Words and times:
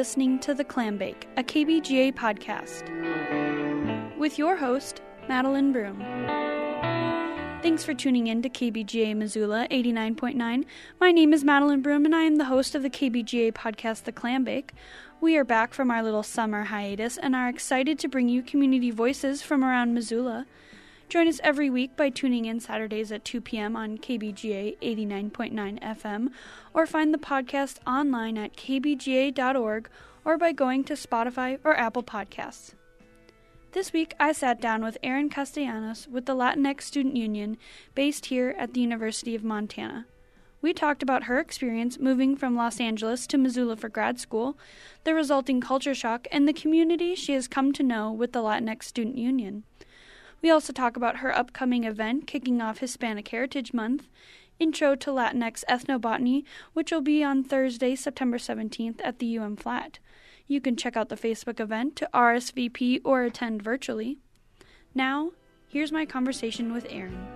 listening 0.00 0.38
to 0.38 0.54
The 0.54 0.64
Clam 0.64 0.96
Bake, 0.96 1.28
a 1.36 1.42
KBGA 1.42 2.14
podcast, 2.14 2.88
with 4.16 4.38
your 4.38 4.56
host, 4.56 5.02
Madeline 5.28 5.72
Broom. 5.72 5.98
Thanks 7.60 7.84
for 7.84 7.92
tuning 7.92 8.28
in 8.28 8.40
to 8.40 8.48
KBGA 8.48 9.14
Missoula 9.14 9.68
89.9. 9.70 10.64
My 10.98 11.12
name 11.12 11.34
is 11.34 11.44
Madeline 11.44 11.82
Broom, 11.82 12.06
and 12.06 12.16
I 12.16 12.22
am 12.22 12.36
the 12.36 12.46
host 12.46 12.74
of 12.74 12.82
the 12.82 12.88
KBGA 12.88 13.52
podcast, 13.52 14.04
The 14.04 14.12
Clam 14.12 14.42
Bake. 14.42 14.72
We 15.20 15.36
are 15.36 15.44
back 15.44 15.74
from 15.74 15.90
our 15.90 16.02
little 16.02 16.22
summer 16.22 16.64
hiatus 16.64 17.18
and 17.18 17.36
are 17.36 17.50
excited 17.50 17.98
to 17.98 18.08
bring 18.08 18.30
you 18.30 18.42
community 18.42 18.90
voices 18.90 19.42
from 19.42 19.62
around 19.62 19.92
Missoula. 19.92 20.46
Join 21.10 21.26
us 21.26 21.40
every 21.42 21.70
week 21.70 21.96
by 21.96 22.08
tuning 22.08 22.44
in 22.44 22.60
Saturdays 22.60 23.10
at 23.10 23.24
2 23.24 23.40
p.m. 23.40 23.74
on 23.74 23.98
KBGA 23.98 24.78
89.9 24.80 25.82
FM 25.82 26.28
or 26.72 26.86
find 26.86 27.12
the 27.12 27.18
podcast 27.18 27.78
online 27.84 28.38
at 28.38 28.54
kbga.org 28.54 29.90
or 30.24 30.38
by 30.38 30.52
going 30.52 30.84
to 30.84 30.92
Spotify 30.92 31.58
or 31.64 31.76
Apple 31.76 32.04
Podcasts. 32.04 32.74
This 33.72 33.92
week, 33.92 34.14
I 34.20 34.30
sat 34.30 34.60
down 34.60 34.84
with 34.84 34.98
Erynn 35.02 35.32
Castellanos 35.32 36.06
with 36.06 36.26
the 36.26 36.36
Latinx 36.36 36.82
Student 36.82 37.16
Union 37.16 37.58
based 37.96 38.26
here 38.26 38.54
at 38.56 38.72
the 38.72 38.80
University 38.80 39.34
of 39.34 39.42
Montana. 39.42 40.06
We 40.62 40.72
talked 40.72 41.02
about 41.02 41.24
her 41.24 41.40
experience 41.40 41.98
moving 41.98 42.36
from 42.36 42.54
Los 42.54 42.78
Angeles 42.78 43.26
to 43.26 43.38
Missoula 43.38 43.74
for 43.74 43.88
grad 43.88 44.20
school, 44.20 44.56
the 45.02 45.12
resulting 45.12 45.60
culture 45.60 45.94
shock, 45.94 46.28
and 46.30 46.46
the 46.46 46.52
community 46.52 47.16
she 47.16 47.32
has 47.32 47.48
come 47.48 47.72
to 47.72 47.82
know 47.82 48.12
with 48.12 48.30
the 48.32 48.42
Latinx 48.42 48.84
Student 48.84 49.18
Union. 49.18 49.64
We 50.42 50.50
also 50.50 50.72
talk 50.72 50.96
about 50.96 51.18
her 51.18 51.36
upcoming 51.36 51.84
event 51.84 52.26
kicking 52.26 52.62
off 52.62 52.78
Hispanic 52.78 53.28
Heritage 53.28 53.74
Month, 53.74 54.08
Intro 54.58 54.94
to 54.94 55.10
Latinx 55.10 55.64
Ethnobotany, 55.68 56.44
which 56.72 56.90
will 56.90 57.02
be 57.02 57.22
on 57.22 57.44
Thursday, 57.44 57.94
September 57.94 58.38
17th 58.38 59.00
at 59.04 59.18
the 59.18 59.38
UM 59.38 59.56
Flat. 59.56 59.98
You 60.46 60.60
can 60.60 60.76
check 60.76 60.96
out 60.96 61.10
the 61.10 61.16
Facebook 61.16 61.60
event 61.60 61.94
to 61.96 62.08
RSVP 62.14 63.00
or 63.04 63.22
attend 63.22 63.62
virtually. 63.62 64.18
Now, 64.94 65.32
here's 65.68 65.92
my 65.92 66.06
conversation 66.06 66.72
with 66.72 66.88
Erynn. 66.88 67.26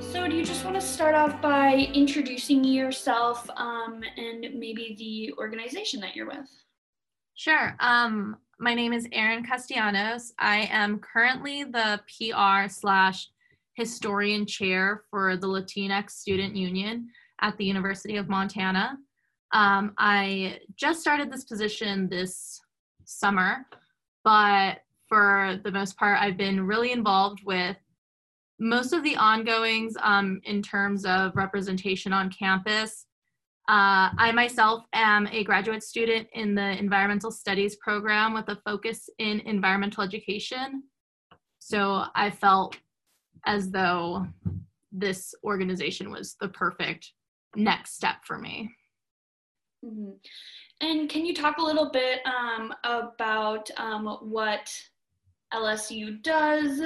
So, 0.00 0.28
do 0.28 0.34
you 0.34 0.44
just 0.44 0.64
want 0.64 0.74
to 0.76 0.80
start 0.80 1.14
off 1.14 1.40
by 1.40 1.88
introducing 1.94 2.64
yourself 2.64 3.48
um, 3.56 4.02
and 4.16 4.40
maybe 4.54 4.96
the 4.98 5.34
organization 5.38 6.00
that 6.00 6.16
you're 6.16 6.26
with? 6.26 6.67
Sure. 7.38 7.76
Um, 7.78 8.36
my 8.58 8.74
name 8.74 8.92
is 8.92 9.06
Erynn 9.10 9.46
Castellanos. 9.46 10.32
I 10.40 10.68
am 10.72 10.98
currently 10.98 11.62
the 11.62 12.00
PR 12.08 12.68
slash 12.68 13.28
historian 13.74 14.44
chair 14.44 15.04
for 15.08 15.36
the 15.36 15.46
Latinx 15.46 16.10
Student 16.10 16.56
Union 16.56 17.06
at 17.40 17.56
the 17.56 17.64
University 17.64 18.16
of 18.16 18.28
Montana. 18.28 18.98
Um, 19.52 19.94
I 19.98 20.58
just 20.74 21.00
started 21.00 21.30
this 21.30 21.44
position 21.44 22.08
this 22.08 22.60
summer, 23.04 23.66
but 24.24 24.78
for 25.08 25.60
the 25.62 25.70
most 25.70 25.96
part, 25.96 26.20
I've 26.20 26.36
been 26.36 26.66
really 26.66 26.90
involved 26.90 27.44
with 27.44 27.76
most 28.58 28.92
of 28.92 29.04
the 29.04 29.16
ongoings 29.16 29.94
um, 30.02 30.40
in 30.42 30.60
terms 30.60 31.04
of 31.04 31.36
representation 31.36 32.12
on 32.12 32.30
campus 32.30 33.06
uh, 33.68 34.08
I 34.16 34.32
myself 34.32 34.84
am 34.94 35.26
a 35.26 35.44
graduate 35.44 35.82
student 35.82 36.26
in 36.32 36.54
the 36.54 36.78
environmental 36.78 37.30
studies 37.30 37.76
program 37.76 38.32
with 38.32 38.48
a 38.48 38.56
focus 38.64 39.10
in 39.18 39.40
environmental 39.40 40.02
education. 40.02 40.84
So 41.58 42.04
I 42.14 42.30
felt 42.30 42.78
as 43.44 43.70
though 43.70 44.26
this 44.90 45.34
organization 45.44 46.10
was 46.10 46.36
the 46.40 46.48
perfect 46.48 47.12
next 47.56 47.94
step 47.94 48.24
for 48.24 48.38
me. 48.38 48.70
Mm-hmm. 49.84 50.12
And 50.80 51.10
can 51.10 51.26
you 51.26 51.34
talk 51.34 51.58
a 51.58 51.64
little 51.64 51.90
bit 51.90 52.20
um, 52.24 52.72
about 52.84 53.70
um, 53.76 54.06
what 54.22 54.72
LSU 55.52 56.22
does? 56.22 56.80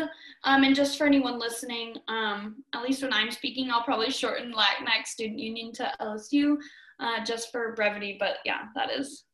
Um, 0.45 0.65
and 0.65 0.75
just 0.75 0.97
for 0.97 1.07
anyone 1.07 1.39
listening, 1.39 1.97
um, 2.09 2.65
at 2.75 2.83
least 2.83 3.03
when 3.03 3.13
I'm 3.13 3.31
speaking, 3.31 3.71
I'll 3.71 3.85
probably 3.85 4.11
shorten 4.11 4.53
Latinx 4.53 5.07
Student 5.07 5.39
Union 5.39 5.73
to 5.75 5.93
LSU 6.01 6.57
uh, 7.01 7.25
just 7.25 7.51
for 7.51 7.75
brevity. 7.75 8.17
But 8.19 8.37
yeah, 8.45 8.65
that 8.75 8.91
is 8.91 9.25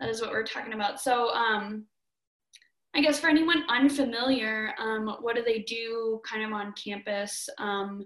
that 0.00 0.08
is 0.08 0.20
what 0.20 0.30
we're 0.30 0.44
talking 0.44 0.74
about. 0.74 1.00
So 1.00 1.30
um, 1.30 1.86
I 2.94 3.00
guess 3.00 3.18
for 3.18 3.28
anyone 3.28 3.64
unfamiliar, 3.68 4.74
um, 4.78 5.16
what 5.20 5.36
do 5.36 5.42
they 5.42 5.60
do 5.60 6.20
kind 6.28 6.44
of 6.44 6.52
on 6.52 6.72
campus? 6.72 7.48
Um, 7.58 8.04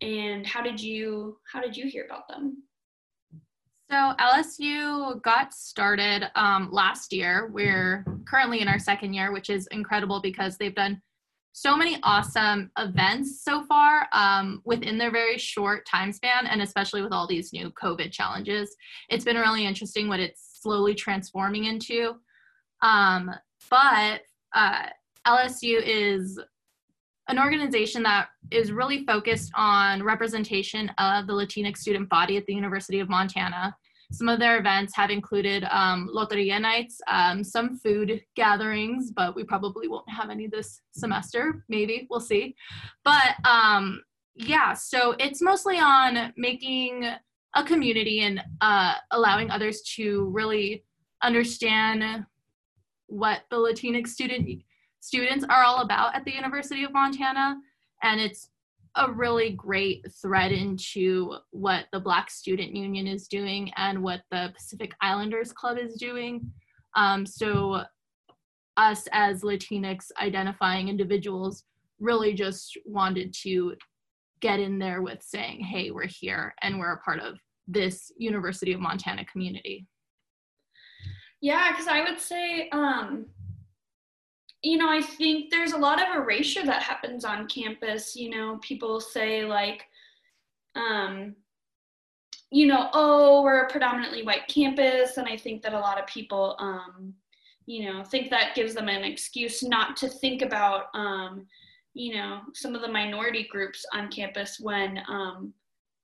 and 0.00 0.46
how 0.46 0.62
did 0.62 0.80
you 0.80 1.38
how 1.50 1.60
did 1.60 1.76
you 1.76 1.88
hear 1.88 2.04
about 2.04 2.28
them? 2.28 2.62
So 3.90 4.12
LSU 4.20 5.22
got 5.22 5.54
started 5.54 6.30
um, 6.34 6.68
last 6.70 7.10
year. 7.10 7.50
We're 7.54 8.04
currently 8.28 8.60
in 8.60 8.68
our 8.68 8.78
second 8.78 9.14
year, 9.14 9.32
which 9.32 9.48
is 9.48 9.66
incredible 9.68 10.20
because 10.20 10.58
they've 10.58 10.74
done 10.74 11.00
so 11.52 11.74
many 11.74 11.98
awesome 12.02 12.70
events 12.78 13.42
so 13.42 13.62
far 13.62 14.06
um, 14.12 14.60
within 14.66 14.98
their 14.98 15.10
very 15.10 15.38
short 15.38 15.86
time 15.86 16.12
span, 16.12 16.46
and 16.46 16.60
especially 16.60 17.00
with 17.00 17.12
all 17.12 17.26
these 17.26 17.54
new 17.54 17.70
COVID 17.82 18.12
challenges. 18.12 18.76
It's 19.08 19.24
been 19.24 19.38
really 19.38 19.64
interesting 19.64 20.06
what 20.06 20.20
it's 20.20 20.60
slowly 20.60 20.94
transforming 20.94 21.64
into. 21.64 22.16
Um, 22.82 23.30
but 23.70 24.20
uh, 24.54 24.82
LSU 25.26 25.80
is 25.82 26.38
an 27.28 27.38
organization 27.38 28.02
that 28.02 28.28
is 28.50 28.72
really 28.72 29.04
focused 29.04 29.52
on 29.54 30.02
representation 30.02 30.90
of 30.98 31.26
the 31.26 31.32
Latinx 31.32 31.78
student 31.78 32.08
body 32.08 32.36
at 32.36 32.46
the 32.46 32.54
University 32.54 33.00
of 33.00 33.08
Montana. 33.08 33.76
Some 34.10 34.28
of 34.28 34.38
their 34.38 34.58
events 34.58 34.96
have 34.96 35.10
included 35.10 35.64
um, 35.70 36.08
Loteria 36.14 36.58
nights, 36.58 36.98
um, 37.08 37.44
some 37.44 37.76
food 37.76 38.22
gatherings, 38.36 39.10
but 39.10 39.36
we 39.36 39.44
probably 39.44 39.86
won't 39.86 40.08
have 40.08 40.30
any 40.30 40.46
this 40.46 40.80
semester. 40.92 41.64
Maybe 41.68 42.06
we'll 42.08 42.20
see. 42.20 42.56
But 43.04 43.34
um, 43.46 44.00
yeah, 44.34 44.72
so 44.72 45.14
it's 45.18 45.42
mostly 45.42 45.78
on 45.78 46.32
making 46.38 47.04
a 47.54 47.64
community 47.64 48.20
and 48.20 48.40
uh, 48.62 48.94
allowing 49.10 49.50
others 49.50 49.82
to 49.96 50.24
really 50.32 50.84
understand 51.22 52.24
what 53.08 53.40
the 53.50 53.56
Latinx 53.56 54.08
student 54.08 54.46
students 55.00 55.44
are 55.48 55.62
all 55.62 55.80
about 55.80 56.14
at 56.14 56.24
the 56.24 56.34
University 56.34 56.84
of 56.84 56.92
Montana. 56.92 57.56
And 58.02 58.20
it's 58.20 58.50
a 58.96 59.10
really 59.10 59.50
great 59.50 60.04
thread 60.20 60.52
into 60.52 61.36
what 61.50 61.86
the 61.92 62.00
Black 62.00 62.30
Student 62.30 62.74
Union 62.74 63.06
is 63.06 63.28
doing 63.28 63.70
and 63.76 64.02
what 64.02 64.22
the 64.30 64.52
Pacific 64.54 64.92
Islanders 65.00 65.52
Club 65.52 65.78
is 65.78 65.94
doing. 65.94 66.50
Um, 66.96 67.24
so, 67.24 67.84
us 68.76 69.08
as 69.10 69.42
Latinx 69.42 70.10
identifying 70.20 70.88
individuals 70.88 71.64
really 71.98 72.32
just 72.32 72.78
wanted 72.84 73.34
to 73.42 73.74
get 74.40 74.60
in 74.60 74.78
there 74.78 75.02
with 75.02 75.20
saying, 75.20 75.60
hey, 75.60 75.90
we're 75.90 76.06
here 76.06 76.54
and 76.62 76.78
we're 76.78 76.92
a 76.92 77.00
part 77.00 77.18
of 77.18 77.38
this 77.66 78.12
University 78.16 78.72
of 78.72 78.80
Montana 78.80 79.24
community. 79.24 79.86
Yeah, 81.40 81.70
because 81.70 81.88
I 81.88 82.02
would 82.02 82.20
say 82.20 82.68
um, 82.70 83.26
you 84.62 84.76
know, 84.76 84.90
I 84.90 85.00
think 85.00 85.50
there's 85.50 85.72
a 85.72 85.78
lot 85.78 86.02
of 86.02 86.14
erasure 86.16 86.64
that 86.64 86.82
happens 86.82 87.24
on 87.24 87.46
campus. 87.46 88.16
You 88.16 88.30
know, 88.30 88.58
people 88.62 89.00
say, 89.00 89.44
like, 89.44 89.84
um, 90.74 91.36
you 92.50 92.66
know, 92.66 92.88
oh, 92.92 93.42
we're 93.42 93.66
a 93.66 93.70
predominantly 93.70 94.22
white 94.22 94.48
campus. 94.48 95.16
And 95.16 95.28
I 95.28 95.36
think 95.36 95.62
that 95.62 95.74
a 95.74 95.78
lot 95.78 96.00
of 96.00 96.06
people, 96.06 96.56
um, 96.58 97.14
you 97.66 97.84
know, 97.84 98.02
think 98.02 98.30
that 98.30 98.54
gives 98.54 98.74
them 98.74 98.88
an 98.88 99.04
excuse 99.04 99.62
not 99.62 99.96
to 99.98 100.08
think 100.08 100.42
about, 100.42 100.86
um, 100.94 101.46
you 101.94 102.14
know, 102.14 102.40
some 102.54 102.74
of 102.74 102.80
the 102.80 102.88
minority 102.88 103.46
groups 103.50 103.84
on 103.92 104.10
campus 104.10 104.58
when 104.58 105.00
um, 105.08 105.52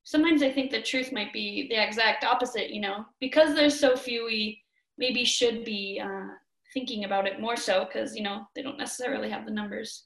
sometimes 0.05 0.43
I 0.43 0.50
think 0.50 0.70
the 0.70 0.82
truth 0.82 1.12
might 1.12 1.32
be 1.32 1.67
the 1.70 1.82
exact 1.82 2.25
opposite, 2.25 2.70
you 2.70 2.81
know, 2.81 3.06
because 3.20 3.55
there's 3.55 3.79
so 3.79 3.96
few, 3.96 4.26
we 4.26 4.61
maybe 4.99 5.25
should 5.25 5.64
be 5.64 6.00
uh, 6.05 6.29
thinking 6.75 7.05
about 7.05 7.26
it 7.26 7.41
more 7.41 7.56
so 7.56 7.87
because 7.87 8.15
you 8.15 8.23
know 8.23 8.47
they 8.55 8.62
don't 8.62 8.76
necessarily 8.76 9.31
have 9.31 9.47
the 9.47 9.53
numbers. 9.53 10.05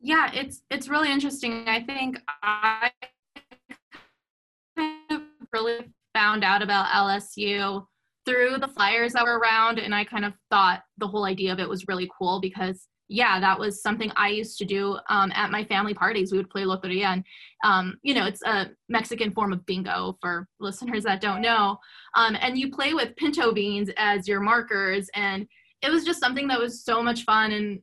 Yeah 0.00 0.30
it's 0.32 0.62
it's 0.70 0.88
really 0.88 1.12
interesting. 1.12 1.68
I 1.68 1.82
think 1.82 2.18
i 2.42 2.90
really 5.52 5.92
found 6.14 6.44
out 6.44 6.62
about 6.62 6.86
lsu 6.86 7.84
through 8.26 8.58
the 8.58 8.68
flyers 8.68 9.12
that 9.12 9.24
were 9.24 9.38
around 9.38 9.78
and 9.78 9.94
i 9.94 10.04
kind 10.04 10.24
of 10.24 10.34
thought 10.50 10.82
the 10.98 11.06
whole 11.06 11.24
idea 11.24 11.52
of 11.52 11.58
it 11.58 11.68
was 11.68 11.88
really 11.88 12.08
cool 12.18 12.40
because 12.40 12.86
yeah 13.08 13.40
that 13.40 13.58
was 13.58 13.82
something 13.82 14.12
i 14.16 14.28
used 14.28 14.58
to 14.58 14.64
do 14.64 14.98
um, 15.08 15.32
at 15.34 15.50
my 15.50 15.64
family 15.64 15.94
parties 15.94 16.30
we 16.30 16.38
would 16.38 16.50
play 16.50 16.62
loteria 16.62 17.04
and 17.04 17.24
um, 17.64 17.96
you 18.02 18.14
know 18.14 18.26
it's 18.26 18.42
a 18.42 18.70
mexican 18.88 19.30
form 19.32 19.52
of 19.52 19.64
bingo 19.66 20.16
for 20.20 20.46
listeners 20.60 21.04
that 21.04 21.20
don't 21.20 21.40
know 21.40 21.78
um, 22.14 22.36
and 22.40 22.58
you 22.58 22.70
play 22.70 22.94
with 22.94 23.16
pinto 23.16 23.52
beans 23.52 23.90
as 23.96 24.28
your 24.28 24.40
markers 24.40 25.08
and 25.14 25.46
it 25.82 25.90
was 25.90 26.04
just 26.04 26.20
something 26.20 26.48
that 26.48 26.58
was 26.58 26.84
so 26.84 27.02
much 27.02 27.22
fun 27.24 27.52
and 27.52 27.80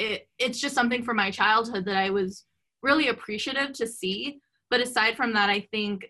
it 0.00 0.28
it's 0.38 0.60
just 0.60 0.74
something 0.74 1.02
from 1.02 1.16
my 1.16 1.30
childhood 1.30 1.84
that 1.84 1.96
I 1.96 2.10
was 2.10 2.44
really 2.82 3.08
appreciative 3.08 3.72
to 3.74 3.86
see. 3.86 4.40
But 4.70 4.80
aside 4.80 5.16
from 5.16 5.32
that, 5.34 5.50
I 5.50 5.66
think 5.70 6.06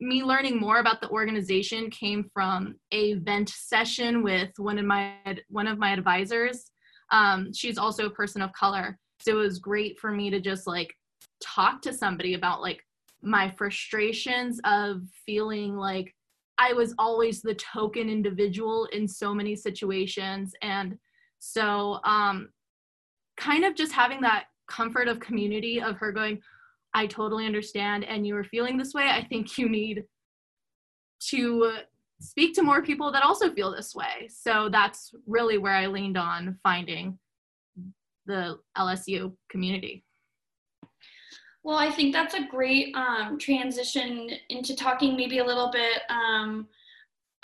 me 0.00 0.22
learning 0.24 0.58
more 0.58 0.78
about 0.78 1.00
the 1.00 1.08
organization 1.08 1.88
came 1.90 2.28
from 2.34 2.74
a 2.90 3.14
vent 3.14 3.48
session 3.48 4.22
with 4.22 4.50
one 4.58 4.78
of 4.78 4.84
my 4.84 5.14
one 5.48 5.66
of 5.66 5.78
my 5.78 5.92
advisors. 5.92 6.70
Um, 7.12 7.52
she's 7.52 7.78
also 7.78 8.06
a 8.06 8.10
person 8.10 8.42
of 8.42 8.52
color, 8.52 8.98
so 9.20 9.32
it 9.32 9.42
was 9.42 9.58
great 9.58 9.98
for 9.98 10.10
me 10.10 10.30
to 10.30 10.40
just 10.40 10.66
like 10.66 10.92
talk 11.40 11.82
to 11.82 11.92
somebody 11.92 12.34
about 12.34 12.60
like 12.60 12.82
my 13.22 13.50
frustrations 13.50 14.60
of 14.64 15.02
feeling 15.24 15.76
like 15.76 16.14
I 16.58 16.72
was 16.72 16.94
always 16.98 17.40
the 17.40 17.54
token 17.54 18.08
individual 18.08 18.86
in 18.92 19.08
so 19.08 19.34
many 19.34 19.56
situations. 19.56 20.54
And 20.62 20.98
so, 21.38 21.98
um, 22.04 22.50
kind 23.36 23.64
of 23.64 23.74
just 23.74 23.92
having 23.92 24.20
that 24.20 24.44
comfort 24.68 25.08
of 25.08 25.18
community 25.18 25.80
of 25.80 25.96
her 25.96 26.12
going, 26.12 26.40
I 26.94 27.06
totally 27.06 27.46
understand, 27.46 28.04
and 28.04 28.26
you 28.26 28.36
are 28.36 28.44
feeling 28.44 28.76
this 28.76 28.94
way. 28.94 29.08
I 29.08 29.24
think 29.24 29.56
you 29.58 29.68
need 29.68 30.04
to 31.30 31.72
speak 32.22 32.54
to 32.54 32.62
more 32.62 32.82
people 32.82 33.10
that 33.12 33.22
also 33.22 33.52
feel 33.52 33.74
this 33.74 33.94
way. 33.94 34.28
So 34.28 34.68
that's 34.70 35.12
really 35.26 35.58
where 35.58 35.74
I 35.74 35.86
leaned 35.86 36.16
on 36.16 36.58
finding 36.62 37.18
the 38.26 38.58
LSU 38.76 39.34
community. 39.50 40.04
Well, 41.64 41.76
I 41.76 41.90
think 41.90 42.12
that's 42.12 42.34
a 42.34 42.46
great 42.46 42.94
um, 42.96 43.38
transition 43.38 44.30
into 44.48 44.74
talking 44.74 45.16
maybe 45.16 45.38
a 45.38 45.44
little 45.44 45.70
bit 45.70 46.02
um, 46.08 46.66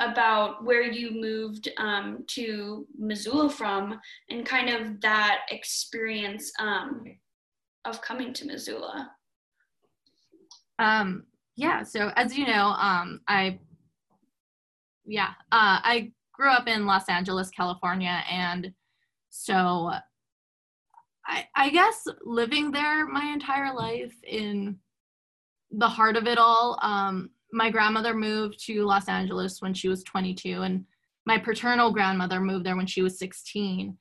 about 0.00 0.64
where 0.64 0.82
you 0.82 1.10
moved 1.10 1.68
um, 1.78 2.24
to 2.28 2.86
Missoula 2.98 3.50
from 3.50 4.00
and 4.30 4.44
kind 4.44 4.70
of 4.70 5.00
that 5.02 5.42
experience 5.50 6.52
um, 6.58 7.04
of 7.84 8.00
coming 8.02 8.32
to 8.34 8.46
Missoula. 8.46 9.10
Um, 10.78 11.24
yeah, 11.56 11.82
so 11.82 12.12
as 12.14 12.36
you 12.36 12.46
know, 12.46 12.68
um, 12.78 13.20
I, 13.26 13.58
yeah, 15.08 15.30
uh, 15.50 15.80
I 15.82 16.12
grew 16.32 16.50
up 16.50 16.68
in 16.68 16.86
Los 16.86 17.08
Angeles, 17.08 17.50
California, 17.50 18.22
and 18.30 18.72
so 19.30 19.90
I, 21.26 21.46
I 21.54 21.70
guess 21.70 22.06
living 22.24 22.70
there 22.70 23.06
my 23.06 23.24
entire 23.32 23.74
life 23.74 24.14
in 24.22 24.78
the 25.70 25.88
heart 25.88 26.16
of 26.16 26.26
it 26.26 26.38
all. 26.38 26.78
Um, 26.82 27.30
my 27.52 27.70
grandmother 27.70 28.14
moved 28.14 28.64
to 28.66 28.84
Los 28.84 29.08
Angeles 29.08 29.60
when 29.60 29.74
she 29.74 29.88
was 29.88 30.04
22, 30.04 30.62
and 30.62 30.84
my 31.26 31.38
paternal 31.38 31.92
grandmother 31.92 32.40
moved 32.40 32.66
there 32.66 32.76
when 32.76 32.86
she 32.86 33.02
was 33.02 33.18
16. 33.18 33.96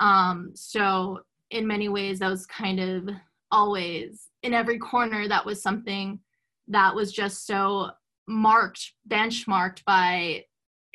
Um, 0.00 0.50
so, 0.54 1.20
in 1.50 1.66
many 1.66 1.88
ways, 1.88 2.18
that 2.18 2.30
was 2.30 2.46
kind 2.46 2.80
of 2.80 3.08
always 3.50 4.28
in 4.42 4.54
every 4.54 4.78
corner, 4.78 5.28
that 5.28 5.46
was 5.46 5.62
something 5.62 6.20
that 6.68 6.94
was 6.94 7.12
just 7.12 7.46
so 7.46 7.90
marked, 8.26 8.92
benchmarked 9.08 9.84
by 9.84 10.44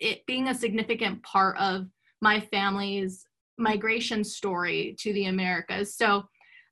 it 0.03 0.25
being 0.25 0.49
a 0.49 0.55
significant 0.55 1.23
part 1.23 1.57
of 1.57 1.87
my 2.21 2.39
family's 2.39 3.25
migration 3.57 4.23
story 4.23 4.95
to 4.99 5.13
the 5.13 5.25
Americas. 5.25 5.95
So, 5.95 6.23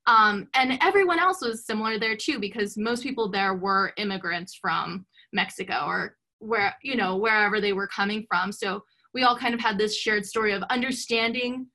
um, 0.08 0.48
and 0.54 0.78
everyone 0.82 1.20
else 1.20 1.42
was 1.42 1.66
similar 1.66 1.98
there 1.98 2.18
too, 2.18 2.40
because 2.40 2.78
most 2.78 3.04
people 3.04 3.30
there 3.30 3.54
were 3.54 3.94
immigrants 3.98 4.58
from 4.60 5.06
Mexico 5.32 5.86
or 5.86 6.18
where, 6.40 6.76
you 6.84 6.96
know, 6.96 7.18
wherever 7.18 7.62
they 7.62 7.74
were 7.74 7.88
coming 7.88 8.26
from. 8.28 8.52
So 8.52 8.84
we 9.14 9.24
all 9.24 9.38
kind 9.38 9.54
of 9.54 9.60
had 9.60 9.78
this 9.78 9.96
shared 9.96 10.26
story 10.26 10.54
of 10.54 10.64
understanding 10.64 11.68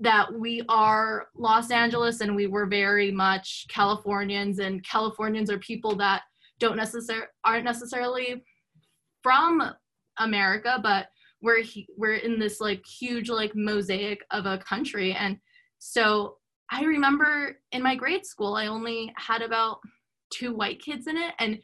that 0.00 0.32
we 0.32 0.62
are 0.68 1.26
Los 1.36 1.70
Angeles 1.70 2.20
and 2.20 2.34
we 2.34 2.46
were 2.46 2.66
very 2.66 3.10
much 3.10 3.66
Californians 3.68 4.58
and 4.58 4.84
Californians 4.84 5.50
are 5.50 5.58
people 5.58 5.96
that 5.96 6.22
don't 6.58 6.76
necessarily 6.76 7.26
aren't 7.44 7.64
necessarily 7.64 8.42
from 9.22 9.62
America, 10.18 10.78
but 10.82 11.08
we're 11.40 11.62
we're 11.96 12.14
in 12.14 12.38
this 12.38 12.60
like 12.60 12.84
huge 12.86 13.28
like 13.28 13.54
mosaic 13.54 14.24
of 14.30 14.46
a 14.46 14.58
country. 14.58 15.12
And 15.12 15.38
so 15.78 16.36
i 16.70 16.82
remember 16.82 17.58
in 17.72 17.82
my 17.82 17.94
grade 17.94 18.26
school 18.26 18.54
i 18.54 18.66
only 18.66 19.12
had 19.16 19.42
about 19.42 19.78
two 20.30 20.54
white 20.54 20.82
kids 20.82 21.06
in 21.06 21.16
it. 21.16 21.34
And 21.38 21.58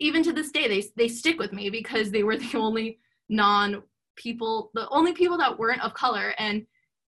even 0.00 0.22
to 0.22 0.32
this 0.32 0.50
day 0.50 0.68
they 0.68 0.84
they 0.96 1.08
stick 1.08 1.38
with 1.38 1.52
me 1.52 1.70
because 1.70 2.10
they 2.10 2.22
were 2.22 2.36
the 2.38 2.56
only 2.56 2.98
non 3.28 3.82
people 4.16 4.70
the 4.74 4.88
only 4.90 5.12
people 5.12 5.38
that 5.38 5.58
weren't 5.58 5.82
of 5.82 5.94
color. 5.94 6.34
And 6.38 6.66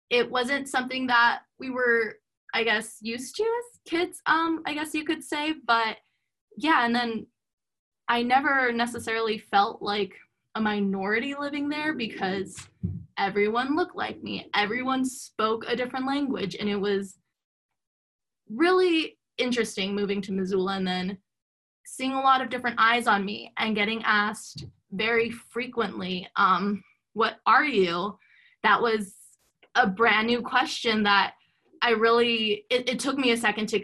it 0.10 0.30
wasn't 0.30 0.70
something 0.70 1.08
that 1.08 1.42
we 1.60 1.70
were 1.70 2.16
i 2.54 2.64
guess 2.64 2.98
used 3.02 3.36
to 3.36 3.44
as 3.44 3.80
kids 3.90 4.22
um 4.26 4.62
i 4.66 4.74
guess 4.74 4.94
you 4.94 5.06
could 5.06 5.24
say. 5.24 5.54
But 5.66 5.98
yeah 6.58 6.86
and 6.86 6.94
then 6.96 7.28
i 8.10 8.24
never 8.24 8.72
necessarily 8.72 9.38
felt 9.38 9.82
like 9.82 10.14
a 10.58 10.62
minority 10.62 11.36
living 11.40 11.70
there 11.70 11.94
because 11.94 12.68
everyone 13.18 13.76
looked 13.76 13.96
like 13.96 14.22
me. 14.24 14.50
Everyone 14.56 15.06
spoke 15.06 15.66
a 15.68 15.76
different 15.76 16.08
language. 16.08 16.56
And 16.60 16.68
it 16.68 16.76
was 16.76 17.20
really 18.50 19.18
interesting 19.38 19.94
moving 19.94 20.20
to 20.24 20.32
Missoula 20.32 20.78
and 20.78 20.88
then 20.88 21.18
seeing 21.86 22.14
a 22.14 22.22
lot 22.22 22.42
of 22.42 22.50
different 22.50 22.80
eyes 22.80 23.06
on 23.06 23.24
me 23.24 23.54
and 23.58 23.76
getting 23.76 24.02
asked 24.04 24.66
very 24.92 25.30
frequently, 25.30 26.28
um, 26.36 26.84
What 27.14 27.36
are 27.46 27.66
you? 27.66 28.18
That 28.64 28.82
was 28.82 29.14
a 29.76 29.86
brand 29.86 30.26
new 30.26 30.42
question 30.42 31.04
that 31.04 31.36
I 31.84 31.92
really, 31.92 32.66
it, 32.72 32.90
it 32.90 33.00
took 33.00 33.18
me 33.18 33.32
a 33.32 33.38
second 33.38 33.68
to 33.70 33.82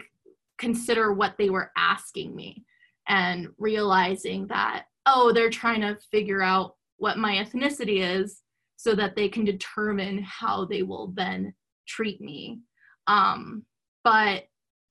consider 0.58 1.12
what 1.12 1.36
they 1.38 1.50
were 1.50 1.70
asking 1.76 2.34
me 2.34 2.64
and 3.06 3.48
realizing 3.58 4.48
that 4.48 4.86
oh, 5.06 5.32
they're 5.32 5.50
trying 5.50 5.80
to 5.82 5.98
figure 6.10 6.42
out 6.42 6.76
what 6.96 7.18
my 7.18 7.34
ethnicity 7.34 8.00
is 8.00 8.42
so 8.76 8.94
that 8.94 9.16
they 9.16 9.28
can 9.28 9.44
determine 9.44 10.22
how 10.22 10.64
they 10.64 10.82
will 10.82 11.12
then 11.16 11.54
treat 11.86 12.20
me. 12.20 12.60
Um, 13.06 13.64
but 14.02 14.44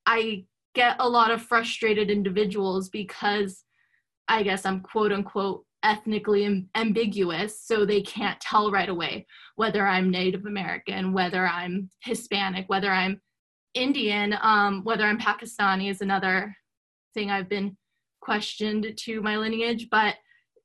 I 0.05 0.45
get 0.75 0.97
a 0.99 1.07
lot 1.07 1.31
of 1.31 1.41
frustrated 1.41 2.09
individuals 2.09 2.89
because 2.89 3.63
I 4.27 4.43
guess 4.43 4.65
I'm 4.65 4.81
quote 4.81 5.11
unquote 5.11 5.65
ethnically 5.83 6.67
ambiguous, 6.75 7.61
so 7.61 7.85
they 7.85 8.01
can't 8.01 8.39
tell 8.39 8.71
right 8.71 8.89
away 8.89 9.27
whether 9.55 9.85
I'm 9.85 10.09
Native 10.09 10.45
American, 10.45 11.13
whether 11.13 11.45
I'm 11.45 11.89
Hispanic, 12.03 12.69
whether 12.69 12.89
I'm 12.89 13.21
Indian, 13.73 14.35
um, 14.41 14.83
whether 14.83 15.03
I'm 15.03 15.19
Pakistani 15.19 15.89
is 15.89 16.01
another 16.01 16.55
thing 17.13 17.29
I've 17.29 17.49
been 17.49 17.77
questioned 18.23 18.93
to 18.95 19.21
my 19.21 19.37
lineage. 19.37 19.89
But 19.91 20.15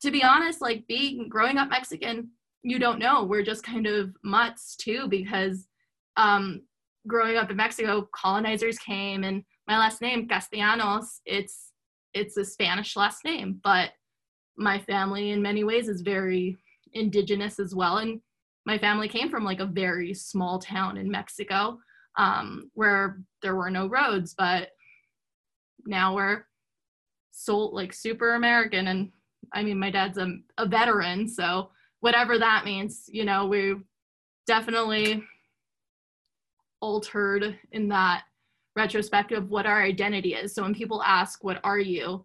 to 0.03 0.11
be 0.11 0.23
honest, 0.23 0.61
like 0.61 0.87
being 0.87 1.29
growing 1.29 1.59
up 1.59 1.69
Mexican, 1.69 2.31
you 2.63 2.79
don't 2.79 2.99
know. 3.01 3.25
We're 3.25 3.43
just 3.43 3.65
kind 3.65 3.87
of 3.87 4.15
mutts 4.23 4.77
too, 4.77 5.09
because 5.09 5.67
um, 6.17 6.63
growing 7.07 7.37
up 7.37 7.51
in 7.51 7.57
Mexico, 7.57 8.09
colonizers 8.15 8.79
came, 8.79 9.25
and 9.25 9.43
my 9.67 9.79
last 9.79 10.01
name 10.01 10.29
Castellanos. 10.29 11.21
It's 11.27 11.73
it's 12.15 12.37
a 12.37 12.45
Spanish 12.45 12.97
last 12.97 13.25
name, 13.25 13.61
but 13.63 13.91
my 14.57 14.79
family 14.79 15.31
in 15.31 15.43
many 15.43 15.63
ways 15.65 15.89
is 15.89 16.01
very 16.01 16.57
indigenous 16.93 17.59
as 17.59 17.75
well, 17.75 17.99
and 17.99 18.21
my 18.67 18.79
family 18.79 19.09
came 19.09 19.31
from 19.31 19.45
like 19.45 19.61
a 19.61 19.67
very 19.67 20.15
small 20.15 20.59
town 20.59 20.97
in 20.97 21.11
Mexico 21.11 21.79
um, 22.19 22.71
where 22.75 23.21
there 23.43 23.57
were 23.57 23.71
no 23.71 23.87
roads, 23.89 24.35
but 24.37 24.69
now 25.87 26.15
we're 26.15 26.45
soul 27.39 27.71
like 27.73 27.93
super 27.93 28.35
American. 28.35 28.89
And 28.89 29.13
I 29.53 29.63
mean, 29.63 29.79
my 29.79 29.91
dad's 29.91 30.19
a, 30.19 30.37
a 30.59 30.67
veteran, 30.67 31.29
so 31.29 31.71
whatever 32.01 32.39
that 32.39 32.65
means, 32.65 33.05
you 33.09 33.25
know, 33.25 33.47
we 33.47 33.77
definitely 34.47 35.23
altered 36.81 37.59
in 37.73 37.89
that 37.89 38.25
retrospective 38.77 39.51
what 39.51 39.67
our 39.67 39.83
identity 39.83 40.35
is. 40.35 40.55
So 40.55 40.63
when 40.63 40.75
people 40.75 41.03
ask, 41.03 41.43
what 41.43 41.61
are 41.65 41.79
you? 41.79 42.25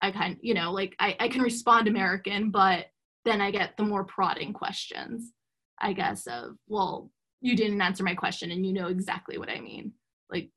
I 0.00 0.12
kind 0.12 0.36
you 0.42 0.54
know, 0.54 0.72
like 0.72 0.94
I, 1.00 1.16
I 1.18 1.28
can 1.28 1.42
respond 1.42 1.88
American, 1.88 2.50
but 2.50 2.86
then 3.24 3.40
I 3.40 3.50
get 3.50 3.76
the 3.76 3.82
more 3.82 4.04
prodding 4.04 4.52
questions, 4.52 5.32
I 5.80 5.92
guess, 5.92 6.26
of, 6.26 6.56
well, 6.68 7.10
you 7.40 7.56
didn't 7.56 7.80
answer 7.80 8.04
my 8.04 8.14
question 8.14 8.50
and 8.50 8.64
you 8.64 8.72
know 8.72 8.88
exactly 8.88 9.38
what 9.38 9.50
I 9.50 9.60
mean. 9.60 9.92
Like, 10.30 10.50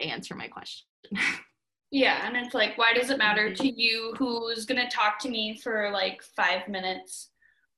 answer 0.00 0.34
my 0.34 0.48
question. 0.48 0.86
Yeah, 1.90 2.24
and 2.24 2.36
it's 2.36 2.54
like, 2.54 2.78
why 2.78 2.92
does 2.92 3.10
it 3.10 3.18
matter 3.18 3.52
to 3.52 3.68
you 3.68 4.14
who's 4.16 4.64
gonna 4.64 4.88
talk 4.88 5.18
to 5.20 5.28
me 5.28 5.56
for 5.56 5.90
like 5.92 6.22
five 6.22 6.68
minutes? 6.68 7.30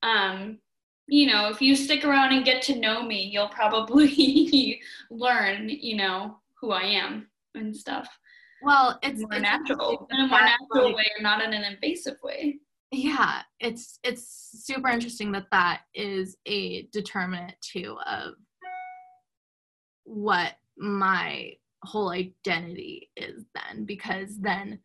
Um, 0.03 0.59
you 1.07 1.27
know, 1.27 1.49
if 1.49 1.61
you 1.61 1.75
stick 1.75 2.05
around 2.05 2.31
and 2.33 2.45
get 2.45 2.61
to 2.63 2.79
know 2.79 3.03
me, 3.03 3.23
you'll 3.23 3.49
probably 3.49 4.81
learn, 5.11 5.69
you 5.69 5.95
know, 5.95 6.37
who 6.59 6.71
I 6.71 6.83
am 6.83 7.27
and 7.55 7.75
stuff. 7.75 8.07
Well, 8.61 8.99
it's 9.03 9.19
more 9.19 9.33
it's 9.33 9.41
natural 9.41 10.07
in 10.11 10.21
a 10.21 10.27
more 10.27 10.39
natural 10.39 10.95
way, 10.95 11.05
not 11.19 11.43
in 11.43 11.53
an 11.53 11.63
invasive 11.63 12.15
way. 12.23 12.59
Yeah, 12.91 13.41
it's 13.59 13.99
it's 14.03 14.51
super 14.63 14.87
interesting 14.87 15.31
that 15.33 15.47
that 15.51 15.81
is 15.93 16.37
a 16.45 16.83
determinant 16.93 17.55
too 17.59 17.97
of 18.07 18.35
what 20.05 20.53
my 20.77 21.53
whole 21.83 22.09
identity 22.09 23.09
is 23.15 23.45
then 23.53 23.85
because 23.85 24.39
then 24.39 24.79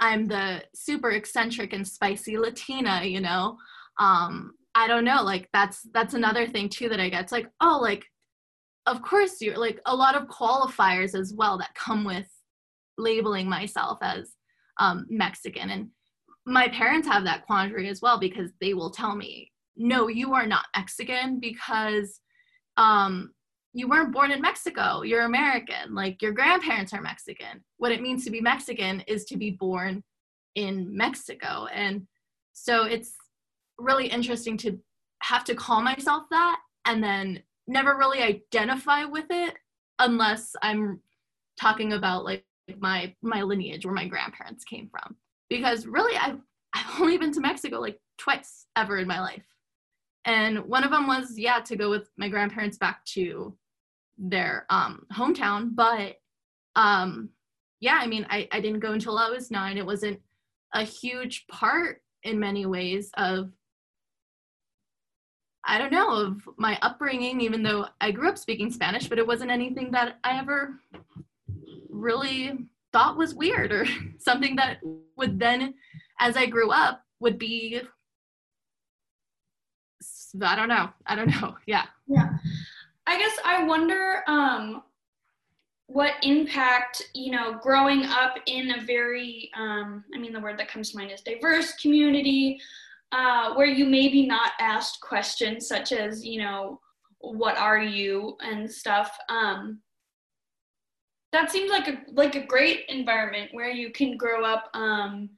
I'm 0.00 0.28
the 0.28 0.62
super 0.74 1.10
eccentric 1.10 1.72
and 1.72 1.86
spicy 1.86 2.38
Latina, 2.38 3.02
you 3.04 3.20
know. 3.20 3.58
Um, 3.98 4.52
I 4.74 4.86
don't 4.86 5.04
know, 5.04 5.22
like 5.22 5.48
that's 5.52 5.82
that's 5.92 6.14
another 6.14 6.46
thing 6.46 6.68
too 6.68 6.88
that 6.88 7.00
I 7.00 7.08
get. 7.08 7.22
It's 7.22 7.32
like, 7.32 7.48
oh, 7.60 7.78
like 7.82 8.04
of 8.86 9.02
course 9.02 9.40
you're 9.40 9.58
like 9.58 9.80
a 9.86 9.94
lot 9.94 10.14
of 10.16 10.28
qualifiers 10.28 11.18
as 11.18 11.34
well 11.34 11.58
that 11.58 11.74
come 11.74 12.04
with 12.04 12.26
labeling 12.96 13.48
myself 13.48 13.98
as 14.02 14.32
um, 14.78 15.06
Mexican. 15.10 15.70
And 15.70 15.88
my 16.46 16.68
parents 16.68 17.06
have 17.08 17.24
that 17.24 17.46
quandary 17.46 17.88
as 17.88 18.00
well 18.00 18.18
because 18.18 18.50
they 18.60 18.74
will 18.74 18.90
tell 18.90 19.14
me, 19.14 19.52
no, 19.76 20.08
you 20.08 20.34
are 20.34 20.46
not 20.46 20.66
Mexican 20.76 21.40
because 21.40 22.20
um, 22.76 23.32
you 23.72 23.88
weren't 23.88 24.12
born 24.12 24.30
in 24.32 24.40
Mexico. 24.40 25.02
You're 25.02 25.24
American. 25.24 25.94
Like 25.94 26.20
your 26.22 26.32
grandparents 26.32 26.92
are 26.92 27.00
Mexican. 27.00 27.64
What 27.78 27.92
it 27.92 28.02
means 28.02 28.24
to 28.24 28.30
be 28.30 28.40
Mexican 28.40 29.00
is 29.06 29.24
to 29.26 29.36
be 29.36 29.52
born 29.52 30.02
in 30.54 30.96
Mexico. 30.96 31.66
And 31.72 32.06
so 32.52 32.84
it's 32.84 33.12
really 33.78 34.06
interesting 34.06 34.56
to 34.58 34.78
have 35.22 35.44
to 35.44 35.54
call 35.54 35.82
myself 35.82 36.24
that 36.30 36.60
and 36.84 37.02
then 37.02 37.42
never 37.66 37.96
really 37.96 38.22
identify 38.22 39.04
with 39.04 39.26
it 39.30 39.54
unless 39.98 40.52
I'm 40.62 41.00
talking 41.60 41.92
about 41.92 42.24
like 42.24 42.44
my 42.78 43.14
my 43.22 43.42
lineage 43.42 43.84
where 43.84 43.94
my 43.94 44.06
grandparents 44.06 44.64
came 44.64 44.88
from 44.88 45.16
because 45.48 45.86
really 45.86 46.16
I've 46.16 46.38
I've 46.74 47.00
only 47.00 47.18
been 47.18 47.32
to 47.32 47.40
Mexico 47.40 47.80
like 47.80 47.98
twice 48.18 48.66
ever 48.76 48.98
in 48.98 49.06
my 49.06 49.20
life. 49.20 49.44
And 50.24 50.60
one 50.66 50.84
of 50.84 50.90
them 50.90 51.06
was 51.06 51.38
yeah 51.38 51.60
to 51.60 51.76
go 51.76 51.90
with 51.90 52.10
my 52.16 52.28
grandparents 52.28 52.76
back 52.76 53.04
to 53.06 53.56
their 54.18 54.66
um 54.70 55.06
hometown, 55.12 55.74
but 55.74 56.16
um 56.76 57.30
yeah, 57.80 57.98
I 58.00 58.06
mean 58.06 58.26
I 58.28 58.48
I 58.52 58.60
didn't 58.60 58.80
go 58.80 58.92
until 58.92 59.18
I 59.18 59.30
was 59.30 59.50
9. 59.50 59.78
It 59.78 59.86
wasn't 59.86 60.20
a 60.74 60.84
huge 60.84 61.46
part 61.48 62.02
in 62.22 62.38
many 62.38 62.66
ways 62.66 63.10
of 63.16 63.50
I 65.64 65.78
don't 65.78 65.92
know, 65.92 66.10
of 66.10 66.48
my 66.56 66.78
upbringing, 66.82 67.40
even 67.40 67.62
though 67.62 67.86
I 68.00 68.10
grew 68.10 68.28
up 68.28 68.38
speaking 68.38 68.70
Spanish, 68.70 69.08
but 69.08 69.18
it 69.18 69.26
wasn't 69.26 69.50
anything 69.50 69.90
that 69.92 70.18
I 70.24 70.38
ever 70.38 70.80
really 71.88 72.66
thought 72.92 73.18
was 73.18 73.34
weird 73.34 73.72
or 73.72 73.86
something 74.18 74.56
that 74.56 74.78
would 75.16 75.38
then, 75.38 75.74
as 76.18 76.36
I 76.36 76.46
grew 76.46 76.70
up, 76.70 77.02
would 77.20 77.38
be 77.38 77.82
I 80.42 80.56
don't 80.56 80.68
know. 80.68 80.90
I 81.06 81.16
don't 81.16 81.28
know. 81.40 81.56
Yeah. 81.66 81.84
Yeah. 82.06 82.28
I 83.06 83.18
guess 83.18 83.36
I 83.44 83.64
wonder 83.64 84.22
um, 84.26 84.82
what 85.86 86.14
impact, 86.22 87.02
you 87.14 87.32
know, 87.32 87.58
growing 87.60 88.04
up 88.04 88.36
in 88.46 88.70
a 88.72 88.84
very, 88.84 89.50
um, 89.56 90.04
I 90.14 90.18
mean, 90.18 90.32
the 90.32 90.40
word 90.40 90.58
that 90.58 90.70
comes 90.70 90.90
to 90.90 90.98
mind 90.98 91.10
is 91.10 91.20
diverse 91.20 91.72
community, 91.74 92.60
uh, 93.12 93.54
where 93.54 93.66
you 93.66 93.86
maybe 93.86 94.26
not 94.26 94.52
asked 94.60 95.00
questions 95.00 95.66
such 95.66 95.90
as, 95.90 96.24
you 96.24 96.40
know, 96.40 96.80
what 97.18 97.58
are 97.58 97.82
you 97.82 98.36
and 98.40 98.70
stuff. 98.70 99.16
Um, 99.28 99.80
that 101.32 101.50
seems 101.50 101.70
like 101.70 101.88
a 101.88 101.98
like 102.12 102.34
a 102.34 102.46
great 102.46 102.84
environment 102.88 103.50
where 103.52 103.70
you 103.70 103.90
can 103.90 104.16
grow 104.16 104.44
up, 104.44 104.68
um, 104.74 105.30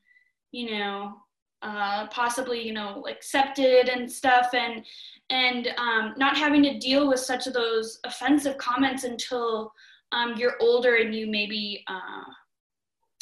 you 0.50 0.70
know, 0.78 1.14
uh, 1.62 2.06
possibly 2.08 2.64
you 2.66 2.72
know 2.72 3.04
accepted 3.08 3.88
and 3.88 4.10
stuff, 4.10 4.48
and 4.54 4.84
and 5.30 5.68
um, 5.78 6.14
not 6.16 6.36
having 6.36 6.62
to 6.64 6.78
deal 6.78 7.08
with 7.08 7.20
such 7.20 7.46
of 7.46 7.52
those 7.52 8.00
offensive 8.04 8.56
comments 8.58 9.04
until 9.04 9.72
um, 10.12 10.34
you're 10.36 10.56
older 10.60 10.96
and 10.96 11.14
you 11.14 11.26
maybe. 11.26 11.84
Uh, 11.88 12.24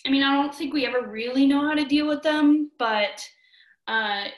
I 0.07 0.11
mean, 0.11 0.23
I 0.23 0.33
don't 0.33 0.55
think 0.55 0.73
we 0.73 0.87
ever 0.87 1.07
really 1.07 1.47
know 1.47 1.61
how 1.61 1.75
to 1.75 1.85
deal 1.85 2.09
with 2.09 2.23
them, 2.23 2.71
but 2.79 3.23
uh, 3.87 4.29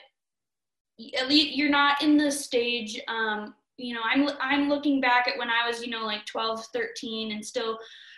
at 1.17 1.29
least 1.29 1.55
you're 1.55 1.69
not 1.69 2.03
in 2.03 2.17
the 2.17 2.31
stage 2.31 2.99
um, 3.07 3.53
you 3.77 3.93
know 3.93 4.01
i'm 4.03 4.29
i'm 4.39 4.69
looking 4.69 5.01
back 5.01 5.27
at 5.27 5.37
when 5.37 5.49
i 5.49 5.67
was 5.67 5.83
you 5.83 5.89
know 5.89 6.05
like 6.05 6.25
12 6.25 6.65
13 6.73 7.31
and 7.31 7.45
still 7.45 7.77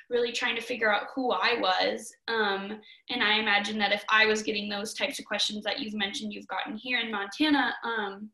really 0.09 0.31
trying 0.31 0.55
to 0.55 0.61
figure 0.61 0.93
out 0.93 1.07
who 1.13 1.31
i 1.31 1.57
was. 1.59 2.13
Um, 2.27 2.79
and 3.09 3.23
i 3.23 3.39
imagine 3.39 3.77
that 3.79 3.91
if 3.91 4.03
i 4.09 4.25
was 4.25 4.43
getting 4.43 4.69
those 4.69 4.93
types 4.93 5.19
of 5.19 5.25
questions 5.25 5.63
that 5.63 5.79
you've 5.79 5.93
mentioned 5.93 6.33
you've 6.33 6.47
gotten 6.47 6.75
here 6.75 6.99
in 6.99 7.11
montana 7.11 7.73
um, 7.83 8.29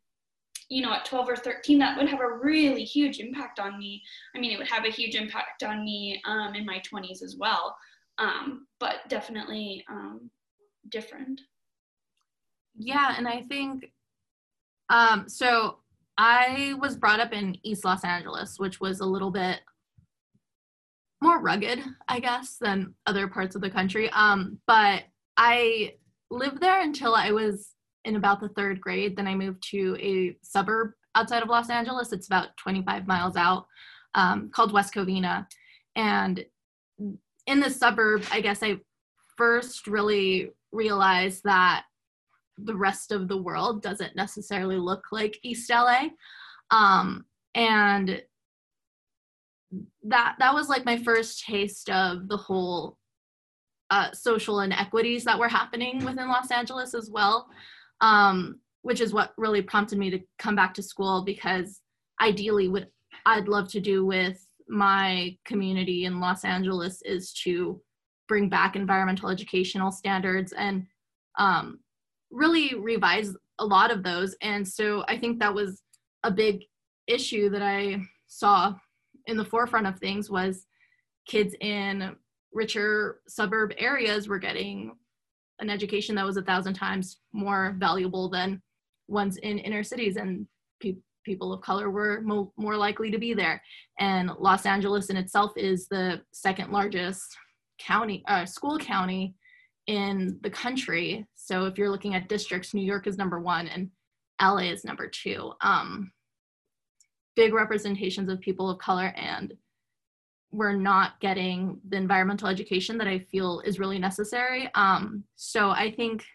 you 0.69 0.81
know 0.81 0.93
at 0.93 1.05
12 1.05 1.29
or 1.29 1.35
13 1.35 1.79
that 1.79 1.97
would 1.97 2.07
have 2.07 2.21
a 2.21 2.37
really 2.41 2.83
huge 2.83 3.19
impact 3.19 3.59
on 3.59 3.77
me. 3.77 4.01
I 4.35 4.39
mean 4.39 4.51
it 4.51 4.57
would 4.57 4.69
have 4.69 4.85
a 4.85 4.91
huge 4.91 5.15
impact 5.15 5.63
on 5.63 5.83
me 5.83 6.21
um, 6.25 6.55
in 6.55 6.65
my 6.65 6.81
20s 6.91 7.21
as 7.21 7.35
well. 7.37 7.75
Um, 8.17 8.67
but 8.79 8.97
definitely 9.09 9.83
um, 9.89 10.29
different. 10.89 11.41
Yeah 12.77 13.15
and 13.17 13.27
i 13.27 13.41
think 13.41 13.91
um, 14.91 15.29
so 15.29 15.77
I 16.17 16.75
was 16.79 16.97
brought 16.97 17.21
up 17.21 17.31
in 17.31 17.57
East 17.63 17.85
Los 17.85 18.03
Angeles, 18.03 18.59
which 18.59 18.81
was 18.81 18.99
a 18.99 19.05
little 19.05 19.31
bit 19.31 19.61
more 21.21 21.39
rugged, 21.39 21.79
I 22.07 22.19
guess, 22.19 22.57
than 22.59 22.95
other 23.05 23.27
parts 23.27 23.55
of 23.55 23.61
the 23.61 23.69
country. 23.69 24.09
Um, 24.11 24.59
but 24.67 25.03
I 25.37 25.95
lived 26.29 26.59
there 26.59 26.81
until 26.81 27.15
I 27.15 27.31
was 27.31 27.73
in 28.05 28.15
about 28.15 28.39
the 28.41 28.49
third 28.49 28.81
grade. 28.81 29.15
Then 29.15 29.27
I 29.27 29.35
moved 29.35 29.63
to 29.71 29.95
a 29.99 30.35
suburb 30.41 30.91
outside 31.15 31.43
of 31.43 31.49
Los 31.49 31.69
Angeles. 31.69 32.11
It's 32.11 32.27
about 32.27 32.57
25 32.57 33.07
miles 33.07 33.35
out, 33.35 33.67
um, 34.15 34.49
called 34.53 34.73
West 34.73 34.93
Covina. 34.93 35.45
And 35.95 36.43
in 37.47 37.59
the 37.59 37.69
suburb, 37.69 38.23
I 38.31 38.41
guess 38.41 38.63
I 38.63 38.79
first 39.37 39.87
really 39.87 40.51
realized 40.71 41.43
that 41.43 41.85
the 42.57 42.75
rest 42.75 43.11
of 43.11 43.27
the 43.27 43.37
world 43.41 43.81
doesn't 43.81 44.15
necessarily 44.15 44.77
look 44.77 45.05
like 45.11 45.39
East 45.43 45.69
LA. 45.69 46.09
Um, 46.69 47.25
and 47.55 48.21
that 50.03 50.35
that 50.39 50.53
was 50.53 50.69
like 50.69 50.85
my 50.85 50.97
first 50.97 51.45
taste 51.45 51.89
of 51.89 52.27
the 52.27 52.37
whole 52.37 52.97
uh, 53.89 54.11
social 54.13 54.61
inequities 54.61 55.23
that 55.25 55.37
were 55.37 55.49
happening 55.49 56.03
within 56.03 56.29
Los 56.29 56.49
Angeles 56.49 56.93
as 56.93 57.09
well, 57.09 57.47
um, 57.99 58.59
which 58.83 59.01
is 59.01 59.13
what 59.13 59.33
really 59.37 59.61
prompted 59.61 59.99
me 59.99 60.09
to 60.09 60.19
come 60.39 60.55
back 60.55 60.73
to 60.73 60.83
school 60.83 61.23
because 61.23 61.81
ideally 62.21 62.67
what 62.67 62.89
I'd 63.25 63.47
love 63.47 63.67
to 63.69 63.81
do 63.81 64.05
with 64.05 64.43
my 64.67 65.37
community 65.45 66.05
in 66.05 66.19
Los 66.21 66.45
Angeles 66.45 67.01
is 67.03 67.33
to 67.33 67.81
bring 68.27 68.47
back 68.47 68.77
environmental 68.77 69.29
educational 69.29 69.91
standards 69.91 70.53
and 70.53 70.87
um, 71.37 71.79
really 72.31 72.75
revise 72.75 73.35
a 73.59 73.65
lot 73.65 73.91
of 73.91 74.03
those. 74.03 74.35
And 74.41 74.65
so 74.65 75.03
I 75.09 75.17
think 75.17 75.39
that 75.39 75.53
was 75.53 75.81
a 76.23 76.31
big 76.31 76.63
issue 77.07 77.49
that 77.49 77.61
I 77.61 78.01
saw 78.27 78.75
in 79.27 79.37
the 79.37 79.45
forefront 79.45 79.87
of 79.87 79.97
things 79.99 80.29
was 80.29 80.65
kids 81.27 81.55
in 81.61 82.15
richer 82.53 83.21
suburb 83.27 83.71
areas 83.77 84.27
were 84.27 84.39
getting 84.39 84.95
an 85.59 85.69
education 85.69 86.15
that 86.15 86.25
was 86.25 86.37
a 86.37 86.41
thousand 86.41 86.73
times 86.73 87.19
more 87.33 87.75
valuable 87.77 88.29
than 88.29 88.61
ones 89.07 89.37
in 89.37 89.59
inner 89.59 89.83
cities 89.83 90.17
and 90.17 90.45
pe- 90.81 90.95
people 91.23 91.53
of 91.53 91.61
color 91.61 91.89
were 91.91 92.21
mo- 92.21 92.51
more 92.57 92.75
likely 92.75 93.11
to 93.11 93.17
be 93.17 93.33
there 93.33 93.61
and 93.99 94.31
los 94.39 94.65
angeles 94.65 95.09
in 95.09 95.17
itself 95.17 95.51
is 95.55 95.87
the 95.87 96.19
second 96.31 96.71
largest 96.71 97.37
county 97.79 98.23
uh, 98.27 98.45
school 98.45 98.77
county 98.77 99.35
in 99.87 100.39
the 100.41 100.49
country. 100.49 101.25
So 101.35 101.65
if 101.65 101.77
you're 101.77 101.89
looking 101.89 102.15
at 102.15 102.29
districts, 102.29 102.73
New 102.73 102.85
York 102.85 103.07
is 103.07 103.17
number 103.17 103.39
one 103.39 103.67
and 103.67 103.89
LA 104.41 104.71
is 104.71 104.85
number 104.85 105.07
two. 105.07 105.51
Um, 105.61 106.11
big 107.35 107.53
representations 107.53 108.29
of 108.29 108.39
people 108.39 108.69
of 108.69 108.77
color 108.79 109.13
and 109.15 109.53
we're 110.51 110.73
not 110.73 111.19
getting 111.21 111.79
the 111.87 111.95
environmental 111.95 112.47
education 112.47 112.97
that 112.97 113.07
I 113.07 113.19
feel 113.19 113.61
is 113.61 113.79
really 113.79 113.99
necessary. 113.99 114.69
Um, 114.75 115.23
so 115.37 115.69
I 115.69 115.91
think 115.91 116.25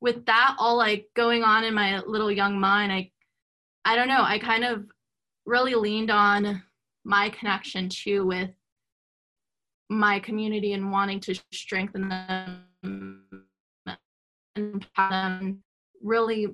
with 0.00 0.26
that 0.26 0.56
all 0.58 0.76
like 0.76 1.06
going 1.14 1.44
on 1.44 1.62
in 1.62 1.72
my 1.72 2.00
little 2.00 2.30
young 2.30 2.58
mind, 2.58 2.92
I 2.92 3.10
I 3.84 3.96
don't 3.96 4.08
know, 4.08 4.22
I 4.22 4.38
kind 4.38 4.64
of 4.64 4.84
really 5.44 5.74
leaned 5.74 6.10
on 6.10 6.62
my 7.04 7.28
connection 7.30 7.88
too 7.88 8.26
with 8.26 8.50
my 9.88 10.18
community 10.20 10.72
and 10.72 10.90
wanting 10.90 11.20
to 11.20 11.34
strengthen 11.52 12.08
them 12.08 12.64
and 14.96 15.58
really 16.02 16.48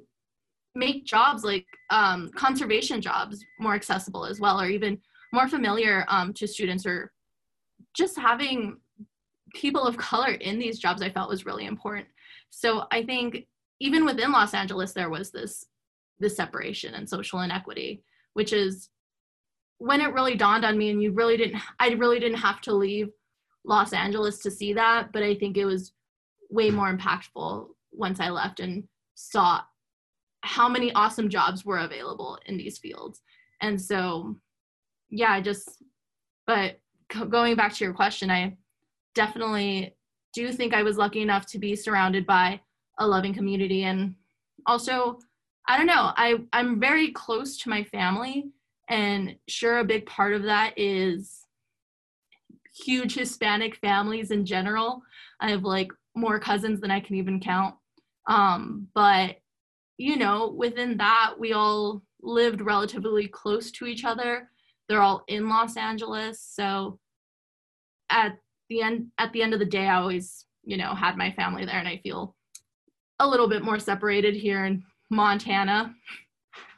make 0.74 1.04
jobs 1.04 1.44
like 1.44 1.66
um, 1.90 2.30
conservation 2.36 3.00
jobs 3.00 3.44
more 3.58 3.74
accessible 3.74 4.24
as 4.24 4.40
well 4.40 4.60
or 4.60 4.68
even 4.68 4.98
more 5.32 5.48
familiar 5.48 6.04
um, 6.08 6.32
to 6.32 6.46
students 6.46 6.86
or 6.86 7.12
just 7.94 8.18
having 8.18 8.76
people 9.54 9.82
of 9.82 9.96
color 10.10 10.32
in 10.32 10.58
these 10.58 10.78
jobs 10.78 11.02
i 11.02 11.10
felt 11.10 11.30
was 11.30 11.46
really 11.46 11.66
important. 11.66 12.06
So 12.50 12.84
i 12.90 13.02
think 13.02 13.46
even 13.80 14.04
within 14.04 14.32
los 14.32 14.54
angeles 14.54 14.92
there 14.92 15.10
was 15.10 15.30
this 15.30 15.66
this 16.18 16.36
separation 16.36 16.94
and 16.94 17.08
social 17.08 17.40
inequity 17.40 18.02
which 18.32 18.52
is 18.52 18.88
when 19.78 20.00
it 20.00 20.12
really 20.12 20.34
dawned 20.34 20.64
on 20.64 20.76
me 20.76 20.90
and 20.90 21.02
you 21.02 21.12
really 21.12 21.36
didn't 21.36 21.60
i 21.78 21.88
really 21.90 22.18
didn't 22.18 22.38
have 22.38 22.60
to 22.62 22.72
leave 22.72 23.10
Los 23.68 23.92
Angeles 23.92 24.38
to 24.40 24.50
see 24.50 24.72
that, 24.72 25.12
but 25.12 25.22
I 25.22 25.34
think 25.34 25.56
it 25.56 25.66
was 25.66 25.92
way 26.50 26.70
more 26.70 26.92
impactful 26.92 27.68
once 27.92 28.18
I 28.18 28.30
left 28.30 28.60
and 28.60 28.84
saw 29.14 29.60
how 30.42 30.68
many 30.68 30.92
awesome 30.92 31.28
jobs 31.28 31.64
were 31.64 31.78
available 31.78 32.38
in 32.46 32.56
these 32.56 32.78
fields. 32.78 33.20
And 33.60 33.80
so, 33.80 34.36
yeah, 35.10 35.32
I 35.32 35.40
just, 35.40 35.82
but 36.46 36.78
going 37.28 37.56
back 37.56 37.74
to 37.74 37.84
your 37.84 37.94
question, 37.94 38.30
I 38.30 38.56
definitely 39.14 39.96
do 40.32 40.52
think 40.52 40.74
I 40.74 40.82
was 40.82 40.96
lucky 40.96 41.22
enough 41.22 41.46
to 41.46 41.58
be 41.58 41.74
surrounded 41.74 42.26
by 42.26 42.60
a 42.98 43.06
loving 43.06 43.34
community 43.34 43.84
and 43.84 44.14
also 44.66 45.18
I 45.70 45.76
don't 45.76 45.86
know, 45.86 46.12
I 46.16 46.36
I'm 46.52 46.80
very 46.80 47.12
close 47.12 47.58
to 47.58 47.68
my 47.68 47.84
family 47.84 48.46
and 48.88 49.36
sure 49.48 49.78
a 49.78 49.84
big 49.84 50.06
part 50.06 50.32
of 50.32 50.44
that 50.44 50.72
is 50.76 51.44
huge 52.74 53.14
Hispanic 53.14 53.76
families 53.76 54.30
in 54.30 54.46
general. 54.46 55.02
I 55.40 55.50
have 55.50 55.64
like 55.64 55.90
more 56.14 56.38
cousins 56.38 56.80
than 56.80 56.90
I 56.90 57.00
can 57.00 57.16
even 57.16 57.38
count. 57.38 57.74
Um, 58.28 58.88
but 58.94 59.36
you 59.98 60.16
know, 60.16 60.54
within 60.56 60.96
that, 60.96 61.34
we 61.38 61.52
all 61.52 62.02
lived 62.22 62.60
relatively 62.60 63.28
close 63.28 63.70
to 63.72 63.86
each 63.86 64.04
other. 64.04 64.48
They're 64.88 65.02
all 65.02 65.24
in 65.28 65.48
Los 65.48 65.76
Angeles, 65.76 66.40
so 66.40 66.98
at 68.10 68.38
the 68.70 68.80
end 68.80 69.08
at 69.18 69.32
the 69.32 69.42
end 69.42 69.52
of 69.52 69.60
the 69.60 69.66
day, 69.66 69.86
I 69.86 69.96
always 69.96 70.46
you 70.64 70.76
know 70.78 70.94
had 70.94 71.18
my 71.18 71.32
family 71.32 71.66
there, 71.66 71.78
and 71.78 71.88
I 71.88 72.00
feel 72.02 72.34
a 73.18 73.28
little 73.28 73.48
bit 73.48 73.64
more 73.64 73.78
separated 73.78 74.34
here 74.34 74.64
in 74.64 74.82
Montana, 75.10 75.94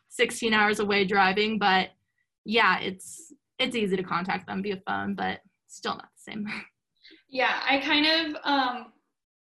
16 0.09 0.55
hours 0.55 0.81
away 0.81 1.05
driving. 1.05 1.59
But 1.59 1.91
yeah, 2.45 2.81
it's 2.81 3.33
it's 3.59 3.77
easy 3.77 3.97
to 3.97 4.03
contact 4.03 4.47
them 4.47 4.63
via 4.63 4.81
phone, 4.87 5.15
but 5.15 5.41
still 5.69 5.95
not 5.95 6.09
the 6.17 6.33
same. 6.33 6.47
Yeah, 7.33 7.61
I 7.65 7.79
kind 7.79 8.07
of 8.07 8.37
um, 8.43 8.87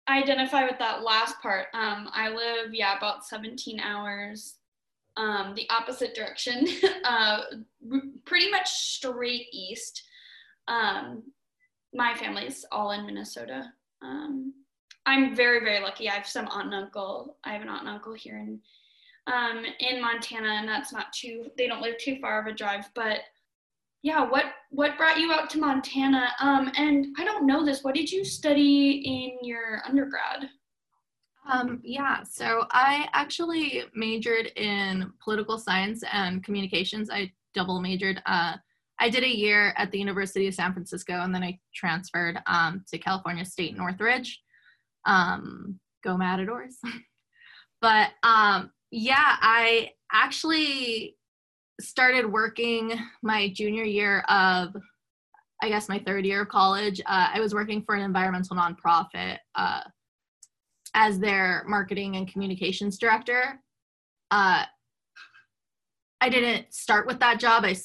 identify 0.09 0.65
with 0.65 0.79
that 0.79 1.03
last 1.03 1.41
part. 1.41 1.67
Um, 1.75 2.09
I 2.13 2.29
live, 2.31 2.73
yeah, 2.73 2.97
about 2.97 3.27
17 3.27 3.81
hours 3.81 4.59
um, 5.19 5.53
the 5.55 5.69
opposite 5.69 6.15
direction, 6.15 6.67
uh, 7.05 7.41
pretty 8.25 8.51
much 8.51 8.69
straight 8.69 9.49
east. 9.53 10.05
Um, 10.69 11.25
my 11.93 12.15
family's 12.15 12.65
all 12.71 12.93
in 12.93 13.05
Minnesota. 13.05 13.73
Um, 14.01 14.55
I'm 15.07 15.35
very, 15.35 15.61
very 15.61 15.81
lucky. 15.81 16.09
I 16.09 16.15
have 16.15 16.27
some 16.27 16.47
aunt 16.49 16.67
and 16.67 16.75
uncle. 16.75 17.37
I 17.45 17.53
have 17.53 17.63
an 17.63 17.69
aunt 17.69 17.81
and 17.81 17.91
uncle 17.91 18.15
here 18.15 18.39
in 18.39 18.61
um, 19.27 19.63
in 19.81 20.01
Montana, 20.01 20.49
and 20.49 20.69
that's 20.69 20.91
not 20.93 21.13
too. 21.13 21.51
They 21.59 21.67
don't 21.67 21.83
live 21.83 21.99
too 21.99 22.19
far 22.19 22.41
of 22.41 22.47
a 22.47 22.55
drive, 22.55 22.89
but 22.95 23.21
yeah. 24.09 24.25
What 24.25 24.47
what 24.71 24.97
brought 24.97 25.19
you 25.19 25.31
out 25.33 25.51
to 25.51 25.59
Montana? 25.59 26.31
Um, 26.41 26.73
and 26.79 27.09
I 27.19 27.27
don't 27.27 27.47
know 27.47 27.63
this. 27.63 27.85
What 27.85 27.95
did 27.95 28.11
you 28.11 28.25
study 28.25 29.03
in 29.05 29.47
your 29.47 29.83
undergrad? 29.87 30.49
Um, 31.51 31.81
yeah, 31.85 32.23
so 32.23 32.65
I 32.71 33.09
actually 33.13 33.85
majored 33.95 34.47
in 34.57 35.13
political 35.23 35.59
science 35.59 36.03
and 36.11 36.43
communications. 36.43 37.11
I 37.11 37.31
double 37.55 37.83
majored. 37.83 38.23
Uh, 38.25 38.57
I 38.99 39.11
did 39.11 39.25
a 39.25 39.37
year 39.37 39.75
at 39.77 39.91
the 39.91 39.99
University 39.99 40.49
of 40.49 40.55
San 40.55 40.73
Francisco, 40.73 41.21
and 41.21 41.35
then 41.35 41.43
I 41.43 41.59
transferred 41.75 42.39
um, 42.47 42.85
to 42.91 42.97
California 42.97 43.45
State 43.45 43.77
Northridge. 43.77 44.41
Um, 45.05 45.79
go 46.03 46.17
Matadors! 46.17 46.79
but 47.83 48.09
um, 48.23 48.71
yeah, 48.91 49.37
I 49.43 49.91
actually 50.11 51.18
started 51.81 52.27
working 52.27 52.93
my 53.23 53.49
junior 53.51 53.85
year 53.85 54.21
of, 54.29 54.75
I 55.63 55.69
guess, 55.69 55.89
my 55.89 55.99
third 55.99 56.25
year 56.27 56.43
of 56.43 56.49
college. 56.49 57.01
Uh, 57.01 57.29
I 57.35 57.41
was 57.41 57.55
working 57.55 57.83
for 57.83 57.95
an 57.95 58.03
environmental 58.03 58.57
nonprofit 58.57 59.39
uh, 59.55 59.83
as 60.95 61.19
their 61.19 61.65
marketing 61.67 62.17
and 62.17 62.31
communications 62.31 62.99
director. 62.99 63.61
Uh, 64.31 64.65
I 66.21 66.29
didn't 66.29 66.73
start 66.75 67.07
with 67.07 67.21
that 67.21 67.39
job. 67.39 67.65
I 67.65 67.77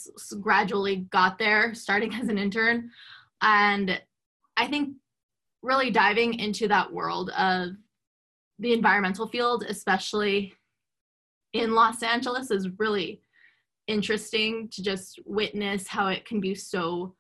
gradually 0.42 1.08
got 1.12 1.38
there, 1.38 1.74
starting 1.76 2.14
as 2.22 2.30
an 2.30 2.38
intern. 2.38 2.90
And 3.42 4.02
I 4.58 4.68
think 4.68 4.96
really 5.62 5.92
diving 5.92 6.40
into 6.40 6.68
that 6.68 6.92
world 6.92 7.30
of 7.38 7.70
the 8.60 8.74
environmental 8.74 9.28
field, 9.28 9.66
especially 9.68 10.54
in 11.54 11.74
Los 11.74 12.04
Angeles, 12.04 12.52
is 12.52 12.68
really 12.78 13.23
interesting 13.88 14.70
to 14.72 14.84
just 14.84 15.20
witness 15.26 15.88
how 15.88 16.08
it 16.08 16.26
can 16.26 16.40
be 16.40 16.56
so 16.56 17.16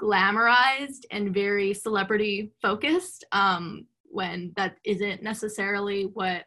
glamorized 0.00 1.04
and 1.10 1.32
very 1.32 1.72
celebrity 1.72 2.52
focused 2.60 3.24
um, 3.32 3.86
when 4.04 4.52
that 4.56 4.76
isn't 4.84 5.22
necessarily 5.22 6.04
what 6.04 6.44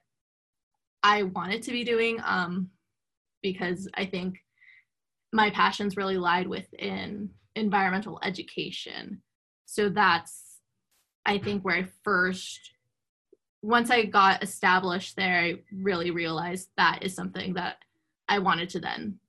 I 1.03 1.23
wanted 1.23 1.63
to 1.63 1.71
be 1.71 1.83
doing 1.83 2.19
um, 2.25 2.69
because 3.41 3.87
I 3.93 4.05
think 4.05 4.37
my 5.33 5.49
passions 5.49 5.97
really 5.97 6.17
lied 6.17 6.47
within 6.47 7.29
environmental 7.55 8.19
education. 8.23 9.21
So 9.65 9.89
that's, 9.89 10.59
I 11.25 11.37
think, 11.37 11.63
where 11.63 11.77
I 11.77 11.87
first, 12.03 12.71
once 13.61 13.89
I 13.89 14.05
got 14.05 14.43
established 14.43 15.15
there, 15.15 15.39
I 15.39 15.55
really 15.73 16.11
realized 16.11 16.69
that 16.77 16.99
is 17.01 17.13
something 17.13 17.53
that 17.55 17.77
I 18.29 18.39
wanted 18.39 18.69
to 18.69 18.79
then 18.79 19.19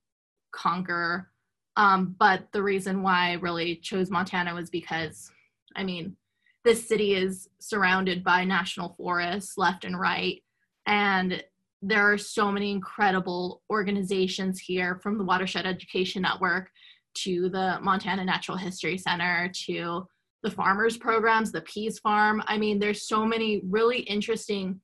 conquer. 0.58 1.30
Um, 1.76 2.16
but 2.18 2.48
the 2.52 2.62
reason 2.62 3.02
why 3.02 3.30
I 3.30 3.34
really 3.34 3.76
chose 3.76 4.10
Montana 4.10 4.54
was 4.54 4.68
because, 4.68 5.30
I 5.76 5.84
mean, 5.84 6.16
this 6.64 6.88
city 6.88 7.14
is 7.14 7.48
surrounded 7.60 8.24
by 8.24 8.44
national 8.44 8.94
forests 8.96 9.56
left 9.56 9.84
and 9.84 9.98
right. 9.98 10.42
And 10.86 11.42
there 11.80 12.12
are 12.12 12.18
so 12.18 12.50
many 12.50 12.72
incredible 12.72 13.62
organizations 13.70 14.58
here 14.58 14.98
from 15.02 15.16
the 15.16 15.24
Watershed 15.24 15.66
Education 15.66 16.22
Network 16.22 16.70
to 17.14 17.48
the 17.48 17.78
Montana 17.80 18.24
Natural 18.24 18.58
History 18.58 18.98
Center 18.98 19.50
to 19.66 20.06
the 20.42 20.50
farmers 20.50 20.96
programs, 20.96 21.52
the 21.52 21.60
Peas 21.62 21.98
Farm. 22.00 22.42
I 22.46 22.58
mean, 22.58 22.78
there's 22.78 23.06
so 23.06 23.24
many 23.24 23.60
really 23.64 24.00
interesting 24.00 24.80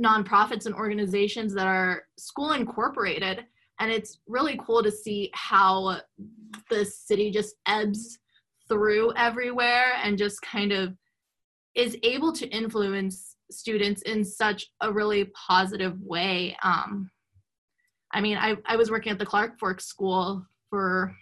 nonprofits 0.00 0.66
and 0.66 0.74
organizations 0.74 1.54
that 1.54 1.66
are 1.66 2.04
school 2.18 2.52
incorporated. 2.52 3.44
And 3.78 3.90
it's 3.90 4.20
really 4.26 4.58
cool 4.64 4.82
to 4.82 4.90
see 4.90 5.30
how 5.34 5.98
the 6.70 6.84
city 6.84 7.30
just 7.30 7.56
ebbs 7.66 8.18
through 8.68 9.12
everywhere 9.16 9.94
and 10.02 10.18
just 10.18 10.40
kind 10.42 10.72
of 10.72 10.94
is 11.74 11.96
able 12.02 12.32
to 12.32 12.48
influence 12.48 13.36
students 13.50 14.02
in 14.02 14.24
such 14.24 14.66
a 14.80 14.92
really 14.92 15.30
positive 15.34 16.00
way. 16.00 16.56
Um, 16.62 17.10
I 18.12 18.20
mean, 18.20 18.38
I, 18.38 18.56
I 18.64 18.76
was 18.76 18.90
working 18.90 19.12
at 19.12 19.18
the 19.18 19.26
Clark 19.26 19.58
Fork 19.58 19.80
School 19.80 20.44
for 20.70 21.14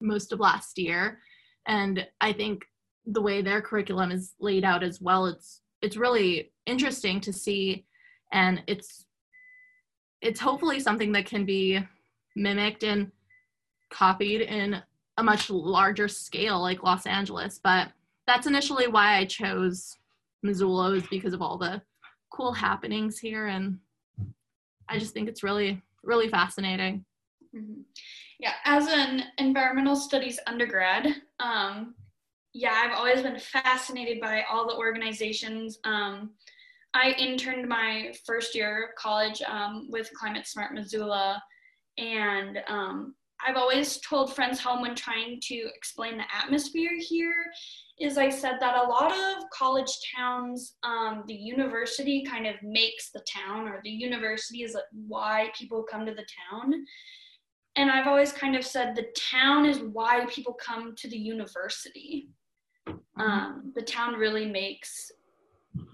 most 0.00 0.32
of 0.32 0.40
last 0.40 0.78
year, 0.78 1.18
and 1.66 2.06
I 2.20 2.32
think 2.32 2.62
the 3.06 3.22
way 3.22 3.42
their 3.42 3.62
curriculum 3.62 4.10
is 4.10 4.34
laid 4.38 4.64
out 4.64 4.82
as 4.82 5.00
well, 5.00 5.26
it's 5.26 5.60
it's 5.80 5.96
really 5.96 6.52
interesting 6.66 7.20
to 7.20 7.32
see, 7.32 7.84
and 8.32 8.62
it's 8.66 9.06
it's 10.20 10.40
hopefully 10.40 10.78
something 10.78 11.12
that 11.12 11.26
can 11.26 11.44
be 11.44 11.80
mimicked 12.36 12.84
and 12.84 13.10
copied 13.90 14.42
in 14.42 14.82
a 15.18 15.22
much 15.22 15.50
larger 15.50 16.08
scale 16.08 16.60
like 16.60 16.82
Los 16.82 17.06
Angeles. 17.06 17.60
But 17.62 17.88
that's 18.26 18.46
initially 18.46 18.86
why 18.86 19.16
I 19.16 19.24
chose 19.24 19.96
Missoula 20.42 20.92
is 20.94 21.06
because 21.08 21.34
of 21.34 21.42
all 21.42 21.58
the 21.58 21.82
cool 22.30 22.52
happenings 22.52 23.18
here. 23.18 23.46
And 23.46 23.78
I 24.88 24.98
just 24.98 25.14
think 25.14 25.28
it's 25.28 25.42
really, 25.42 25.82
really 26.02 26.28
fascinating. 26.28 27.04
Mm-hmm. 27.54 27.82
Yeah, 28.38 28.54
as 28.64 28.88
an 28.88 29.24
environmental 29.38 29.94
studies 29.94 30.40
undergrad, 30.46 31.06
um, 31.38 31.94
yeah, 32.54 32.82
I've 32.84 32.96
always 32.98 33.22
been 33.22 33.38
fascinated 33.38 34.20
by 34.20 34.44
all 34.50 34.66
the 34.66 34.76
organizations. 34.76 35.78
Um, 35.84 36.32
I 36.94 37.12
interned 37.18 37.68
my 37.68 38.12
first 38.26 38.54
year 38.54 38.88
of 38.88 38.94
college 38.96 39.40
um, 39.42 39.88
with 39.90 40.12
Climate 40.12 40.46
Smart 40.46 40.74
Missoula, 40.74 41.42
and 41.98 42.58
um, 42.68 43.14
I've 43.46 43.56
always 43.56 43.98
told 43.98 44.34
friends 44.34 44.60
home 44.60 44.82
when 44.82 44.94
trying 44.94 45.40
to 45.42 45.68
explain 45.74 46.16
the 46.16 46.24
atmosphere 46.34 46.92
here 46.98 47.34
is 47.98 48.18
I 48.18 48.28
said 48.30 48.56
that 48.60 48.76
a 48.76 48.88
lot 48.88 49.12
of 49.12 49.44
college 49.50 49.98
towns, 50.14 50.74
um, 50.82 51.24
the 51.26 51.34
university 51.34 52.24
kind 52.24 52.46
of 52.46 52.54
makes 52.62 53.10
the 53.10 53.24
town, 53.28 53.66
or 53.68 53.80
the 53.82 53.90
university 53.90 54.62
is 54.62 54.74
like 54.74 54.84
why 55.06 55.50
people 55.58 55.84
come 55.88 56.06
to 56.06 56.14
the 56.14 56.26
town. 56.50 56.84
And 57.76 57.90
I've 57.90 58.06
always 58.06 58.32
kind 58.32 58.54
of 58.54 58.64
said 58.64 58.94
the 58.94 59.12
town 59.16 59.64
is 59.66 59.78
why 59.78 60.26
people 60.26 60.54
come 60.54 60.94
to 60.96 61.08
the 61.08 61.16
university. 61.16 62.28
Um, 63.16 63.72
the 63.74 63.82
town 63.82 64.14
really 64.14 64.46
makes 64.46 65.10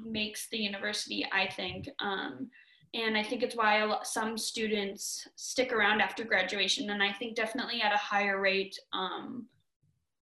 makes 0.04 0.48
the 0.48 0.58
university, 0.58 1.26
I 1.30 1.48
think. 1.48 1.88
Um, 2.00 2.50
and 2.94 3.16
I 3.16 3.22
think 3.22 3.42
it's 3.42 3.56
why 3.56 3.82
lot, 3.84 4.06
some 4.06 4.38
students 4.38 5.28
stick 5.36 5.72
around 5.72 6.00
after 6.00 6.24
graduation, 6.24 6.90
and 6.90 7.02
I 7.02 7.12
think 7.12 7.36
definitely 7.36 7.82
at 7.82 7.92
a 7.92 7.98
higher 7.98 8.40
rate, 8.40 8.78
um, 8.92 9.46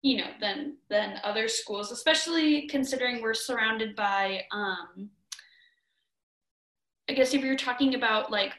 you 0.01 0.17
know, 0.17 0.30
than 0.39 0.78
than 0.89 1.19
other 1.23 1.47
schools, 1.47 1.91
especially 1.91 2.67
considering 2.67 3.21
we're 3.21 3.34
surrounded 3.34 3.95
by 3.95 4.43
um, 4.51 5.10
I 7.10 7.13
guess 7.13 7.34
if 7.34 7.41
you're 7.43 7.56
talking 7.56 7.95
about 7.95 8.32
like 8.32 8.54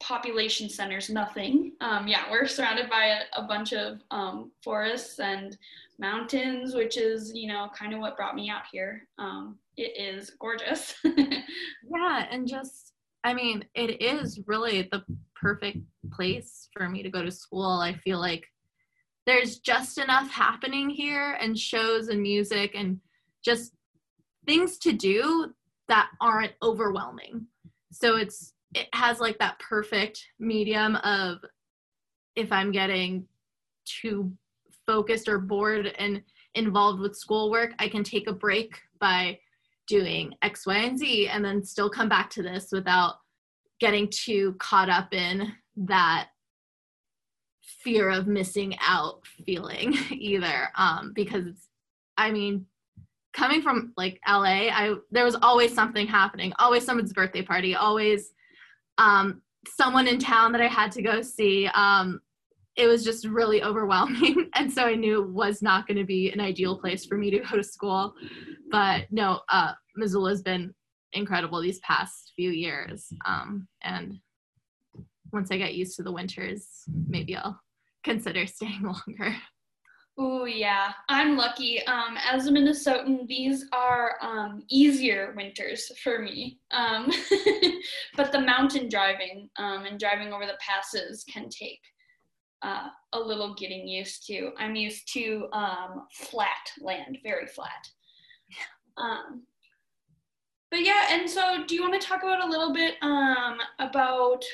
population 0.00 0.68
centers, 0.68 1.10
nothing. 1.10 1.72
Um, 1.80 2.08
yeah, 2.08 2.24
we're 2.30 2.46
surrounded 2.46 2.90
by 2.90 3.06
a, 3.06 3.40
a 3.40 3.46
bunch 3.46 3.72
of 3.72 4.00
um, 4.10 4.50
forests 4.64 5.20
and 5.20 5.56
mountains, 5.98 6.74
which 6.74 6.96
is, 6.96 7.32
you 7.34 7.46
know, 7.46 7.68
kind 7.78 7.92
of 7.94 8.00
what 8.00 8.16
brought 8.16 8.34
me 8.34 8.50
out 8.50 8.62
here. 8.72 9.06
Um, 9.18 9.58
it 9.76 9.92
is 9.98 10.30
gorgeous. 10.40 10.94
yeah, 11.04 12.26
and 12.30 12.48
just, 12.48 12.94
I 13.24 13.34
mean, 13.34 13.64
it 13.74 14.02
is 14.02 14.40
really 14.46 14.88
the 14.90 15.04
perfect 15.34 15.78
place 16.12 16.68
for 16.72 16.88
me 16.88 17.02
to 17.02 17.10
go 17.10 17.22
to 17.22 17.30
school. 17.30 17.80
I 17.80 17.94
feel 17.94 18.18
like 18.18 18.46
there's 19.26 19.58
just 19.58 19.98
enough 19.98 20.30
happening 20.30 20.88
here 20.88 21.36
and 21.40 21.58
shows 21.58 22.08
and 22.08 22.22
music 22.22 22.72
and 22.74 23.00
just 23.44 23.74
things 24.46 24.78
to 24.78 24.92
do 24.92 25.52
that 25.88 26.10
aren't 26.20 26.54
overwhelming. 26.62 27.46
So 27.92 28.16
it's 28.16 28.54
it 28.74 28.88
has 28.94 29.20
like 29.20 29.38
that 29.38 29.58
perfect 29.58 30.24
medium 30.38 30.96
of 30.96 31.38
if 32.36 32.52
I'm 32.52 32.70
getting 32.70 33.26
too 33.84 34.32
focused 34.86 35.28
or 35.28 35.38
bored 35.38 35.92
and 35.98 36.22
involved 36.54 37.00
with 37.00 37.16
schoolwork, 37.16 37.72
I 37.78 37.88
can 37.88 38.04
take 38.04 38.28
a 38.28 38.32
break 38.32 38.80
by 39.00 39.40
doing 39.90 40.32
X, 40.40 40.66
Y, 40.66 40.76
and 40.76 40.96
Z 40.96 41.28
and 41.28 41.44
then 41.44 41.64
still 41.64 41.90
come 41.90 42.08
back 42.08 42.30
to 42.30 42.42
this 42.42 42.68
without 42.70 43.16
getting 43.80 44.08
too 44.08 44.54
caught 44.60 44.88
up 44.88 45.12
in 45.12 45.52
that 45.76 46.28
fear 47.82 48.08
of 48.08 48.28
missing 48.28 48.76
out 48.80 49.26
feeling 49.44 49.94
either. 50.12 50.68
Um, 50.76 51.12
because 51.14 51.68
I 52.16 52.30
mean, 52.30 52.66
coming 53.32 53.62
from 53.62 53.92
like 53.96 54.20
LA, 54.28 54.68
I 54.70 54.94
there 55.10 55.24
was 55.24 55.36
always 55.42 55.74
something 55.74 56.06
happening, 56.06 56.52
always 56.60 56.84
someone's 56.84 57.12
birthday 57.12 57.42
party, 57.42 57.74
always 57.74 58.32
um, 58.98 59.42
someone 59.66 60.06
in 60.06 60.18
town 60.20 60.52
that 60.52 60.60
I 60.60 60.68
had 60.68 60.92
to 60.92 61.02
go 61.02 61.20
see. 61.20 61.66
Um, 61.74 62.20
it 62.80 62.86
was 62.86 63.04
just 63.04 63.26
really 63.26 63.62
overwhelming, 63.62 64.50
and 64.54 64.72
so 64.72 64.84
I 64.84 64.94
knew 64.94 65.22
it 65.22 65.28
was 65.28 65.60
not 65.60 65.86
going 65.86 65.98
to 65.98 66.04
be 66.04 66.30
an 66.30 66.40
ideal 66.40 66.78
place 66.78 67.04
for 67.04 67.18
me 67.18 67.30
to 67.30 67.40
go 67.40 67.56
to 67.56 67.62
school. 67.62 68.14
But 68.70 69.06
no, 69.10 69.40
uh, 69.50 69.72
Missoula's 69.96 70.42
been 70.42 70.74
incredible 71.12 71.60
these 71.60 71.80
past 71.80 72.32
few 72.36 72.50
years, 72.50 73.12
um, 73.26 73.68
and 73.82 74.18
once 75.32 75.50
I 75.50 75.58
get 75.58 75.74
used 75.74 75.96
to 75.96 76.02
the 76.02 76.12
winters, 76.12 76.66
maybe 77.06 77.36
I'll 77.36 77.60
consider 78.02 78.46
staying 78.46 78.82
longer. 78.82 79.36
Oh 80.18 80.44
yeah, 80.44 80.92
I'm 81.08 81.36
lucky. 81.36 81.84
Um, 81.86 82.16
as 82.30 82.46
a 82.46 82.50
Minnesotan, 82.50 83.26
these 83.26 83.66
are 83.72 84.16
um, 84.20 84.62
easier 84.68 85.32
winters 85.36 85.90
for 86.02 86.18
me. 86.18 86.58
Um, 86.72 87.10
but 88.16 88.32
the 88.32 88.40
mountain 88.40 88.88
driving 88.88 89.48
um, 89.56 89.84
and 89.84 89.98
driving 89.98 90.32
over 90.32 90.46
the 90.46 90.58
passes 90.60 91.24
can 91.24 91.48
take 91.48 91.80
uh, 92.62 92.88
a 93.12 93.18
little 93.18 93.54
getting 93.54 93.86
used 93.86 94.26
to. 94.26 94.50
I'm 94.58 94.76
used 94.76 95.12
to 95.14 95.48
um, 95.52 96.06
flat 96.12 96.72
land, 96.80 97.18
very 97.22 97.46
flat. 97.46 97.88
Um, 98.96 99.44
but 100.70 100.84
yeah, 100.84 101.06
and 101.10 101.28
so 101.28 101.64
do 101.66 101.74
you 101.74 101.82
want 101.82 102.00
to 102.00 102.06
talk 102.06 102.22
about 102.22 102.44
a 102.44 102.48
little 102.48 102.72
bit 102.72 102.94
um, 103.02 103.58
about 103.78 104.44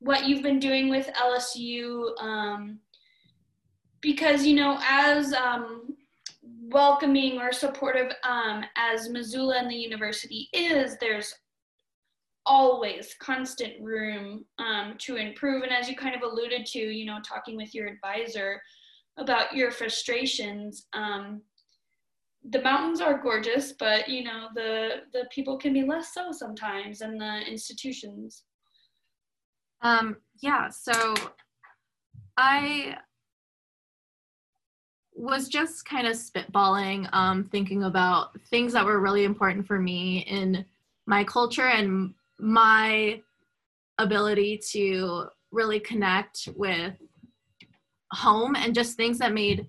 what 0.00 0.26
you've 0.26 0.42
been 0.42 0.58
doing 0.58 0.88
with 0.90 1.08
LSU? 1.14 2.20
Um, 2.20 2.80
because 4.00 4.44
you 4.44 4.54
know 4.54 4.78
as 4.82 5.32
um, 5.32 5.96
welcoming 6.42 7.38
or 7.38 7.52
supportive 7.52 8.12
um, 8.28 8.64
as 8.76 9.08
missoula 9.08 9.58
and 9.58 9.70
the 9.70 9.76
university 9.76 10.48
is 10.52 10.96
there's 11.00 11.34
always 12.48 13.14
constant 13.20 13.74
room 13.80 14.44
um, 14.58 14.94
to 14.98 15.16
improve. 15.16 15.62
And 15.62 15.70
as 15.72 15.88
you 15.88 15.96
kind 15.96 16.16
of 16.16 16.22
alluded 16.22 16.66
to 16.66 16.78
you 16.78 17.04
know 17.04 17.18
talking 17.24 17.56
with 17.56 17.74
your 17.74 17.86
advisor 17.86 18.60
about 19.18 19.54
your 19.54 19.70
frustrations 19.70 20.86
um, 20.92 21.42
the 22.50 22.62
mountains 22.62 23.00
are 23.00 23.20
gorgeous 23.20 23.72
but 23.78 24.08
you 24.08 24.22
know 24.24 24.46
the 24.54 25.02
the 25.12 25.24
people 25.30 25.58
can 25.58 25.72
be 25.72 25.82
less 25.82 26.14
so 26.14 26.32
sometimes 26.32 27.00
and 27.00 27.20
the 27.20 27.40
institutions. 27.48 28.44
Um 29.82 30.16
yeah 30.40 30.68
so 30.70 31.14
i 32.36 32.96
was 35.14 35.48
just 35.48 35.84
kind 35.84 36.06
of 36.06 36.14
spitballing, 36.14 37.08
um, 37.12 37.42
thinking 37.50 37.82
about 37.82 38.40
things 38.42 38.72
that 38.72 38.84
were 38.84 39.00
really 39.00 39.24
important 39.24 39.66
for 39.66 39.80
me 39.80 40.20
in 40.28 40.64
my 41.06 41.24
culture 41.24 41.66
and 41.66 42.14
my 42.38 43.20
ability 43.98 44.60
to 44.72 45.26
really 45.50 45.80
connect 45.80 46.48
with 46.56 46.94
home 48.12 48.54
and 48.54 48.74
just 48.74 48.96
things 48.96 49.18
that 49.18 49.32
made 49.32 49.66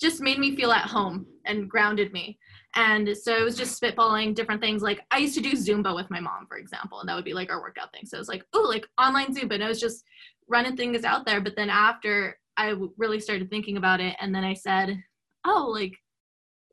just 0.00 0.22
made 0.22 0.38
me 0.38 0.56
feel 0.56 0.72
at 0.72 0.86
home 0.86 1.26
and 1.44 1.68
grounded 1.68 2.10
me. 2.12 2.38
And 2.74 3.14
so 3.16 3.36
it 3.36 3.44
was 3.44 3.56
just 3.56 3.80
spitballing 3.80 4.34
different 4.34 4.62
things. 4.62 4.80
Like 4.82 5.00
I 5.10 5.18
used 5.18 5.34
to 5.34 5.42
do 5.42 5.52
Zumba 5.52 5.94
with 5.94 6.10
my 6.10 6.20
mom, 6.20 6.46
for 6.46 6.56
example, 6.56 7.00
and 7.00 7.08
that 7.08 7.14
would 7.14 7.24
be 7.24 7.34
like 7.34 7.50
our 7.50 7.60
workout 7.60 7.92
thing. 7.92 8.06
So 8.06 8.16
it 8.16 8.20
was 8.20 8.28
like, 8.28 8.44
oh, 8.54 8.62
like 8.62 8.86
online 8.98 9.34
Zumba. 9.34 9.54
And 9.54 9.64
I 9.64 9.68
was 9.68 9.80
just 9.80 10.04
running 10.48 10.76
things 10.76 11.04
out 11.04 11.26
there. 11.26 11.40
But 11.42 11.54
then 11.54 11.68
after 11.68 12.38
I 12.56 12.74
really 12.98 13.20
started 13.20 13.48
thinking 13.48 13.78
about 13.78 14.00
it, 14.00 14.16
and 14.20 14.34
then 14.34 14.44
I 14.44 14.52
said, 14.52 15.02
"Oh, 15.46 15.70
like, 15.72 15.94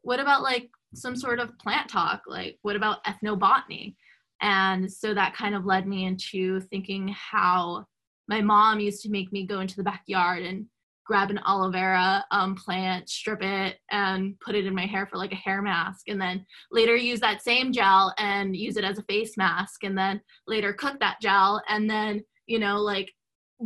what 0.02 0.20
about 0.20 0.44
like 0.44 0.70
some 0.94 1.16
sort 1.16 1.40
of 1.40 1.58
plant 1.60 1.90
talk? 1.90 2.24
Like, 2.28 2.58
what 2.62 2.76
about 2.76 3.04
ethnobotany?" 3.06 3.96
And 4.42 4.92
so 4.92 5.14
that 5.14 5.36
kind 5.36 5.56
of 5.56 5.66
led 5.66 5.88
me 5.88 6.06
into 6.06 6.60
thinking 6.62 7.08
how 7.10 7.86
my 8.28 8.42
mom 8.42 8.80
used 8.80 9.02
to 9.04 9.10
make 9.10 9.32
me 9.32 9.46
go 9.46 9.62
into 9.62 9.76
the 9.76 9.84
backyard 9.84 10.44
and 10.44 10.66
grab 11.06 11.30
an 11.32 11.40
aloe 11.46 11.72
vera 11.72 12.26
um, 12.32 12.54
plant, 12.56 13.10
strip 13.10 13.42
it, 13.42 13.78
and 13.92 14.38
put 14.42 14.56
it 14.56 14.66
in 14.66 14.76
my 14.76 14.86
hair 14.86 15.08
for 15.08 15.18
like 15.18 15.32
a 15.32 15.36
hair 15.36 15.62
mask, 15.62 16.10
and 16.10 16.20
then 16.20 16.46
later 16.70 16.98
use 16.98 17.22
that 17.22 17.42
same 17.42 17.72
gel 17.72 18.14
and 18.18 18.56
use 18.56 18.76
it 18.76 18.84
as 18.84 18.98
a 18.98 19.04
face 19.04 19.38
mask, 19.38 19.86
and 19.86 19.98
then 19.98 20.20
later 20.48 20.74
cook 20.74 21.00
that 21.00 21.22
gel, 21.22 21.62
and 21.70 21.90
then 21.90 22.22
you 22.46 22.60
know 22.60 22.78
like 22.78 23.10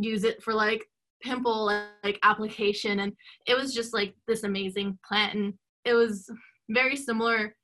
use 0.00 0.22
it 0.22 0.40
for 0.42 0.54
like 0.54 0.84
pimple 1.22 1.64
like 2.04 2.18
application. 2.22 3.00
And 3.00 3.12
it 3.46 3.56
was 3.56 3.74
just 3.74 3.94
like 3.94 4.14
this 4.26 4.42
amazing 4.42 4.98
plant 5.06 5.34
and 5.34 5.54
it 5.84 5.94
was 5.94 6.30
very 6.68 6.96
similar 6.96 7.56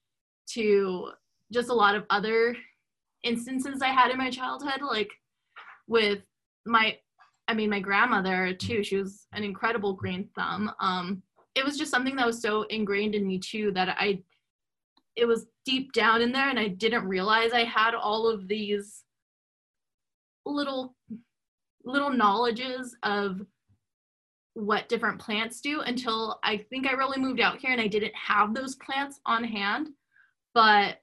to 0.50 1.10
just 1.52 1.68
a 1.68 1.74
lot 1.74 1.94
of 1.94 2.04
other 2.10 2.56
instances 3.22 3.82
I 3.82 3.88
had 3.88 4.10
in 4.10 4.18
my 4.18 4.30
childhood 4.30 4.80
like 4.82 5.10
with 5.86 6.20
my 6.66 6.96
I 7.48 7.54
mean 7.54 7.70
my 7.70 7.80
grandmother 7.80 8.54
too 8.54 8.82
she 8.82 8.96
was 8.96 9.26
an 9.32 9.44
incredible 9.44 9.94
green 9.94 10.28
thumb 10.34 10.70
um 10.80 11.22
it 11.54 11.64
was 11.64 11.76
just 11.76 11.90
something 11.90 12.16
that 12.16 12.26
was 12.26 12.40
so 12.40 12.62
ingrained 12.62 13.14
in 13.14 13.26
me 13.26 13.38
too 13.38 13.72
that 13.72 13.96
I 13.98 14.22
it 15.16 15.26
was 15.26 15.46
deep 15.64 15.92
down 15.92 16.22
in 16.22 16.30
there 16.30 16.48
and 16.48 16.58
I 16.58 16.68
didn't 16.68 17.08
realize 17.08 17.52
I 17.52 17.64
had 17.64 17.94
all 17.94 18.28
of 18.28 18.46
these 18.46 19.04
little 20.46 20.94
little 21.84 22.10
knowledges 22.10 22.96
of 23.02 23.40
what 24.54 24.88
different 24.88 25.20
plants 25.20 25.60
do 25.60 25.80
until 25.80 26.38
I 26.42 26.56
think 26.56 26.86
I 26.86 26.92
really 26.92 27.20
moved 27.20 27.40
out 27.40 27.58
here 27.58 27.70
and 27.70 27.80
I 27.80 27.86
didn't 27.86 28.14
have 28.14 28.54
those 28.54 28.74
plants 28.76 29.20
on 29.24 29.44
hand. 29.44 29.88
But 30.52 30.98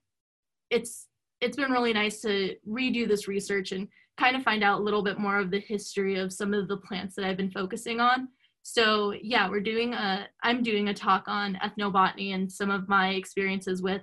it's 0.69 1.07
it's 1.41 1.57
been 1.57 1.71
really 1.71 1.93
nice 1.93 2.21
to 2.21 2.55
redo 2.67 3.07
this 3.07 3.27
research 3.27 3.71
and 3.71 3.87
kind 4.17 4.35
of 4.35 4.43
find 4.43 4.63
out 4.63 4.79
a 4.79 4.83
little 4.83 5.03
bit 5.03 5.19
more 5.19 5.37
of 5.37 5.51
the 5.51 5.59
history 5.59 6.17
of 6.17 6.31
some 6.31 6.53
of 6.53 6.67
the 6.67 6.77
plants 6.77 7.15
that 7.15 7.25
I've 7.25 7.37
been 7.37 7.51
focusing 7.51 7.99
on. 7.99 8.29
So 8.63 9.13
yeah, 9.21 9.49
we're 9.49 9.59
doing 9.59 9.93
a 9.93 10.27
I'm 10.43 10.63
doing 10.63 10.87
a 10.89 10.93
talk 10.93 11.25
on 11.27 11.59
ethnobotany 11.63 12.33
and 12.33 12.51
some 12.51 12.71
of 12.71 12.89
my 12.89 13.09
experiences 13.09 13.81
with 13.81 14.01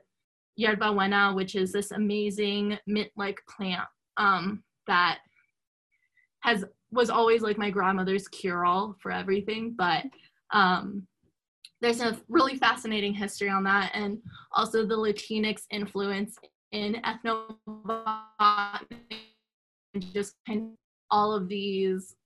yerba 0.56 0.92
buena, 0.92 1.32
which 1.34 1.54
is 1.54 1.72
this 1.72 1.90
amazing 1.90 2.78
mint-like 2.86 3.40
plant 3.48 3.88
um, 4.18 4.62
that 4.86 5.18
has 6.40 6.64
was 6.90 7.10
always 7.10 7.42
like 7.42 7.58
my 7.58 7.70
grandmother's 7.70 8.28
cure 8.28 8.64
all 8.64 8.94
for 9.00 9.10
everything, 9.10 9.74
but 9.76 10.04
um, 10.52 11.06
there's 11.80 12.00
a 12.00 12.20
really 12.28 12.56
fascinating 12.56 13.14
history 13.14 13.48
on 13.48 13.64
that, 13.64 13.90
and 13.94 14.18
also 14.52 14.86
the 14.86 14.96
Latinx 14.96 15.62
influence 15.70 16.36
in 16.72 17.00
ethnobotany, 17.04 18.86
and 19.94 20.12
just 20.12 20.34
kind 20.46 20.62
of 20.62 20.68
all 21.10 21.32
of 21.32 21.48
these 21.48 22.16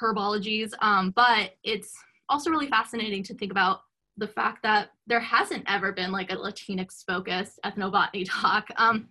herbologies. 0.00 0.72
Um, 0.80 1.12
but 1.14 1.54
it's 1.64 1.94
also 2.28 2.50
really 2.50 2.68
fascinating 2.68 3.22
to 3.24 3.34
think 3.34 3.52
about 3.52 3.80
the 4.16 4.28
fact 4.28 4.62
that 4.62 4.90
there 5.06 5.20
hasn't 5.20 5.64
ever 5.66 5.92
been 5.92 6.12
like 6.12 6.30
a 6.30 6.36
Latinx 6.36 7.04
focused 7.06 7.58
ethnobotany 7.64 8.26
talk. 8.28 8.68
Um, 8.76 9.08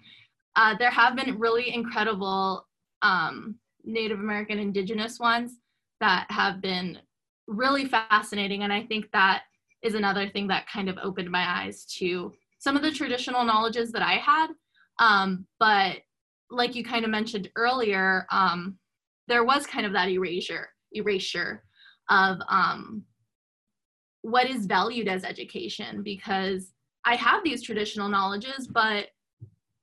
uh, 0.56 0.76
there 0.78 0.92
have 0.92 1.16
been 1.16 1.40
really 1.40 1.74
incredible 1.74 2.68
um, 3.02 3.56
Native 3.84 4.20
American 4.20 4.60
indigenous 4.60 5.20
ones 5.20 5.58
that 6.02 6.28
have 6.30 6.62
been 6.62 7.00
really 7.48 7.86
fascinating. 7.86 8.64
And 8.64 8.74
I 8.74 8.84
think 8.84 9.10
that 9.12 9.44
is 9.82 9.96
another 9.96 10.30
thing 10.30 10.48
that 10.48 10.68
kind 10.68 10.90
of 10.90 10.98
opened 11.02 11.32
my 11.32 11.64
eyes 11.64 11.86
to 11.98 12.34
some 12.60 12.76
of 12.76 12.84
the 12.84 12.92
traditional 12.92 13.44
knowledges 13.44 13.92
that 13.92 14.02
I 14.02 14.14
had. 14.14 14.48
Um, 15.02 15.48
but 15.60 15.98
like 16.50 16.76
you 16.76 16.84
kind 16.84 17.04
of 17.04 17.12
mentioned 17.12 17.50
earlier, 17.58 18.28
um, 18.32 18.78
there 19.28 19.44
was 19.44 19.66
kind 19.66 19.86
of 19.86 19.94
that 19.94 20.10
erasure, 20.10 20.70
erasure 20.94 21.64
of 22.10 22.38
um, 22.48 23.04
what 24.22 24.50
is 24.50 24.68
valued 24.68 25.08
as 25.08 25.24
education 25.24 26.04
because 26.04 26.74
I 27.04 27.16
have 27.16 27.44
these 27.44 27.64
traditional 27.64 28.10
knowledges, 28.10 28.68
but 28.68 29.08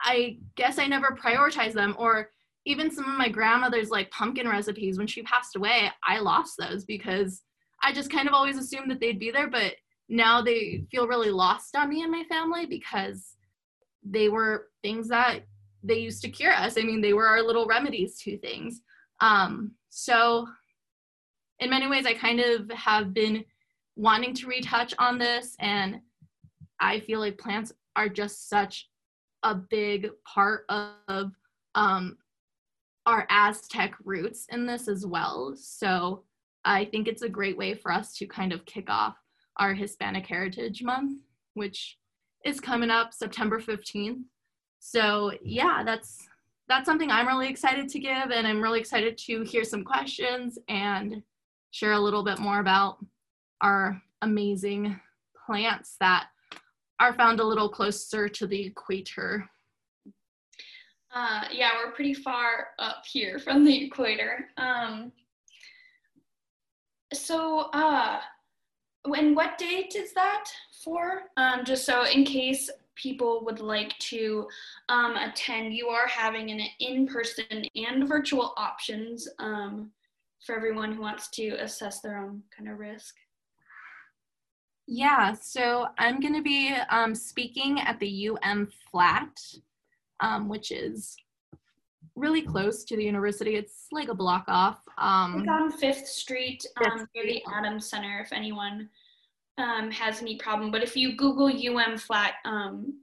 I 0.01 0.39
guess 0.57 0.79
I 0.79 0.87
never 0.87 1.19
prioritize 1.21 1.73
them. 1.73 1.97
Or 1.99 2.31
even 2.65 2.91
some 2.91 3.05
of 3.05 3.19
my 3.19 3.29
grandmother's 3.29 3.91
like 3.91 4.11
pumpkin 4.13 4.49
recipes, 4.49 4.99
when 4.99 5.09
she 5.09 5.23
passed 5.23 5.57
away, 5.57 5.91
I 6.07 6.21
lost 6.21 6.55
those 6.59 6.85
because 6.85 7.43
I 7.83 7.93
just 7.93 8.11
kind 8.11 8.29
of 8.29 8.35
always 8.35 8.57
assumed 8.57 8.91
that 8.91 9.01
they'd 9.01 9.19
be 9.19 9.33
there, 9.33 9.51
but 9.51 9.75
now 10.09 10.43
they 10.43 10.85
feel 10.91 11.09
really 11.09 11.31
lost 11.31 11.75
on 11.75 11.89
me 11.89 12.03
and 12.03 12.13
my 12.13 12.25
family 12.29 12.67
because 12.67 13.35
they 14.11 14.29
were 14.29 14.69
things 14.83 15.09
that 15.09 15.41
they 15.83 15.99
used 15.99 16.23
to 16.23 16.31
cure 16.31 16.53
us. 16.53 16.77
I 16.79 16.83
mean, 16.83 17.01
they 17.01 17.13
were 17.13 17.27
our 17.27 17.43
little 17.43 17.67
remedies 17.67 18.19
to 18.21 18.39
things. 18.39 18.83
Um, 19.21 19.73
so, 19.91 20.47
in 21.61 21.71
many 21.71 21.89
ways, 21.89 22.07
I 22.07 22.15
kind 22.15 22.41
of 22.41 22.71
have 22.71 23.13
been 23.13 23.45
wanting 23.97 24.35
to 24.35 24.47
retouch 24.47 24.95
on 24.99 25.19
this, 25.19 25.57
and 25.59 26.01
I 26.81 27.01
feel 27.01 27.21
like 27.21 27.39
plants 27.39 27.73
are 27.97 28.09
just 28.09 28.49
such 28.49 28.89
a 29.43 29.55
big 29.55 30.09
part 30.25 30.65
of 30.69 31.33
um, 31.75 32.19
our 33.07 33.27
Aztec 33.31 33.95
roots 34.05 34.47
in 34.51 34.67
this 34.67 34.89
as 34.89 35.05
well. 35.05 35.55
So, 35.57 36.25
I 36.65 36.85
think 36.85 37.09
it's 37.09 37.23
a 37.23 37.29
great 37.29 37.57
way 37.57 37.75
for 37.75 37.93
us 37.93 38.15
to 38.19 38.27
kind 38.27 38.53
of 38.53 38.65
kick 38.67 38.91
off 38.91 39.17
our 39.57 39.75
Hispanic 39.75 40.27
Heritage 40.27 40.83
Month, 40.83 41.21
which 41.55 41.99
is 42.45 42.61
coming 42.61 42.91
up 42.91 43.13
September 43.13 43.61
15th. 43.61 44.23
So 44.81 45.33
yeah, 45.43 45.83
that's 45.85 46.29
that's 46.69 46.87
something 46.87 47.11
I'm 47.11 47.27
really 47.27 47.49
excited 47.49 47.89
to 47.89 47.99
give 47.99 48.31
and 48.31 48.47
I'm 48.47 48.61
really 48.61 48.79
excited 48.79 49.17
to 49.19 49.43
hear 49.43 49.65
some 49.65 49.85
questions 49.85 50.59
and 50.69 51.23
share 51.71 51.93
a 51.93 52.01
little 52.01 52.23
bit 52.23 52.39
more 52.39 52.61
about 52.61 52.99
our 53.63 54.01
amazing 54.23 55.01
plants 55.47 55.97
that 56.01 56.27
are 57.01 57.15
found 57.15 57.41
a 57.41 57.45
little 57.45 57.69
closer 57.69 58.29
to 58.29 58.47
the 58.47 58.67
equator. 58.67 59.49
Uh, 61.15 61.45
yeah, 61.51 61.71
we're 61.83 61.93
pretty 61.93 62.13
far 62.13 62.69
up 62.79 63.03
here 63.11 63.39
from 63.39 63.65
the 63.65 63.87
equator. 63.87 64.47
Um, 64.59 65.13
so, 67.15 67.71
uh, 67.73 68.21
and 69.05 69.37
what 69.37 69.59
date 69.59 69.95
is 69.97 70.13
that 70.15 70.45
for? 70.85 71.23
Um, 71.37 71.65
just 71.65 71.85
so 71.85 72.05
in 72.05 72.25
case 72.25 72.71
people 72.95 73.45
would 73.45 73.61
like 73.61 73.97
to 73.99 74.49
um, 74.89 75.17
attend, 75.17 75.75
you 75.75 75.89
are 75.89 76.09
having 76.09 76.51
an 76.51 76.61
in-person 76.81 77.65
and 77.77 78.09
virtual 78.09 78.55
options 78.57 79.29
um, 79.39 79.91
for 80.45 80.57
everyone 80.57 80.93
who 80.93 81.01
wants 81.01 81.29
to 81.31 81.51
assess 81.61 82.01
their 82.01 82.19
own 82.19 82.43
kind 82.57 82.69
of 82.71 82.79
risk. 82.79 83.15
Yeah, 84.87 85.35
so 85.35 85.89
I'm 85.99 86.19
going 86.19 86.35
to 86.35 86.43
be 86.43 86.75
um, 86.91 87.15
speaking 87.15 87.79
at 87.81 88.01
the 88.01 88.31
UM 88.31 88.69
Flat, 88.91 89.39
um, 90.21 90.49
which 90.49 90.73
is 90.73 91.15
really 92.19 92.43
close 92.43 92.85
to 92.85 92.97
the 92.97 93.05
university. 93.05 93.55
It's 93.55 93.87
like 93.93 94.09
a 94.09 94.15
block 94.15 94.45
off. 94.49 94.81
Um, 94.99 95.41
like 95.41 95.49
on 95.49 95.71
Fifth 95.71 96.07
Street, 96.07 96.65
um, 96.85 97.09
near 97.15 97.25
the 97.25 97.43
Adams 97.55 97.89
Center. 97.89 98.21
If 98.21 98.33
anyone 98.33 98.89
um, 99.57 99.91
has 99.91 100.21
any 100.21 100.37
problem, 100.37 100.71
but 100.71 100.83
if 100.83 100.97
you 100.97 101.17
Google 101.17 101.47
UM 101.47 101.97
Flat, 101.99 102.35
um, 102.45 103.01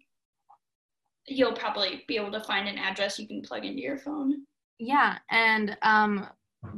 you'll 1.27 1.53
probably 1.53 2.03
be 2.07 2.17
able 2.17 2.31
to 2.31 2.43
find 2.43 2.67
an 2.67 2.77
address 2.77 3.17
you 3.17 3.27
can 3.27 3.41
plug 3.41 3.65
into 3.65 3.81
your 3.81 3.97
phone. 3.97 4.45
Yeah, 4.77 5.17
and 5.31 5.77
um, 5.81 6.27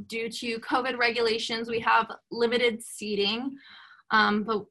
due 0.08 0.30
to 0.30 0.60
COVID 0.60 0.98
regulations, 0.98 1.70
we 1.70 1.80
have 1.80 2.12
limited 2.32 2.82
seating, 2.84 3.58
um, 4.12 4.44
but 4.44 4.66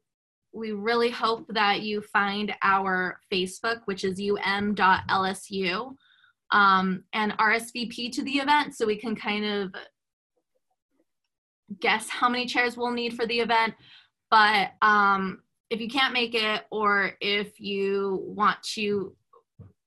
we 0.53 0.71
really 0.71 1.09
hope 1.09 1.45
that 1.49 1.81
you 1.81 2.01
find 2.01 2.53
our 2.63 3.19
Facebook, 3.31 3.81
which 3.85 4.03
is 4.03 4.19
um.lsu 4.19 5.95
um, 6.51 7.03
and 7.13 7.37
RSVP 7.37 8.11
to 8.13 8.23
the 8.23 8.37
event 8.37 8.75
so 8.75 8.85
we 8.85 8.97
can 8.97 9.15
kind 9.15 9.45
of 9.45 9.75
guess 11.81 12.09
how 12.09 12.29
many 12.29 12.45
chairs 12.45 12.77
we'll 12.77 12.91
need 12.91 13.13
for 13.13 13.25
the 13.25 13.39
event. 13.39 13.73
But 14.29 14.71
um, 14.81 15.41
if 15.69 15.81
you 15.81 15.89
can't 15.89 16.13
make 16.13 16.33
it 16.33 16.63
or 16.71 17.11
if 17.21 17.59
you 17.59 18.21
want 18.23 18.61
to 18.75 19.15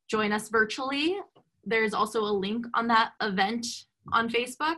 join 0.09 0.33
us 0.33 0.49
virtually, 0.49 1.17
there's 1.65 1.95
also 1.95 2.21
a 2.23 2.33
link 2.33 2.67
on 2.75 2.87
that 2.89 3.13
event 3.21 3.67
on 4.13 4.29
Facebook. 4.29 4.77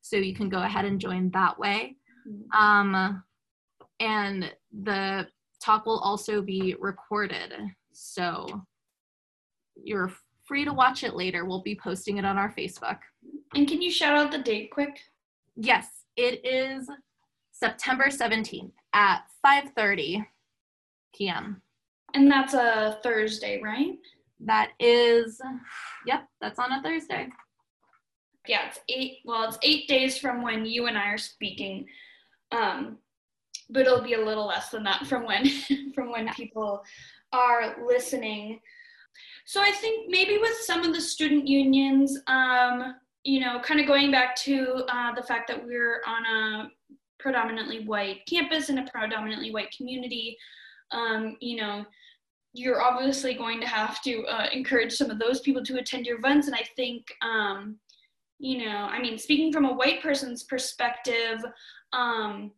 So 0.00 0.16
you 0.16 0.34
can 0.34 0.48
go 0.48 0.62
ahead 0.62 0.84
and 0.84 1.00
join 1.00 1.30
that 1.30 1.58
way. 1.58 1.96
Um, 2.56 3.22
and 3.98 4.52
the 4.82 5.26
talk 5.62 5.86
will 5.86 5.98
also 5.98 6.40
be 6.40 6.74
recorded. 6.78 7.52
So 7.92 8.62
you're 9.82 10.12
free 10.50 10.64
to 10.64 10.72
watch 10.72 11.04
it 11.04 11.14
later. 11.14 11.44
We'll 11.44 11.62
be 11.62 11.76
posting 11.76 12.16
it 12.16 12.24
on 12.24 12.36
our 12.36 12.52
Facebook. 12.52 12.98
And 13.54 13.68
can 13.68 13.80
you 13.80 13.88
shout 13.88 14.18
out 14.18 14.32
the 14.32 14.38
date 14.38 14.72
quick? 14.72 14.98
Yes, 15.54 15.86
it 16.16 16.44
is 16.44 16.90
September 17.52 18.06
17th 18.06 18.72
at 18.92 19.22
5:30 19.46 20.26
p.m. 21.14 21.62
And 22.14 22.28
that's 22.28 22.54
a 22.54 22.98
Thursday, 23.04 23.60
right? 23.62 23.96
That 24.40 24.72
is 24.80 25.40
yep, 26.04 26.26
that's 26.40 26.58
on 26.58 26.72
a 26.72 26.82
Thursday. 26.82 27.28
Yeah, 28.48 28.66
it's 28.66 28.80
eight 28.88 29.18
well, 29.24 29.44
it's 29.44 29.58
8 29.62 29.86
days 29.86 30.18
from 30.18 30.42
when 30.42 30.66
you 30.66 30.88
and 30.88 30.98
I 30.98 31.10
are 31.10 31.18
speaking. 31.18 31.86
Um 32.50 32.98
but 33.72 33.86
it'll 33.86 34.02
be 34.02 34.14
a 34.14 34.24
little 34.24 34.48
less 34.48 34.70
than 34.70 34.82
that 34.82 35.06
from 35.06 35.24
when 35.26 35.48
from 35.94 36.10
when 36.10 36.28
people 36.34 36.82
are 37.32 37.76
listening 37.86 38.58
so 39.46 39.60
I 39.60 39.72
think 39.72 40.10
maybe 40.10 40.38
with 40.38 40.56
some 40.62 40.84
of 40.84 40.94
the 40.94 41.00
student 41.00 41.46
unions, 41.46 42.18
um, 42.26 42.94
you 43.24 43.40
know, 43.40 43.60
kind 43.60 43.80
of 43.80 43.86
going 43.86 44.10
back 44.10 44.34
to 44.36 44.84
uh, 44.88 45.14
the 45.14 45.22
fact 45.22 45.48
that 45.48 45.64
we're 45.64 46.00
on 46.06 46.24
a 46.26 46.70
predominantly 47.18 47.84
white 47.84 48.20
campus 48.28 48.70
in 48.70 48.78
a 48.78 48.86
predominantly 48.90 49.50
white 49.50 49.74
community, 49.76 50.36
um, 50.92 51.36
you 51.40 51.56
know, 51.56 51.84
you're 52.52 52.82
obviously 52.82 53.34
going 53.34 53.60
to 53.60 53.66
have 53.66 54.02
to 54.02 54.24
uh, 54.24 54.46
encourage 54.52 54.92
some 54.92 55.10
of 55.10 55.18
those 55.18 55.40
people 55.40 55.62
to 55.62 55.78
attend 55.78 56.06
your 56.06 56.18
events. 56.18 56.46
And 56.46 56.56
I 56.56 56.64
think, 56.76 57.04
um, 57.22 57.76
you 58.38 58.64
know, 58.64 58.88
I 58.90 59.00
mean, 59.00 59.18
speaking 59.18 59.52
from 59.52 59.66
a 59.66 59.72
white 59.72 60.02
person's 60.02 60.44
perspective, 60.44 61.44
um, 61.92 62.50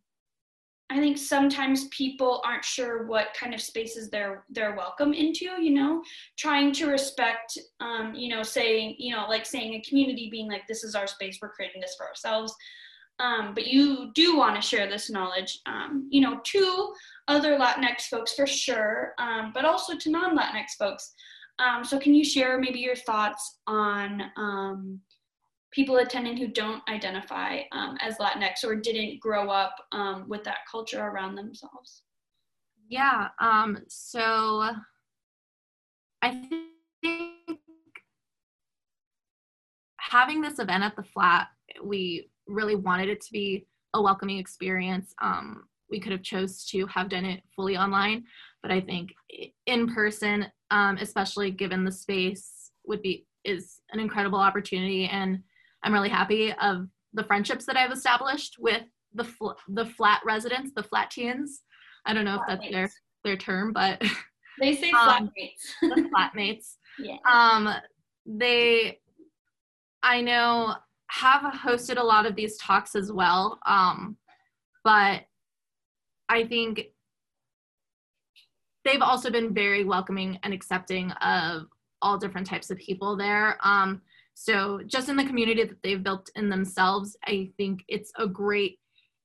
I 0.93 0.99
think 0.99 1.17
sometimes 1.17 1.87
people 1.87 2.41
aren't 2.45 2.63
sure 2.63 3.07
what 3.07 3.33
kind 3.33 3.53
of 3.53 3.61
spaces 3.61 4.11
they're 4.11 4.45
they're 4.49 4.75
welcome 4.75 5.11
into. 5.11 5.45
You 5.59 5.71
know, 5.71 6.03
trying 6.37 6.71
to 6.73 6.87
respect, 6.87 7.57
um, 7.79 8.13
you 8.13 8.29
know, 8.29 8.43
saying, 8.43 8.95
you 8.99 9.15
know, 9.15 9.25
like 9.27 9.45
saying 9.45 9.73
a 9.73 9.81
community 9.81 10.29
being 10.29 10.47
like, 10.47 10.67
this 10.67 10.83
is 10.83 10.93
our 10.93 11.07
space, 11.07 11.39
we're 11.41 11.49
creating 11.49 11.81
this 11.81 11.95
for 11.97 12.07
ourselves. 12.07 12.53
Um, 13.19 13.53
but 13.53 13.67
you 13.67 14.11
do 14.13 14.37
want 14.37 14.55
to 14.55 14.61
share 14.61 14.87
this 14.87 15.09
knowledge, 15.09 15.59
um, 15.65 16.07
you 16.11 16.21
know, 16.21 16.39
to 16.43 16.93
other 17.27 17.57
Latinx 17.57 18.03
folks 18.03 18.33
for 18.33 18.45
sure, 18.45 19.13
um, 19.17 19.51
but 19.53 19.65
also 19.65 19.97
to 19.97 20.11
non-Latinx 20.11 20.75
folks. 20.77 21.13
Um, 21.59 21.83
so, 21.83 21.99
can 21.99 22.13
you 22.13 22.25
share 22.25 22.59
maybe 22.59 22.79
your 22.79 22.95
thoughts 22.95 23.59
on 23.67 24.23
um, 24.37 24.99
people 25.73 25.97
attending 25.97 26.37
who 26.37 26.47
don't 26.47 26.87
identify 26.87 27.61
um, 27.71 27.97
as 28.01 28.17
Latinx 28.17 28.63
or 28.63 28.75
didn't 28.75 29.19
grow 29.19 29.49
up 29.49 29.75
um, 29.91 30.25
with 30.29 30.43
that 30.43 30.59
culture 30.69 31.01
around 31.01 31.35
themselves? 31.35 32.03
Yeah, 32.89 33.29
um, 33.39 33.79
so 33.87 34.69
I 36.21 36.29
think 36.49 37.59
having 39.99 40.41
this 40.41 40.59
event 40.59 40.83
at 40.83 40.95
the 40.95 41.03
flat, 41.03 41.47
we 41.83 42.29
really 42.47 42.75
wanted 42.75 43.09
it 43.09 43.21
to 43.21 43.31
be 43.31 43.65
a 43.95 44.01
welcoming 44.01 44.37
experience. 44.37 45.13
Um, 45.21 45.63
we 45.89 45.99
could 45.99 46.11
have 46.11 46.23
chose 46.23 46.65
to 46.65 46.85
have 46.87 47.09
done 47.09 47.25
it 47.25 47.41
fully 47.55 47.77
online, 47.77 48.23
but 48.61 48.71
I 48.71 48.81
think 48.81 49.11
in 49.65 49.93
person, 49.93 50.45
um, 50.71 50.97
especially 50.97 51.51
given 51.51 51.83
the 51.83 51.91
space, 51.91 52.71
would 52.85 53.01
be 53.01 53.25
is 53.43 53.81
an 53.91 53.99
incredible 53.99 54.39
opportunity 54.39 55.05
and 55.05 55.39
I'm 55.83 55.93
really 55.93 56.09
happy 56.09 56.53
of 56.53 56.87
the 57.13 57.23
friendships 57.23 57.65
that 57.65 57.77
I've 57.77 57.91
established 57.91 58.57
with 58.59 58.83
the 59.13 59.23
fl- 59.23 59.51
the 59.67 59.85
flat 59.85 60.21
residents, 60.25 60.71
the 60.75 60.83
flat 60.83 61.11
teens. 61.11 61.61
I 62.05 62.13
don't 62.13 62.25
know 62.25 62.35
if 62.35 62.41
that's 62.47 62.69
their 62.71 62.89
their 63.23 63.37
term, 63.37 63.73
but 63.73 64.01
they 64.59 64.75
say 64.75 64.91
um, 64.91 65.29
flatmates. 65.29 65.61
the 65.81 66.09
flatmates. 66.15 66.75
yeah. 66.99 67.17
Um, 67.29 67.69
they, 68.25 68.99
I 70.01 70.21
know, 70.21 70.75
have 71.07 71.41
hosted 71.53 71.97
a 71.99 72.03
lot 72.03 72.25
of 72.25 72.35
these 72.35 72.57
talks 72.57 72.95
as 72.95 73.11
well. 73.11 73.59
Um, 73.65 74.17
but 74.83 75.23
I 76.29 76.45
think 76.45 76.87
they've 78.83 79.01
also 79.01 79.29
been 79.29 79.53
very 79.53 79.83
welcoming 79.83 80.39
and 80.43 80.53
accepting 80.53 81.11
of 81.11 81.67
all 82.01 82.17
different 82.17 82.47
types 82.47 82.69
of 82.69 82.77
people 82.77 83.15
there. 83.15 83.57
Um, 83.63 84.01
So, 84.35 84.81
just 84.85 85.09
in 85.09 85.15
the 85.15 85.25
community 85.25 85.63
that 85.63 85.81
they've 85.83 86.03
built 86.03 86.29
in 86.35 86.49
themselves, 86.49 87.15
I 87.25 87.51
think 87.57 87.83
it's 87.87 88.11
a 88.17 88.27
great 88.27 88.79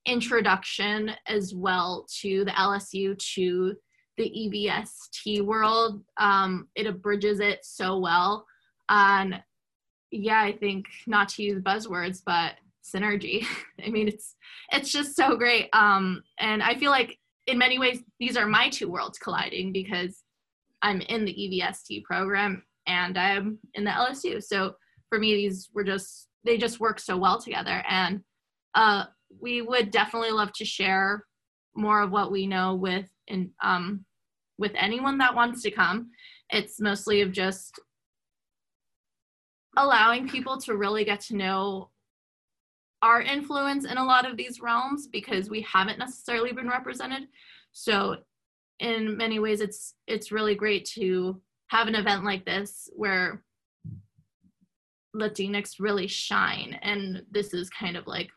introduction 0.07 1.13
as 1.27 1.55
well 1.55 2.07
to 2.21 2.45
the 2.45 2.51
LSU, 2.53 3.19
to 3.35 3.75
the 4.17 4.25
EVST 4.31 5.43
world. 5.43 6.03
Um, 6.19 6.69
it 6.75 6.87
abridges 6.87 7.41
it 7.41 7.61
so 7.63 7.99
well. 7.99 8.47
And 8.89 9.41
yeah, 10.11 10.41
I 10.41 10.53
think 10.53 10.87
not 11.07 11.29
to 11.31 11.43
use 11.43 11.61
buzzwords, 11.61 12.23
but 12.25 12.55
synergy. 12.85 13.45
I 13.85 13.91
mean, 13.91 14.09
it's 14.09 14.35
it's 14.73 14.91
just 14.91 15.17
so 15.17 15.37
great. 15.37 15.69
Um, 15.73 16.23
and 16.39 16.63
I 16.63 16.75
feel 16.75 16.91
like 16.91 17.19
in 17.47 17.59
many 17.59 17.79
ways 17.79 18.03
these 18.19 18.37
are 18.37 18.47
my 18.47 18.69
two 18.69 18.91
worlds 18.91 19.19
colliding 19.19 19.73
because 19.73 20.23
I'm 20.83 21.01
in 21.03 21.25
the 21.25 21.33
EVST 21.33 22.05
program 22.05 22.63
and 22.87 23.19
I'm 23.19 23.59
in 23.75 23.85
the 23.85 23.91
LSU. 23.91 24.43
So 24.43 24.75
for 25.09 25.19
me, 25.19 25.35
these 25.35 25.71
were 25.73 25.85
just 25.85 26.29
they 26.45 26.57
just 26.57 26.81
work 26.81 27.01
so 27.01 27.17
well 27.17 27.41
together. 27.41 27.83
And 27.89 28.23
uh, 28.75 29.05
we 29.41 29.63
would 29.63 29.91
definitely 29.91 30.31
love 30.31 30.53
to 30.55 30.65
share 30.65 31.25
more 31.75 32.03
of 32.03 32.11
what 32.11 32.33
we 32.33 32.47
know 32.47 32.75
with 32.75 33.09
in 33.27 33.51
um, 33.63 34.05
with 34.59 34.73
anyone 34.75 35.19
that 35.19 35.35
wants 35.35 35.63
to 35.63 35.71
come. 35.71 36.11
It's 36.51 36.81
mostly 36.81 37.21
of 37.21 37.33
just 37.33 37.79
allowing 39.77 40.29
people 40.29 40.59
to 40.59 40.77
really 40.77 41.05
get 41.05 41.21
to 41.21 41.37
know 41.37 41.91
our 43.03 43.23
influence 43.23 43.85
in 43.85 43.97
a 43.97 44.05
lot 44.05 44.29
of 44.29 44.37
these 44.37 44.61
realms 44.61 45.07
because 45.07 45.49
we 45.49 45.61
haven't 45.61 46.01
necessarily 46.01 46.53
been 46.53 46.69
represented. 46.69 47.29
So 47.73 48.17
in 48.81 49.17
many 49.17 49.39
ways 49.39 49.61
it's 49.61 49.95
it's 50.07 50.33
really 50.33 50.55
great 50.55 50.85
to 50.85 51.41
have 51.69 51.87
an 51.87 51.95
event 51.95 52.25
like 52.25 52.45
this 52.45 52.89
where 52.97 53.45
Latinx 55.17 55.77
really 55.79 56.07
shine 56.07 56.79
and 56.83 57.23
this 57.31 57.55
is 57.55 57.71
kind 57.71 57.97
of 57.97 58.07
like 58.07 58.31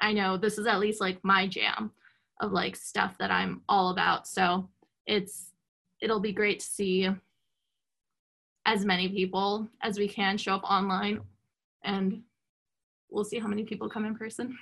I 0.00 0.12
know 0.12 0.36
this 0.36 0.58
is 0.58 0.66
at 0.66 0.78
least 0.78 1.00
like 1.00 1.18
my 1.24 1.46
jam 1.46 1.92
of 2.40 2.52
like 2.52 2.76
stuff 2.76 3.16
that 3.18 3.30
I'm 3.30 3.62
all 3.68 3.90
about. 3.90 4.26
So 4.26 4.68
it's 5.06 5.52
it'll 6.00 6.20
be 6.20 6.32
great 6.32 6.60
to 6.60 6.66
see 6.66 7.08
as 8.66 8.84
many 8.84 9.08
people 9.08 9.68
as 9.82 9.98
we 9.98 10.08
can 10.08 10.36
show 10.36 10.54
up 10.54 10.64
online 10.64 11.20
and 11.84 12.22
we'll 13.10 13.24
see 13.24 13.38
how 13.38 13.46
many 13.46 13.64
people 13.64 13.88
come 13.88 14.04
in 14.04 14.14
person. 14.14 14.58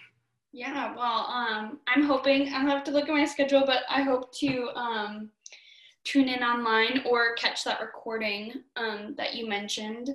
Yeah, 0.53 0.95
well, 0.95 1.27
um, 1.27 1.81
I'm 1.89 2.05
hoping 2.05 2.53
I'll 2.55 2.69
have 2.69 2.85
to 2.85 2.93
look 2.93 3.09
at 3.09 3.15
my 3.15 3.25
schedule, 3.25 3.65
but 3.67 3.83
I 3.89 4.03
hope 4.03 4.33
to 4.37 4.69
um, 4.77 5.31
tune 6.05 6.29
in 6.29 6.45
online 6.45 7.03
or 7.07 7.35
catch 7.35 7.65
that 7.65 7.81
recording 7.81 8.53
um, 8.77 9.15
that 9.17 9.35
you 9.35 9.49
mentioned. 9.49 10.11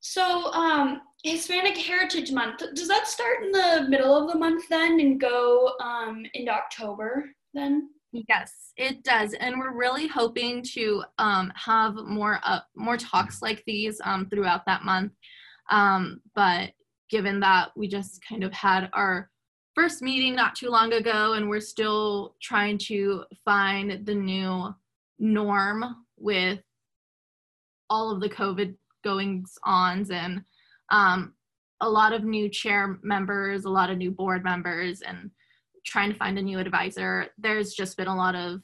So, 0.00 0.52
um, 0.52 1.00
Hispanic 1.24 1.76
Heritage 1.76 2.30
Month, 2.30 2.62
does 2.74 2.88
that 2.88 3.08
start 3.08 3.42
in 3.42 3.50
the 3.50 3.86
middle 3.88 4.16
of 4.16 4.32
the 4.32 4.38
month 4.38 4.68
then 4.68 5.00
and 5.00 5.20
go 5.20 5.72
um, 5.80 6.24
into 6.34 6.52
October 6.52 7.30
then? 7.54 7.90
Yes, 8.12 8.72
it 8.76 9.02
does, 9.02 9.34
and 9.34 9.58
we're 9.58 9.76
really 9.76 10.06
hoping 10.06 10.62
to 10.74 11.02
um, 11.18 11.52
have 11.56 11.94
more 11.96 12.40
uh, 12.42 12.60
more 12.74 12.96
talks 12.96 13.42
like 13.42 13.62
these 13.66 14.00
um, 14.02 14.28
throughout 14.30 14.64
that 14.66 14.84
month. 14.84 15.12
Um, 15.70 16.20
but 16.34 16.70
given 17.10 17.40
that 17.40 17.70
we 17.76 17.86
just 17.86 18.20
kind 18.26 18.44
of 18.44 18.52
had 18.52 18.88
our 18.94 19.30
first 19.74 20.00
meeting 20.00 20.34
not 20.34 20.54
too 20.54 20.70
long 20.70 20.94
ago, 20.94 21.34
and 21.34 21.50
we're 21.50 21.60
still 21.60 22.36
trying 22.40 22.78
to 22.78 23.24
find 23.44 24.06
the 24.06 24.14
new 24.14 24.74
norm 25.18 25.84
with 26.16 26.60
all 27.90 28.10
of 28.10 28.20
the 28.20 28.28
COVID 28.28 28.74
goings 29.08 29.58
ons 29.64 30.10
and 30.10 30.42
um, 30.90 31.34
a 31.80 31.88
lot 31.88 32.12
of 32.12 32.24
new 32.24 32.48
chair 32.48 32.98
members, 33.02 33.64
a 33.64 33.70
lot 33.70 33.90
of 33.90 33.96
new 33.96 34.10
board 34.10 34.44
members, 34.44 35.00
and 35.00 35.30
trying 35.86 36.10
to 36.12 36.18
find 36.18 36.38
a 36.38 36.42
new 36.42 36.58
advisor. 36.58 37.28
There's 37.38 37.72
just 37.72 37.96
been 37.96 38.08
a 38.08 38.16
lot 38.16 38.34
of 38.34 38.60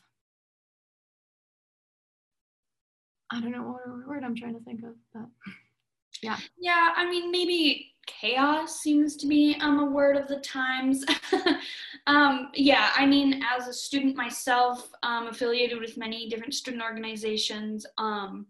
I 3.30 3.40
don't 3.40 3.52
know 3.52 3.62
what 3.62 4.06
word 4.06 4.22
I'm 4.22 4.36
trying 4.36 4.54
to 4.54 4.60
think 4.60 4.80
of, 4.84 4.94
but 5.12 5.26
yeah. 6.22 6.36
Yeah, 6.58 6.90
I 6.94 7.08
mean 7.08 7.30
maybe 7.30 7.94
chaos 8.06 8.80
seems 8.80 9.16
to 9.16 9.26
be 9.26 9.56
um, 9.60 9.78
a 9.78 9.86
word 9.86 10.16
of 10.16 10.28
the 10.28 10.40
times. 10.40 11.04
um, 12.06 12.50
yeah, 12.54 12.90
I 12.94 13.06
mean, 13.06 13.42
as 13.56 13.66
a 13.66 13.72
student 13.72 14.14
myself, 14.14 14.90
um, 15.02 15.28
affiliated 15.28 15.80
with 15.80 15.96
many 15.96 16.28
different 16.28 16.52
student 16.52 16.82
organizations, 16.82 17.86
um, 17.96 18.46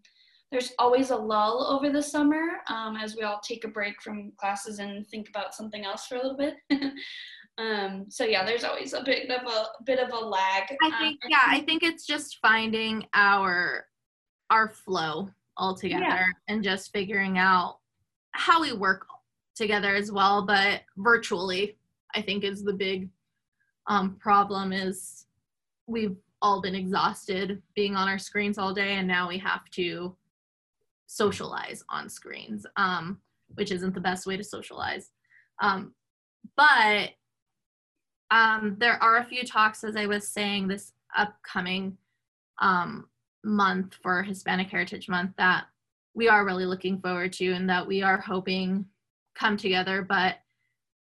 there's 0.54 0.72
always 0.78 1.10
a 1.10 1.16
lull 1.16 1.66
over 1.68 1.90
the 1.90 2.00
summer 2.00 2.60
um, 2.68 2.96
as 2.96 3.16
we 3.16 3.22
all 3.22 3.40
take 3.42 3.64
a 3.64 3.68
break 3.68 4.00
from 4.00 4.30
classes 4.36 4.78
and 4.78 5.04
think 5.08 5.28
about 5.28 5.52
something 5.52 5.84
else 5.84 6.06
for 6.06 6.14
a 6.14 6.22
little 6.22 6.36
bit. 6.36 6.54
um, 7.58 8.06
so 8.08 8.22
yeah, 8.22 8.44
there's 8.44 8.62
always 8.62 8.92
a 8.92 9.02
bit 9.02 9.28
of 9.28 9.44
a 9.48 9.64
bit 9.84 9.98
of 9.98 10.12
a 10.12 10.16
lag. 10.16 10.62
I 10.80 10.86
um, 10.86 10.92
think 11.00 11.18
yeah, 11.28 11.42
I 11.44 11.62
think 11.62 11.82
it's 11.82 12.06
just 12.06 12.38
finding 12.40 13.04
our 13.14 13.86
our 14.50 14.68
flow 14.68 15.28
all 15.56 15.74
together 15.74 16.04
yeah. 16.04 16.26
and 16.46 16.62
just 16.62 16.92
figuring 16.92 17.36
out 17.36 17.78
how 18.30 18.62
we 18.62 18.72
work 18.72 19.08
together 19.56 19.96
as 19.96 20.12
well, 20.12 20.46
but 20.46 20.82
virtually. 20.98 21.76
I 22.16 22.22
think 22.22 22.44
is 22.44 22.62
the 22.62 22.72
big 22.72 23.08
um, 23.88 24.14
problem 24.20 24.72
is 24.72 25.26
we've 25.88 26.14
all 26.40 26.60
been 26.60 26.76
exhausted 26.76 27.60
being 27.74 27.96
on 27.96 28.08
our 28.08 28.20
screens 28.20 28.56
all 28.56 28.72
day, 28.72 28.94
and 28.98 29.08
now 29.08 29.28
we 29.28 29.36
have 29.38 29.68
to 29.72 30.14
socialize 31.14 31.84
on 31.88 32.08
screens, 32.08 32.66
um, 32.76 33.18
which 33.54 33.70
isn't 33.70 33.94
the 33.94 34.00
best 34.00 34.26
way 34.26 34.36
to 34.36 34.42
socialize. 34.42 35.10
Um, 35.62 35.94
but 36.56 37.10
um, 38.32 38.76
there 38.78 39.00
are 39.00 39.18
a 39.18 39.24
few 39.24 39.44
talks, 39.44 39.84
as 39.84 39.94
I 39.94 40.06
was 40.06 40.26
saying, 40.26 40.66
this 40.66 40.92
upcoming 41.16 41.96
um, 42.60 43.08
month 43.44 43.94
for 44.02 44.24
Hispanic 44.24 44.68
Heritage 44.68 45.08
Month 45.08 45.32
that 45.38 45.66
we 46.14 46.28
are 46.28 46.44
really 46.44 46.66
looking 46.66 47.00
forward 47.00 47.32
to 47.34 47.52
and 47.52 47.70
that 47.70 47.86
we 47.86 48.02
are 48.02 48.20
hoping 48.20 48.84
come 49.36 49.56
together. 49.56 50.02
But 50.02 50.36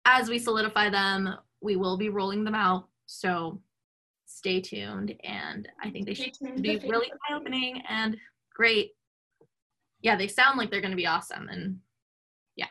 as 0.04 0.28
we 0.28 0.38
solidify 0.38 0.90
them, 0.90 1.32
we 1.60 1.76
will 1.76 1.96
be 1.96 2.08
rolling 2.08 2.42
them 2.42 2.56
out. 2.56 2.88
So 3.06 3.60
stay 4.26 4.60
tuned. 4.60 5.14
And 5.22 5.68
I 5.80 5.90
think 5.90 6.06
they 6.06 6.14
should 6.14 6.32
be 6.60 6.78
really 6.78 7.12
eye 7.28 7.34
opening 7.34 7.82
and 7.88 8.16
great 8.52 8.94
yeah, 10.02 10.16
they 10.16 10.28
sound 10.28 10.58
like 10.58 10.70
they're 10.70 10.80
going 10.80 10.90
to 10.90 10.96
be 10.96 11.06
awesome. 11.06 11.48
And 11.48 11.78
yeah, 12.56 12.66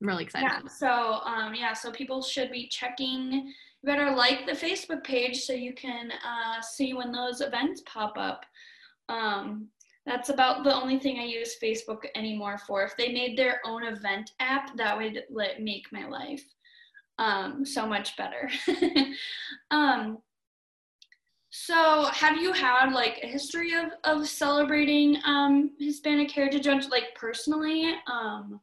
I'm 0.00 0.08
really 0.08 0.24
excited. 0.24 0.48
Yeah. 0.50 0.68
So, 0.68 1.20
um, 1.24 1.54
yeah, 1.54 1.72
so 1.72 1.90
people 1.90 2.22
should 2.22 2.50
be 2.50 2.68
checking. 2.68 3.32
You 3.32 3.84
better 3.84 4.10
like 4.10 4.46
the 4.46 4.52
Facebook 4.52 5.04
page 5.04 5.42
so 5.42 5.52
you 5.52 5.74
can 5.74 6.10
uh, 6.12 6.62
see 6.62 6.94
when 6.94 7.12
those 7.12 7.40
events 7.40 7.82
pop 7.86 8.14
up. 8.16 8.44
Um, 9.08 9.68
that's 10.06 10.28
about 10.28 10.62
the 10.62 10.74
only 10.74 11.00
thing 11.00 11.18
I 11.18 11.24
use 11.24 11.56
Facebook 11.60 12.04
anymore 12.14 12.58
for. 12.58 12.84
If 12.84 12.96
they 12.96 13.12
made 13.12 13.36
their 13.36 13.60
own 13.64 13.84
event 13.84 14.30
app, 14.38 14.76
that 14.76 14.96
would 14.96 15.24
make 15.58 15.92
my 15.92 16.06
life 16.06 16.44
um, 17.18 17.64
so 17.64 17.86
much 17.86 18.16
better. 18.16 18.48
um, 19.72 20.18
so, 21.58 22.04
have 22.12 22.36
you 22.36 22.52
had 22.52 22.92
like 22.92 23.18
a 23.22 23.26
history 23.26 23.72
of 23.72 23.86
of 24.04 24.28
celebrating 24.28 25.16
um, 25.24 25.70
Hispanic 25.78 26.30
Heritage 26.30 26.66
Month, 26.66 26.90
like 26.90 27.14
personally, 27.14 27.94
um, 28.12 28.60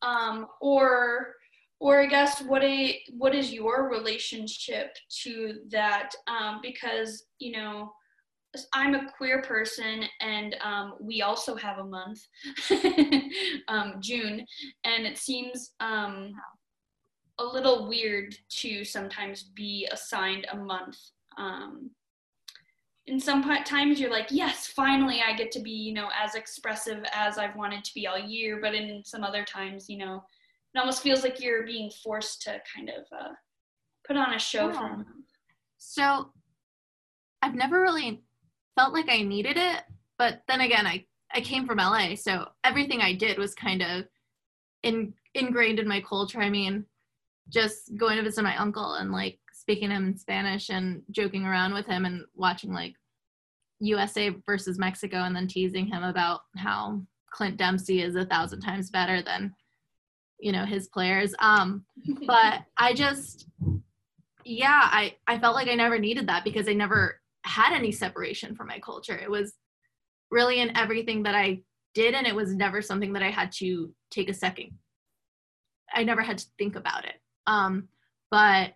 um, 0.00 0.46
or 0.60 1.34
or 1.80 2.00
I 2.00 2.06
guess 2.06 2.40
what 2.42 2.62
a 2.62 3.00
what 3.18 3.34
is 3.34 3.52
your 3.52 3.90
relationship 3.90 4.96
to 5.22 5.62
that? 5.70 6.12
Um, 6.28 6.60
because 6.62 7.24
you 7.40 7.50
know, 7.50 7.92
I'm 8.72 8.94
a 8.94 9.10
queer 9.10 9.42
person, 9.42 10.04
and 10.20 10.54
um, 10.62 10.94
we 11.00 11.22
also 11.22 11.56
have 11.56 11.78
a 11.78 11.84
month, 11.84 12.20
um, 13.66 13.96
June, 13.98 14.46
and 14.84 15.06
it 15.06 15.18
seems 15.18 15.72
um, 15.80 16.34
a 17.40 17.44
little 17.44 17.88
weird 17.88 18.36
to 18.60 18.84
sometimes 18.84 19.42
be 19.56 19.88
assigned 19.90 20.46
a 20.52 20.56
month 20.56 20.96
um, 21.38 21.90
in 23.06 23.20
some 23.20 23.42
times 23.64 24.00
you're 24.00 24.10
like 24.10 24.28
yes 24.30 24.66
finally 24.66 25.20
i 25.26 25.36
get 25.36 25.52
to 25.52 25.60
be 25.60 25.70
you 25.70 25.92
know 25.92 26.08
as 26.18 26.34
expressive 26.34 27.04
as 27.12 27.36
i've 27.36 27.54
wanted 27.54 27.84
to 27.84 27.92
be 27.94 28.06
all 28.06 28.18
year. 28.18 28.60
But 28.60 28.74
in 28.74 29.02
some 29.04 29.24
other 29.24 29.44
times 29.44 29.88
you 29.88 29.98
know 29.98 30.24
it 30.74 30.78
almost 30.78 31.02
feels 31.02 31.22
like 31.22 31.40
you're 31.40 31.64
being 31.64 31.90
forced 32.02 32.42
to 32.42 32.60
kind 32.74 32.88
of 32.88 33.04
uh, 33.16 33.32
put 34.06 34.16
on 34.16 34.34
a 34.34 34.38
show 34.38 34.68
yeah. 34.68 34.72
for 34.72 34.88
them. 34.88 35.24
So 35.78 36.30
i've 37.42 37.54
never 37.54 37.80
really 37.80 38.22
felt 38.74 38.94
like 38.94 39.08
i 39.08 39.22
needed 39.22 39.56
it 39.56 39.82
but 40.18 40.40
then 40.48 40.62
again 40.62 40.86
i 40.86 41.04
i 41.34 41.40
came 41.40 41.66
from 41.66 41.76
la 41.76 42.14
so 42.14 42.48
everything 42.64 43.02
i 43.02 43.12
did 43.12 43.38
was 43.38 43.54
kind 43.54 43.82
of 43.82 44.06
in, 44.84 45.14
ingrained 45.34 45.80
in 45.80 45.88
my 45.88 46.00
culture. 46.00 46.40
I 46.40 46.50
mean 46.50 46.84
just 47.48 47.94
going 47.96 48.16
to 48.16 48.22
visit 48.22 48.42
my 48.42 48.56
uncle 48.56 48.94
and 48.94 49.10
like 49.10 49.38
speaking 49.64 49.90
him 49.90 50.08
in 50.08 50.18
Spanish 50.18 50.68
and 50.68 51.02
joking 51.10 51.46
around 51.46 51.72
with 51.72 51.86
him 51.86 52.04
and 52.04 52.26
watching 52.34 52.70
like 52.74 52.94
USA 53.80 54.28
versus 54.44 54.78
Mexico 54.78 55.22
and 55.22 55.34
then 55.34 55.48
teasing 55.48 55.86
him 55.86 56.02
about 56.02 56.42
how 56.54 57.00
Clint 57.30 57.56
Dempsey 57.56 58.02
is 58.02 58.14
a 58.14 58.26
thousand 58.26 58.60
times 58.60 58.90
better 58.90 59.22
than 59.22 59.54
you 60.38 60.52
know 60.52 60.66
his 60.66 60.88
players. 60.88 61.34
Um, 61.38 61.86
but 62.26 62.62
I 62.76 62.92
just 62.92 63.46
yeah, 64.44 64.80
I 64.92 65.16
I 65.26 65.38
felt 65.38 65.54
like 65.54 65.68
I 65.68 65.74
never 65.74 65.98
needed 65.98 66.26
that 66.26 66.44
because 66.44 66.68
I 66.68 66.74
never 66.74 67.22
had 67.42 67.74
any 67.74 67.90
separation 67.90 68.54
from 68.54 68.66
my 68.66 68.78
culture. 68.80 69.16
It 69.16 69.30
was 69.30 69.54
really 70.30 70.60
in 70.60 70.76
everything 70.76 71.22
that 71.22 71.34
I 71.34 71.62
did, 71.94 72.12
and 72.12 72.26
it 72.26 72.34
was 72.34 72.54
never 72.54 72.82
something 72.82 73.14
that 73.14 73.22
I 73.22 73.30
had 73.30 73.50
to 73.52 73.94
take 74.10 74.28
a 74.28 74.34
second. 74.34 74.72
I 75.94 76.04
never 76.04 76.20
had 76.20 76.36
to 76.36 76.46
think 76.58 76.76
about 76.76 77.06
it. 77.06 77.14
Um, 77.46 77.88
but 78.30 78.74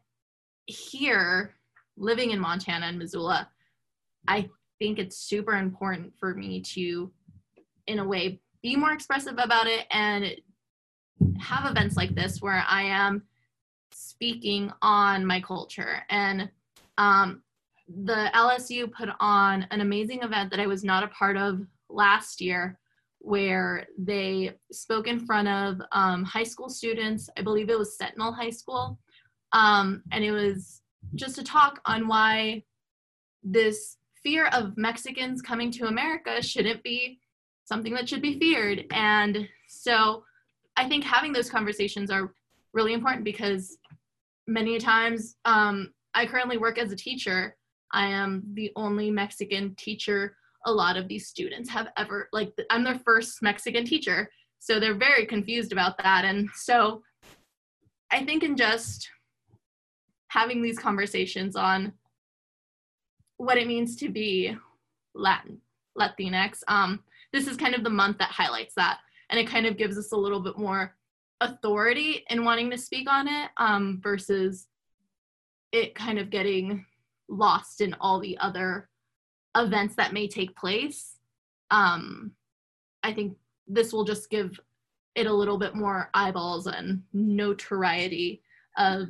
here, 0.68 1.54
living 1.96 2.30
in 2.30 2.38
Montana 2.38 2.86
and 2.86 2.98
Missoula, 2.98 3.48
I 4.28 4.48
think 4.78 4.98
it's 4.98 5.16
super 5.16 5.54
important 5.54 6.12
for 6.20 6.34
me 6.34 6.60
to, 6.60 7.10
in 7.86 7.98
a 7.98 8.06
way, 8.06 8.40
be 8.62 8.76
more 8.76 8.92
expressive 8.92 9.38
about 9.38 9.66
it 9.66 9.86
and 9.90 10.36
have 11.40 11.70
events 11.70 11.96
like 11.96 12.14
this 12.14 12.42
where 12.42 12.64
I 12.68 12.82
am 12.82 13.22
speaking 13.92 14.70
on 14.82 15.24
my 15.24 15.40
culture. 15.40 16.04
And 16.10 16.50
um, 16.98 17.42
the 17.88 18.30
LSU 18.34 18.92
put 18.92 19.08
on 19.20 19.66
an 19.70 19.80
amazing 19.80 20.22
event 20.22 20.50
that 20.50 20.60
I 20.60 20.66
was 20.66 20.84
not 20.84 21.02
a 21.02 21.08
part 21.08 21.36
of 21.36 21.66
last 21.88 22.40
year 22.40 22.78
where 23.20 23.86
they 23.98 24.54
spoke 24.70 25.08
in 25.08 25.24
front 25.24 25.48
of 25.48 25.80
um, 25.92 26.24
high 26.24 26.44
school 26.44 26.68
students. 26.68 27.28
I 27.36 27.42
believe 27.42 27.70
it 27.70 27.78
was 27.78 27.96
Sentinel 27.96 28.32
High 28.32 28.50
School. 28.50 28.98
Um, 29.52 30.02
and 30.12 30.24
it 30.24 30.32
was 30.32 30.82
just 31.14 31.38
a 31.38 31.44
talk 31.44 31.80
on 31.86 32.08
why 32.08 32.64
this 33.42 33.96
fear 34.22 34.46
of 34.48 34.76
Mexicans 34.76 35.40
coming 35.40 35.70
to 35.72 35.86
America 35.86 36.42
shouldn't 36.42 36.82
be 36.82 37.18
something 37.64 37.94
that 37.94 38.08
should 38.08 38.22
be 38.22 38.38
feared. 38.38 38.84
And 38.92 39.48
so 39.68 40.24
I 40.76 40.88
think 40.88 41.04
having 41.04 41.32
those 41.32 41.50
conversations 41.50 42.10
are 42.10 42.32
really 42.72 42.92
important 42.92 43.24
because 43.24 43.78
many 44.46 44.78
times 44.78 45.36
um, 45.44 45.92
I 46.14 46.26
currently 46.26 46.58
work 46.58 46.78
as 46.78 46.92
a 46.92 46.96
teacher. 46.96 47.56
I 47.92 48.06
am 48.06 48.42
the 48.54 48.72
only 48.76 49.10
Mexican 49.10 49.74
teacher 49.76 50.36
a 50.66 50.72
lot 50.72 50.96
of 50.96 51.08
these 51.08 51.28
students 51.28 51.70
have 51.70 51.88
ever, 51.96 52.28
like, 52.32 52.52
I'm 52.70 52.84
their 52.84 52.98
first 52.98 53.42
Mexican 53.42 53.84
teacher. 53.84 54.28
So 54.58 54.80
they're 54.80 54.94
very 54.94 55.24
confused 55.24 55.72
about 55.72 55.96
that. 55.98 56.24
And 56.24 56.48
so 56.54 57.02
I 58.10 58.24
think 58.24 58.42
in 58.42 58.56
just 58.56 59.08
having 60.28 60.62
these 60.62 60.78
conversations 60.78 61.56
on 61.56 61.92
what 63.38 63.58
it 63.58 63.66
means 63.66 63.96
to 63.96 64.08
be 64.08 64.56
Latin, 65.14 65.58
Latinx, 65.98 66.62
um, 66.68 67.00
this 67.32 67.46
is 67.46 67.56
kind 67.56 67.74
of 67.74 67.84
the 67.84 67.90
month 67.90 68.18
that 68.18 68.30
highlights 68.30 68.74
that. 68.74 68.98
And 69.30 69.38
it 69.38 69.48
kind 69.48 69.66
of 69.66 69.76
gives 69.76 69.98
us 69.98 70.12
a 70.12 70.16
little 70.16 70.40
bit 70.40 70.58
more 70.58 70.94
authority 71.40 72.24
in 72.30 72.44
wanting 72.44 72.70
to 72.70 72.78
speak 72.78 73.08
on 73.10 73.28
it 73.28 73.50
um, 73.58 74.00
versus 74.02 74.66
it 75.72 75.94
kind 75.94 76.18
of 76.18 76.30
getting 76.30 76.84
lost 77.28 77.80
in 77.80 77.94
all 78.00 78.20
the 78.20 78.38
other 78.38 78.88
events 79.56 79.94
that 79.96 80.12
may 80.12 80.28
take 80.28 80.56
place. 80.56 81.16
Um, 81.70 82.32
I 83.02 83.12
think 83.12 83.36
this 83.66 83.92
will 83.92 84.04
just 84.04 84.30
give 84.30 84.58
it 85.14 85.26
a 85.26 85.32
little 85.32 85.58
bit 85.58 85.74
more 85.74 86.10
eyeballs 86.14 86.66
and 86.66 87.02
notoriety 87.12 88.42
of 88.76 89.08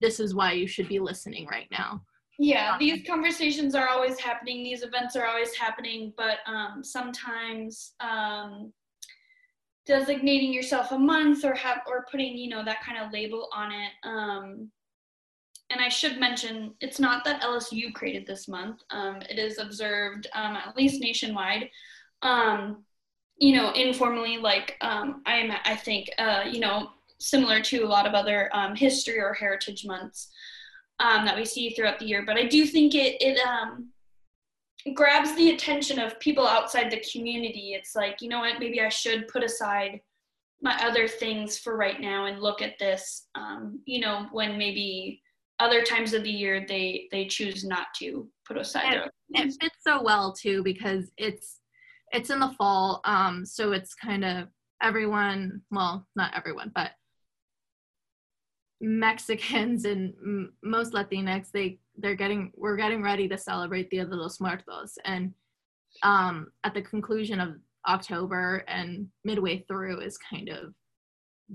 this 0.00 0.20
is 0.20 0.34
why 0.34 0.52
you 0.52 0.66
should 0.66 0.88
be 0.88 0.98
listening 0.98 1.46
right 1.46 1.68
now. 1.70 2.02
Yeah, 2.38 2.76
these 2.78 3.06
conversations 3.06 3.74
are 3.74 3.88
always 3.88 4.18
happening. 4.18 4.64
These 4.64 4.82
events 4.82 5.14
are 5.14 5.26
always 5.26 5.54
happening, 5.54 6.14
but 6.16 6.38
um, 6.46 6.82
sometimes 6.82 7.92
um, 8.00 8.72
designating 9.90 10.52
yourself 10.52 10.92
a 10.92 10.98
month 10.98 11.44
or 11.44 11.54
have 11.54 11.80
or 11.86 12.06
putting 12.10 12.36
you 12.36 12.48
know 12.48 12.64
that 12.64 12.80
kind 12.80 12.96
of 12.96 13.12
label 13.12 13.48
on 13.52 13.72
it 13.72 13.90
um, 14.04 14.70
and 15.70 15.80
i 15.80 15.88
should 15.88 16.20
mention 16.20 16.72
it's 16.80 17.00
not 17.00 17.24
that 17.24 17.40
lsu 17.42 17.92
created 17.92 18.24
this 18.26 18.46
month 18.46 18.82
um, 18.90 19.16
it 19.28 19.38
is 19.38 19.58
observed 19.58 20.28
um, 20.34 20.54
at 20.54 20.76
least 20.76 21.00
nationwide 21.00 21.68
um, 22.22 22.84
you 23.38 23.52
know 23.56 23.72
informally 23.72 24.36
like 24.36 24.76
um, 24.80 25.22
i'm 25.26 25.50
i 25.64 25.74
think 25.74 26.08
uh, 26.18 26.44
you 26.48 26.60
know 26.60 26.90
similar 27.20 27.60
to 27.60 27.84
a 27.84 27.86
lot 27.86 28.06
of 28.06 28.14
other 28.14 28.50
um, 28.54 28.74
history 28.74 29.18
or 29.18 29.32
heritage 29.32 29.84
months 29.86 30.28
that 30.98 31.36
we 31.36 31.44
see 31.44 31.70
throughout 31.70 31.98
the 31.98 32.04
year 32.04 32.24
but 32.26 32.36
i 32.36 32.46
do 32.46 32.66
think 32.66 32.94
it 32.94 33.16
it 33.20 33.38
grabs 34.94 35.34
the 35.34 35.50
attention 35.50 35.98
of 35.98 36.18
people 36.20 36.46
outside 36.46 36.90
the 36.90 37.04
community. 37.12 37.72
It's 37.74 37.94
like, 37.94 38.20
you 38.20 38.28
know 38.28 38.40
what, 38.40 38.60
maybe 38.60 38.80
I 38.80 38.88
should 38.88 39.28
put 39.28 39.44
aside 39.44 40.00
my 40.62 40.76
other 40.82 41.08
things 41.08 41.58
for 41.58 41.76
right 41.76 42.00
now 42.00 42.26
and 42.26 42.40
look 42.40 42.62
at 42.62 42.78
this, 42.78 43.28
um, 43.34 43.80
you 43.84 44.00
know, 44.00 44.26
when 44.32 44.58
maybe 44.58 45.22
other 45.58 45.82
times 45.82 46.14
of 46.14 46.22
the 46.22 46.30
year 46.30 46.64
they 46.66 47.06
they 47.12 47.26
choose 47.26 47.64
not 47.64 47.88
to 47.94 48.26
put 48.46 48.56
aside 48.56 48.94
it, 48.94 49.10
it 49.34 49.54
fits 49.60 49.76
so 49.86 50.02
well 50.02 50.32
too 50.32 50.62
because 50.62 51.12
it's 51.18 51.60
it's 52.12 52.30
in 52.30 52.40
the 52.40 52.54
fall 52.56 53.02
um 53.04 53.44
so 53.44 53.72
it's 53.72 53.94
kind 53.94 54.24
of 54.24 54.48
everyone 54.82 55.60
well 55.70 56.08
not 56.16 56.32
everyone 56.34 56.72
but 56.74 56.92
Mexicans 58.80 59.84
and 59.84 60.14
m- 60.22 60.52
most 60.62 60.92
Latinx, 60.92 61.50
they 61.52 61.78
they're 61.98 62.14
getting 62.14 62.52
we're 62.56 62.76
getting 62.76 63.02
ready 63.02 63.28
to 63.28 63.36
celebrate 63.36 63.90
Dia 63.90 64.06
de 64.06 64.16
los 64.16 64.40
Muertos, 64.40 64.96
and 65.04 65.34
um, 66.02 66.46
at 66.64 66.74
the 66.74 66.82
conclusion 66.82 67.40
of 67.40 67.56
October 67.88 68.64
and 68.68 69.08
midway 69.24 69.64
through 69.68 70.00
is 70.00 70.18
kind 70.18 70.48
of 70.48 70.74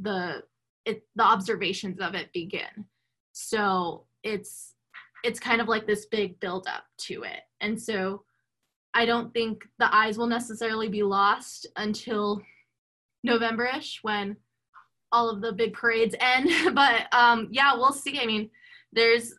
the 0.01 0.43
it 0.85 1.03
the 1.15 1.23
observations 1.23 1.99
of 1.99 2.13
it 2.13 2.31
begin. 2.33 2.85
So 3.31 4.05
it's 4.23 4.73
it's 5.23 5.39
kind 5.39 5.61
of 5.61 5.67
like 5.67 5.87
this 5.87 6.05
big 6.05 6.39
build 6.39 6.67
up 6.67 6.83
to 7.07 7.23
it, 7.23 7.41
and 7.59 7.81
so 7.81 8.23
I 8.93 9.05
don't 9.05 9.33
think 9.33 9.63
the 9.79 9.93
eyes 9.93 10.17
will 10.17 10.27
necessarily 10.27 10.89
be 10.89 11.03
lost 11.03 11.67
until 11.75 12.41
November-ish 13.23 13.99
when 14.03 14.37
all 15.11 15.29
of 15.29 15.41
the 15.41 15.51
big 15.51 15.73
parades 15.73 16.15
end. 16.19 16.49
but 16.75 17.13
um, 17.13 17.47
yeah, 17.51 17.75
we'll 17.75 17.93
see. 17.93 18.19
I 18.19 18.25
mean, 18.25 18.49
there's 18.91 19.33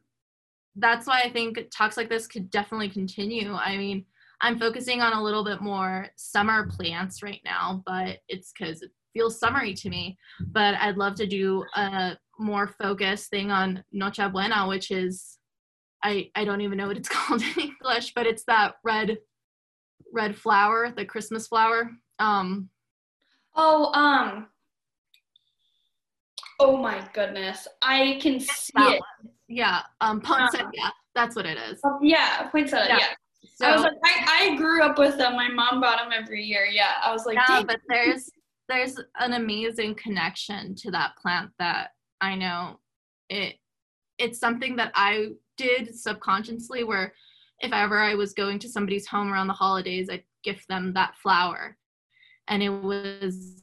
that's 0.76 1.06
why 1.06 1.22
I 1.22 1.30
think 1.30 1.58
talks 1.70 1.96
like 1.96 2.10
this 2.10 2.26
could 2.26 2.50
definitely 2.50 2.90
continue. 2.90 3.52
I 3.52 3.76
mean, 3.76 4.04
I'm 4.40 4.58
focusing 4.58 5.00
on 5.00 5.14
a 5.14 5.22
little 5.22 5.44
bit 5.44 5.62
more 5.62 6.08
summer 6.16 6.66
plants 6.66 7.22
right 7.22 7.40
now, 7.44 7.82
but 7.86 8.18
it's 8.28 8.52
because 8.52 8.82
it 8.82 8.90
feels 9.14 9.38
summery 9.38 9.72
to 9.72 9.88
me. 9.88 10.18
But 10.48 10.74
I'd 10.74 10.98
love 10.98 11.14
to 11.16 11.26
do 11.26 11.64
a 11.74 12.18
more 12.38 12.68
focused 12.68 13.30
thing 13.30 13.50
on 13.50 13.82
Noche 13.92 14.20
Buena, 14.30 14.68
which 14.68 14.90
is 14.90 15.38
I 16.02 16.30
I 16.34 16.44
don't 16.44 16.60
even 16.60 16.78
know 16.78 16.88
what 16.88 16.98
it's 16.98 17.08
called 17.12 17.42
in 17.42 17.70
English, 17.70 18.12
but 18.14 18.26
it's 18.26 18.44
that 18.44 18.74
red 18.84 19.18
red 20.12 20.36
flower, 20.36 20.92
the 20.94 21.04
Christmas 21.04 21.46
flower. 21.46 21.90
Um, 22.18 22.68
oh, 23.54 23.92
um, 23.92 24.48
Oh 26.58 26.76
my 26.76 27.06
goodness. 27.12 27.68
I 27.82 28.18
can 28.20 28.40
see 28.40 28.72
it. 28.76 29.00
One. 29.00 29.32
Yeah. 29.48 29.82
Um 30.00 30.20
poinsettia. 30.20 30.68
Uh, 30.84 30.90
that's 31.14 31.34
what 31.34 31.46
it 31.46 31.58
is. 31.58 31.80
Oh, 31.84 31.98
yeah, 32.02 32.48
poinsettia. 32.50 32.88
Yeah. 32.90 32.98
yeah. 32.98 33.14
So, 33.54 33.66
I 33.66 33.72
was 33.74 33.82
like, 33.84 33.94
I, 34.04 34.50
I 34.52 34.56
grew 34.56 34.82
up 34.82 34.98
with 34.98 35.16
them. 35.16 35.34
My 35.34 35.48
mom 35.48 35.80
bought 35.80 35.98
them 35.98 36.12
every 36.12 36.42
year. 36.42 36.66
Yeah. 36.66 36.92
I 37.02 37.10
was 37.12 37.24
like, 37.24 37.38
yeah, 37.48 37.62
but 37.66 37.80
there's 37.88 38.28
there's 38.68 38.98
an 39.20 39.34
amazing 39.34 39.94
connection 39.94 40.74
to 40.74 40.90
that 40.90 41.12
plant 41.16 41.50
that 41.58 41.90
I 42.20 42.34
know 42.34 42.80
it 43.28 43.56
it's 44.18 44.38
something 44.38 44.76
that 44.76 44.92
I 44.94 45.28
did 45.56 45.94
subconsciously 45.94 46.84
where 46.84 47.12
if 47.60 47.72
ever 47.72 47.98
I 47.98 48.14
was 48.14 48.32
going 48.32 48.58
to 48.60 48.68
somebody's 48.68 49.06
home 49.06 49.32
around 49.32 49.46
the 49.46 49.52
holidays, 49.54 50.08
I'd 50.10 50.24
gift 50.44 50.68
them 50.68 50.92
that 50.94 51.14
flower. 51.22 51.76
And 52.48 52.62
it 52.62 52.68
was 52.68 53.62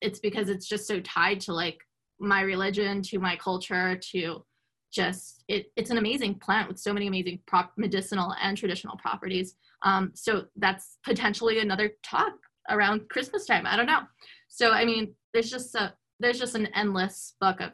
it's 0.00 0.18
because 0.18 0.48
it's 0.48 0.66
just 0.66 0.86
so 0.86 1.00
tied 1.00 1.40
to 1.40 1.52
like 1.52 1.78
my 2.20 2.42
religion 2.42 3.02
to 3.02 3.18
my 3.18 3.36
culture 3.36 3.96
to 3.96 4.44
just 4.92 5.42
it, 5.48 5.66
it's 5.76 5.90
an 5.90 5.98
amazing 5.98 6.36
plant 6.36 6.68
with 6.68 6.78
so 6.78 6.92
many 6.92 7.08
amazing 7.08 7.40
prop 7.46 7.72
medicinal 7.76 8.34
and 8.40 8.56
traditional 8.56 8.96
properties. 8.96 9.56
Um, 9.82 10.12
so 10.14 10.44
that's 10.56 10.98
potentially 11.04 11.58
another 11.58 11.92
talk 12.02 12.32
around 12.70 13.08
christmas 13.08 13.44
time. 13.44 13.66
I 13.66 13.76
don't 13.76 13.86
know. 13.86 14.02
So 14.48 14.70
i 14.70 14.84
mean 14.84 15.14
there's 15.32 15.50
just 15.50 15.74
a 15.74 15.92
there's 16.20 16.38
just 16.38 16.54
an 16.54 16.68
endless 16.74 17.34
book 17.40 17.60
of 17.60 17.72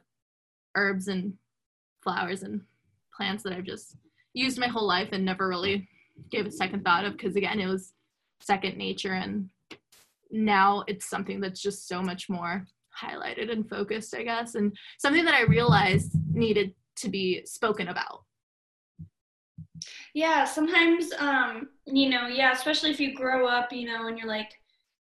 herbs 0.75 1.09
and 1.09 1.35
flowers 2.03 2.43
and 2.43 2.63
plants 3.15 3.43
that 3.43 3.53
i've 3.53 3.65
just 3.65 3.97
used 4.33 4.59
my 4.59 4.67
whole 4.67 4.87
life 4.87 5.09
and 5.13 5.25
never 5.25 5.49
really 5.49 5.89
gave 6.31 6.47
a 6.47 6.51
second 6.51 6.85
thought 6.85 7.05
of 7.05 7.13
because 7.13 7.37
again 7.37 7.61
it 7.61 7.67
was 7.67 7.93
second 8.41 8.77
nature 8.77 9.13
and 9.13 9.49
now 10.31 10.85
it's 10.87 11.09
something 11.09 11.41
that's 11.41 11.61
just 11.61 11.89
so 11.89 12.03
much 12.03 12.29
more 12.29 12.65
highlighted 12.99 13.51
and 13.51 13.69
focused, 13.69 14.15
I 14.15 14.23
guess, 14.23 14.55
and 14.55 14.77
something 14.99 15.25
that 15.25 15.35
I 15.35 15.43
realized 15.43 16.13
needed 16.33 16.75
to 16.97 17.09
be 17.09 17.45
spoken 17.47 17.89
about. 17.89 18.25
Yeah, 20.15 20.45
sometimes, 20.45 21.13
um, 21.19 21.69
you 21.87 22.11
know, 22.11 22.27
yeah, 22.27 22.53
especially 22.53 22.91
if 22.91 23.01
you 23.01 23.15
grow 23.15 23.47
up, 23.47 23.73
you 23.73 23.87
know, 23.87 24.09
and 24.09 24.19
you're 24.19 24.29
like, 24.29 24.51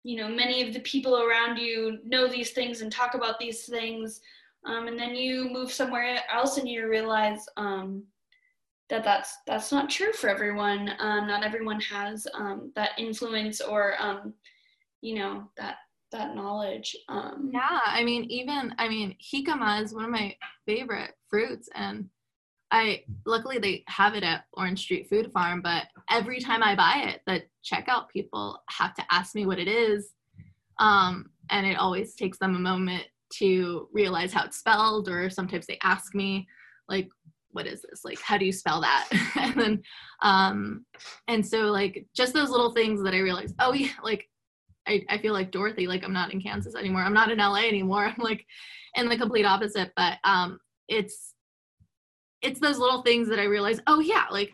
you 0.04 0.18
know, 0.18 0.28
many 0.28 0.68
of 0.68 0.74
the 0.74 0.80
people 0.82 1.22
around 1.22 1.58
you 1.58 2.00
know 2.06 2.28
these 2.28 2.52
things 2.52 2.82
and 2.82 2.92
talk 2.92 3.16
about 3.16 3.40
these 3.40 3.66
things. 3.66 4.22
Um, 4.66 4.88
and 4.88 5.00
then 5.00 5.16
you 5.16 5.50
move 5.50 5.72
somewhere 5.72 6.20
else 6.32 6.58
and 6.58 6.68
you 6.68 6.88
realize 6.88 7.46
um, 7.58 8.04
that 8.90 9.04
that's 9.04 9.38
that's 9.48 9.72
not 9.72 9.90
true 9.90 10.14
for 10.14 10.30
everyone. 10.30 10.92
Um, 11.00 11.28
not 11.28 11.44
everyone 11.44 11.80
has 11.82 12.28
um, 12.34 12.72
that 12.76 12.92
influence 12.98 13.62
or 13.62 13.96
um, 14.00 14.34
you 15.02 15.16
know 15.16 15.44
that 15.58 15.78
that 16.12 16.36
knowledge. 16.36 16.96
Um, 17.08 17.52
yeah, 17.54 17.80
I 17.86 18.04
mean, 18.04 18.24
even 18.26 18.74
I 18.78 18.88
mean, 18.90 19.16
jicama 19.22 19.82
is 19.84 19.94
one 19.94 20.06
of 20.06 20.12
my 20.12 20.36
favorite 20.66 21.12
fruits, 21.30 21.70
and 21.76 22.10
I 22.72 23.04
luckily 23.26 23.60
they 23.60 23.84
have 23.88 24.16
it 24.16 24.24
at 24.24 24.46
Orange 24.54 24.82
Street 24.82 25.08
Food 25.10 25.32
Farm. 25.34 25.62
But 25.62 25.86
every 26.10 26.40
time 26.40 26.64
I 26.64 26.76
buy 26.76 27.04
it, 27.08 27.22
the 27.26 27.44
checkout 27.64 28.10
people 28.10 28.62
have 28.70 28.94
to 28.96 29.06
ask 29.12 29.36
me 29.36 29.46
what 29.46 29.60
it 29.60 29.68
is, 29.68 30.14
um, 30.80 31.30
and 31.50 31.66
it 31.66 31.78
always 31.78 32.16
takes 32.16 32.38
them 32.38 32.56
a 32.56 32.60
moment 32.60 33.04
to 33.34 33.88
realize 33.94 34.34
how 34.34 34.46
it's 34.46 34.58
spelled, 34.58 35.10
or 35.10 35.30
sometimes 35.30 35.68
they 35.68 35.78
ask 35.84 36.16
me 36.16 36.48
like 36.88 37.08
what 37.52 37.66
is 37.66 37.82
this 37.82 38.06
like 38.06 38.20
how 38.22 38.38
do 38.38 38.46
you 38.46 38.52
spell 38.52 38.82
that 38.82 39.08
and 39.40 39.60
then 39.60 39.82
um 40.22 40.86
and 41.28 41.46
so 41.46 41.62
like 41.62 42.06
just 42.16 42.34
those 42.34 42.52
little 42.52 42.72
things 42.72 43.02
that 43.02 43.14
i 43.14 43.20
realized 43.20 43.56
oh 43.60 43.74
yeah 43.74 43.90
like 44.04 44.29
I, 44.90 45.06
I 45.08 45.18
feel 45.20 45.34
like 45.34 45.52
dorothy 45.52 45.88
like 45.88 46.04
i'm 46.04 46.14
not 46.14 46.34
in 46.34 46.42
kansas 46.42 46.76
anymore. 46.76 47.02
I'm 47.02 47.14
not 47.14 47.32
in 47.32 47.38
la 47.38 47.56
anymore. 47.56 48.06
I'm 48.18 48.24
like 48.24 48.46
in 48.96 49.08
the 49.08 49.18
complete 49.18 49.46
opposite. 49.46 49.92
But 49.96 50.18
um 50.24 50.60
it's 50.88 51.36
it's 52.42 52.60
those 52.60 52.80
little 52.80 53.02
things 53.04 53.28
that 53.30 53.40
i 53.40 53.44
realize, 53.44 53.80
oh 53.88 54.00
yeah 54.00 54.26
like 54.32 54.52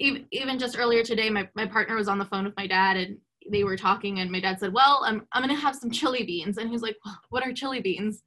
even, 0.00 0.26
even 0.32 0.58
just 0.58 0.78
earlier 0.78 1.02
today 1.02 1.30
my, 1.30 1.48
my 1.54 1.66
partner 1.66 1.94
was 1.94 2.08
on 2.08 2.18
the 2.18 2.24
phone 2.24 2.44
with 2.44 2.56
my 2.56 2.66
dad 2.66 2.96
and 2.96 3.18
they 3.50 3.62
were 3.62 3.76
talking 3.76 4.20
and 4.20 4.30
my 4.30 4.40
dad 4.40 4.58
said 4.58 4.72
well 4.72 5.04
i'm, 5.04 5.26
I'm 5.32 5.42
gonna 5.42 5.54
have 5.54 5.76
some 5.76 5.90
chili 5.90 6.24
beans. 6.24 6.58
And 6.58 6.68
he 6.68 6.72
was 6.72 6.82
like 6.82 6.96
well, 7.04 7.18
what 7.28 7.46
are 7.46 7.52
chili 7.52 7.80
beans? 7.80 8.22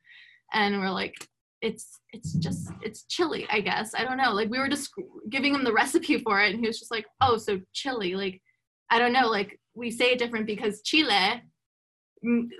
And 0.54 0.80
we're 0.80 0.92
like 0.92 1.16
it's 1.62 2.00
it's 2.14 2.34
just 2.34 2.72
it's 2.84 3.04
chili 3.04 3.48
i 3.50 3.60
guess. 3.62 3.96
I 3.96 4.04
don't 4.04 4.18
know. 4.18 4.32
Like 4.32 4.50
we 4.50 4.60
were 4.60 4.70
just 4.70 4.94
giving 5.30 5.56
him 5.56 5.64
the 5.64 5.74
recipe 5.74 6.20
for 6.20 6.40
it 6.40 6.52
and 6.52 6.60
he 6.60 6.68
was 6.68 6.78
just 6.78 6.92
like 6.92 7.08
oh 7.22 7.38
so 7.38 7.60
chili 7.74 8.14
like 8.16 8.42
i 8.90 9.00
don't 9.00 9.12
know 9.12 9.28
like 9.28 9.60
we 9.78 9.92
say 9.92 10.12
it 10.12 10.20
different 10.20 10.48
because 10.48 10.82
chile 10.82 11.42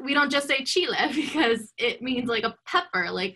we 0.04 0.14
don't 0.14 0.32
just 0.32 0.48
say 0.48 0.64
chile 0.64 0.96
because 1.16 1.74
it 1.78 2.02
means 2.02 2.30
like 2.30 2.44
a 2.44 2.56
pepper 2.66 3.10
like 3.12 3.36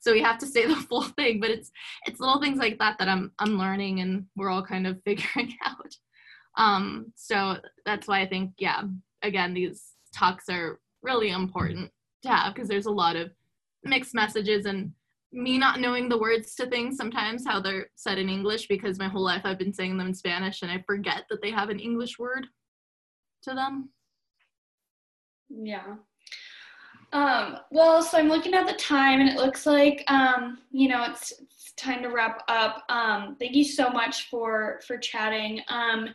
so 0.00 0.12
we 0.12 0.20
have 0.20 0.38
to 0.38 0.46
say 0.46 0.66
the 0.66 0.76
full 0.88 1.02
thing 1.02 1.40
but 1.40 1.50
it's 1.50 1.70
it's 2.06 2.20
little 2.20 2.40
things 2.40 2.58
like 2.58 2.78
that 2.78 2.98
that 2.98 3.08
i'm 3.08 3.32
i'm 3.38 3.58
learning 3.58 4.00
and 4.00 4.26
we're 4.36 4.50
all 4.50 4.64
kind 4.64 4.86
of 4.86 5.02
figuring 5.04 5.54
out. 5.64 5.94
Um 6.58 7.12
so 7.16 7.56
that's 7.86 8.06
why 8.06 8.20
i 8.20 8.28
think 8.28 8.52
yeah 8.58 8.82
again 9.22 9.54
these 9.54 9.94
talks 10.14 10.48
are 10.48 10.80
really 11.02 11.30
important 11.30 11.90
to 12.22 12.28
have 12.28 12.54
because 12.54 12.68
there's 12.68 12.86
a 12.86 12.90
lot 12.90 13.16
of 13.16 13.30
mixed 13.84 14.14
messages 14.14 14.66
and 14.66 14.92
me 15.32 15.56
not 15.56 15.80
knowing 15.80 16.08
the 16.08 16.18
words 16.18 16.54
to 16.54 16.66
things 16.66 16.96
sometimes 16.96 17.46
how 17.46 17.58
they're 17.58 17.86
said 17.96 18.18
in 18.18 18.28
English 18.28 18.68
because 18.68 18.98
my 18.98 19.08
whole 19.08 19.24
life 19.24 19.40
I've 19.44 19.58
been 19.58 19.72
saying 19.72 19.96
them 19.96 20.08
in 20.08 20.14
Spanish 20.14 20.60
and 20.60 20.70
I 20.70 20.84
forget 20.86 21.24
that 21.30 21.40
they 21.40 21.50
have 21.50 21.70
an 21.70 21.80
English 21.80 22.18
word 22.18 22.46
to 23.42 23.54
them. 23.54 23.90
Yeah. 25.50 25.96
Um, 27.12 27.58
well, 27.70 28.02
so 28.02 28.16
I'm 28.16 28.28
looking 28.28 28.54
at 28.54 28.66
the 28.66 28.72
time 28.74 29.20
and 29.20 29.28
it 29.28 29.36
looks 29.36 29.66
like 29.66 30.02
um, 30.08 30.58
you 30.70 30.88
know 30.88 31.04
it's, 31.04 31.32
it's 31.40 31.72
time 31.76 32.02
to 32.02 32.08
wrap 32.08 32.42
up. 32.48 32.84
Um, 32.88 33.36
thank 33.38 33.54
you 33.54 33.64
so 33.64 33.90
much 33.90 34.30
for 34.30 34.80
for 34.86 34.96
chatting. 34.96 35.60
Um, 35.68 36.08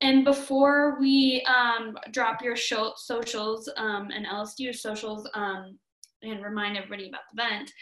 and 0.00 0.24
before 0.24 0.98
we 1.00 1.44
um, 1.46 1.98
drop 2.12 2.40
your 2.40 2.56
show, 2.56 2.92
socials 2.96 3.68
um, 3.76 4.10
and 4.14 4.26
LSU 4.26 4.74
socials 4.74 5.28
and 5.34 6.42
remind 6.42 6.76
everybody 6.76 7.08
about 7.08 7.22
the 7.34 7.42
event, 7.42 7.72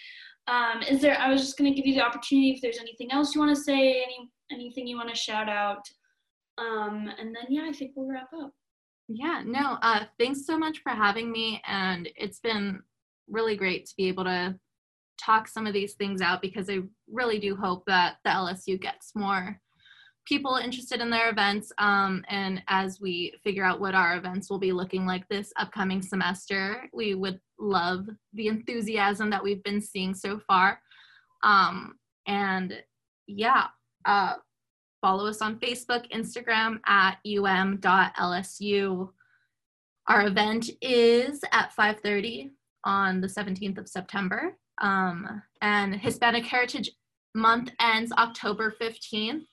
is 0.90 1.02
there, 1.02 1.18
I 1.18 1.30
was 1.30 1.42
just 1.42 1.58
going 1.58 1.70
to 1.70 1.76
give 1.76 1.86
you 1.86 1.94
the 1.94 2.04
opportunity 2.04 2.52
if 2.52 2.62
there's 2.62 2.78
anything 2.78 3.12
else 3.12 3.34
you 3.34 3.40
want 3.40 3.54
to 3.54 3.62
say, 3.62 4.02
any 4.02 4.30
anything 4.50 4.86
you 4.86 4.96
want 4.96 5.10
to 5.10 5.14
shout 5.14 5.48
out. 5.48 5.82
And 6.58 7.08
then, 7.18 7.44
yeah, 7.48 7.66
I 7.68 7.72
think 7.72 7.92
we'll 7.94 8.08
wrap 8.08 8.30
up. 8.42 8.52
Yeah, 9.08 9.42
no, 9.44 9.78
uh, 9.82 10.04
thanks 10.18 10.46
so 10.46 10.58
much 10.58 10.80
for 10.82 10.90
having 10.90 11.30
me. 11.30 11.62
And 11.66 12.08
it's 12.16 12.40
been 12.40 12.82
really 13.28 13.56
great 13.56 13.86
to 13.86 13.94
be 13.96 14.08
able 14.08 14.24
to 14.24 14.58
talk 15.18 15.48
some 15.48 15.66
of 15.66 15.72
these 15.72 15.94
things 15.94 16.20
out 16.20 16.42
because 16.42 16.68
I 16.68 16.80
really 17.10 17.38
do 17.38 17.56
hope 17.56 17.84
that 17.86 18.16
the 18.24 18.30
LSU 18.30 18.80
gets 18.80 19.12
more 19.14 19.60
people 20.26 20.56
interested 20.56 21.00
in 21.00 21.08
their 21.08 21.30
events. 21.30 21.72
Um, 21.78 22.24
and 22.28 22.62
as 22.68 23.00
we 23.00 23.32
figure 23.44 23.64
out 23.64 23.80
what 23.80 23.94
our 23.94 24.16
events 24.16 24.50
will 24.50 24.58
be 24.58 24.72
looking 24.72 25.06
like 25.06 25.26
this 25.28 25.52
upcoming 25.56 26.02
semester, 26.02 26.88
we 26.92 27.14
would 27.14 27.40
love 27.58 28.06
the 28.32 28.48
enthusiasm 28.48 29.30
that 29.30 29.42
we've 29.42 29.62
been 29.62 29.80
seeing 29.80 30.14
so 30.14 30.40
far. 30.40 30.80
Um, 31.44 31.94
and 32.26 32.82
yeah, 33.28 33.66
uh, 34.04 34.34
follow 35.06 35.28
us 35.28 35.40
on 35.40 35.56
Facebook, 35.60 36.10
Instagram 36.10 36.80
at 36.84 37.18
um.lsu. 37.24 39.08
Our 40.08 40.26
event 40.26 40.70
is 40.82 41.44
at 41.52 41.72
5:30 41.72 42.50
on 42.82 43.20
the 43.20 43.28
17th 43.28 43.78
of 43.78 43.88
September. 43.88 44.58
Um, 44.78 45.40
and 45.62 45.94
Hispanic 45.94 46.44
Heritage 46.44 46.90
Month 47.36 47.70
ends 47.80 48.10
October 48.18 48.74
15th. 48.80 49.46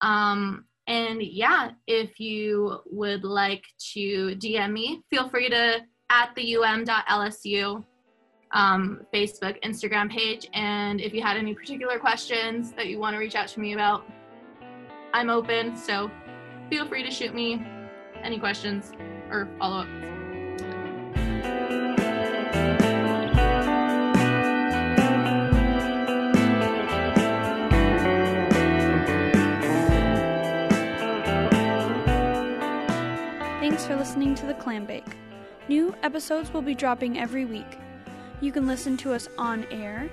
Um, 0.00 0.64
and 0.88 1.22
yeah, 1.22 1.70
if 1.86 2.18
you 2.18 2.80
would 2.86 3.22
like 3.22 3.64
to 3.92 4.34
DM 4.34 4.72
me, 4.72 5.02
feel 5.10 5.28
free 5.28 5.48
to 5.48 5.80
at 6.10 6.34
the 6.34 6.56
um.lsu 6.56 7.84
um, 8.50 9.06
Facebook, 9.14 9.62
Instagram 9.62 10.10
page. 10.10 10.48
And 10.54 11.00
if 11.00 11.14
you 11.14 11.22
had 11.22 11.36
any 11.36 11.54
particular 11.54 12.00
questions 12.00 12.72
that 12.72 12.88
you 12.88 12.98
want 12.98 13.14
to 13.14 13.18
reach 13.18 13.36
out 13.36 13.46
to 13.48 13.60
me 13.60 13.72
about, 13.72 14.04
I'm 15.16 15.30
open. 15.30 15.74
So 15.78 16.10
feel 16.68 16.86
free 16.86 17.02
to 17.02 17.10
shoot 17.10 17.34
me 17.34 17.66
any 18.22 18.38
questions 18.38 18.92
or 19.30 19.48
follow 19.58 19.78
ups. 19.78 19.90
Thanks 33.58 33.86
for 33.86 33.96
listening 33.96 34.34
to 34.34 34.44
the 34.44 34.52
Clam 34.52 34.84
Bake. 34.84 35.16
New 35.70 35.94
episodes 36.02 36.52
will 36.52 36.60
be 36.60 36.74
dropping 36.74 37.18
every 37.18 37.46
week. 37.46 37.78
You 38.42 38.52
can 38.52 38.66
listen 38.66 38.98
to 38.98 39.14
us 39.14 39.30
on 39.38 39.64
air, 39.70 40.10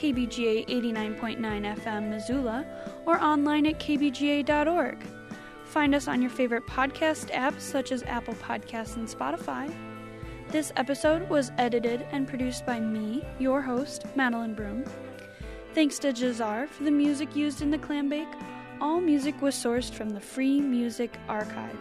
KBGA 0.00 0.66
89.9 0.66 1.38
FM 1.76 2.08
Missoula, 2.08 2.64
or 3.04 3.20
online 3.20 3.66
at 3.66 3.78
kbga.org. 3.78 4.98
Find 5.64 5.94
us 5.94 6.08
on 6.08 6.22
your 6.22 6.30
favorite 6.30 6.66
podcast 6.66 7.30
apps 7.32 7.60
such 7.60 7.92
as 7.92 8.02
Apple 8.04 8.32
Podcasts 8.34 8.96
and 8.96 9.06
Spotify. 9.06 9.70
This 10.48 10.72
episode 10.76 11.28
was 11.28 11.52
edited 11.58 12.06
and 12.12 12.26
produced 12.26 12.64
by 12.64 12.80
me, 12.80 13.22
your 13.38 13.60
host, 13.60 14.06
Madeline 14.16 14.54
Broom. 14.54 14.84
Thanks 15.74 15.98
to 15.98 16.14
Jahzzar 16.14 16.66
for 16.66 16.82
the 16.82 16.90
music 16.90 17.36
used 17.36 17.60
in 17.60 17.70
the 17.70 17.78
clam 17.78 18.08
bake. 18.08 18.26
All 18.80 19.02
music 19.02 19.40
was 19.42 19.54
sourced 19.54 19.92
from 19.92 20.10
the 20.10 20.20
Free 20.20 20.62
Music 20.62 21.14
Archive. 21.28 21.76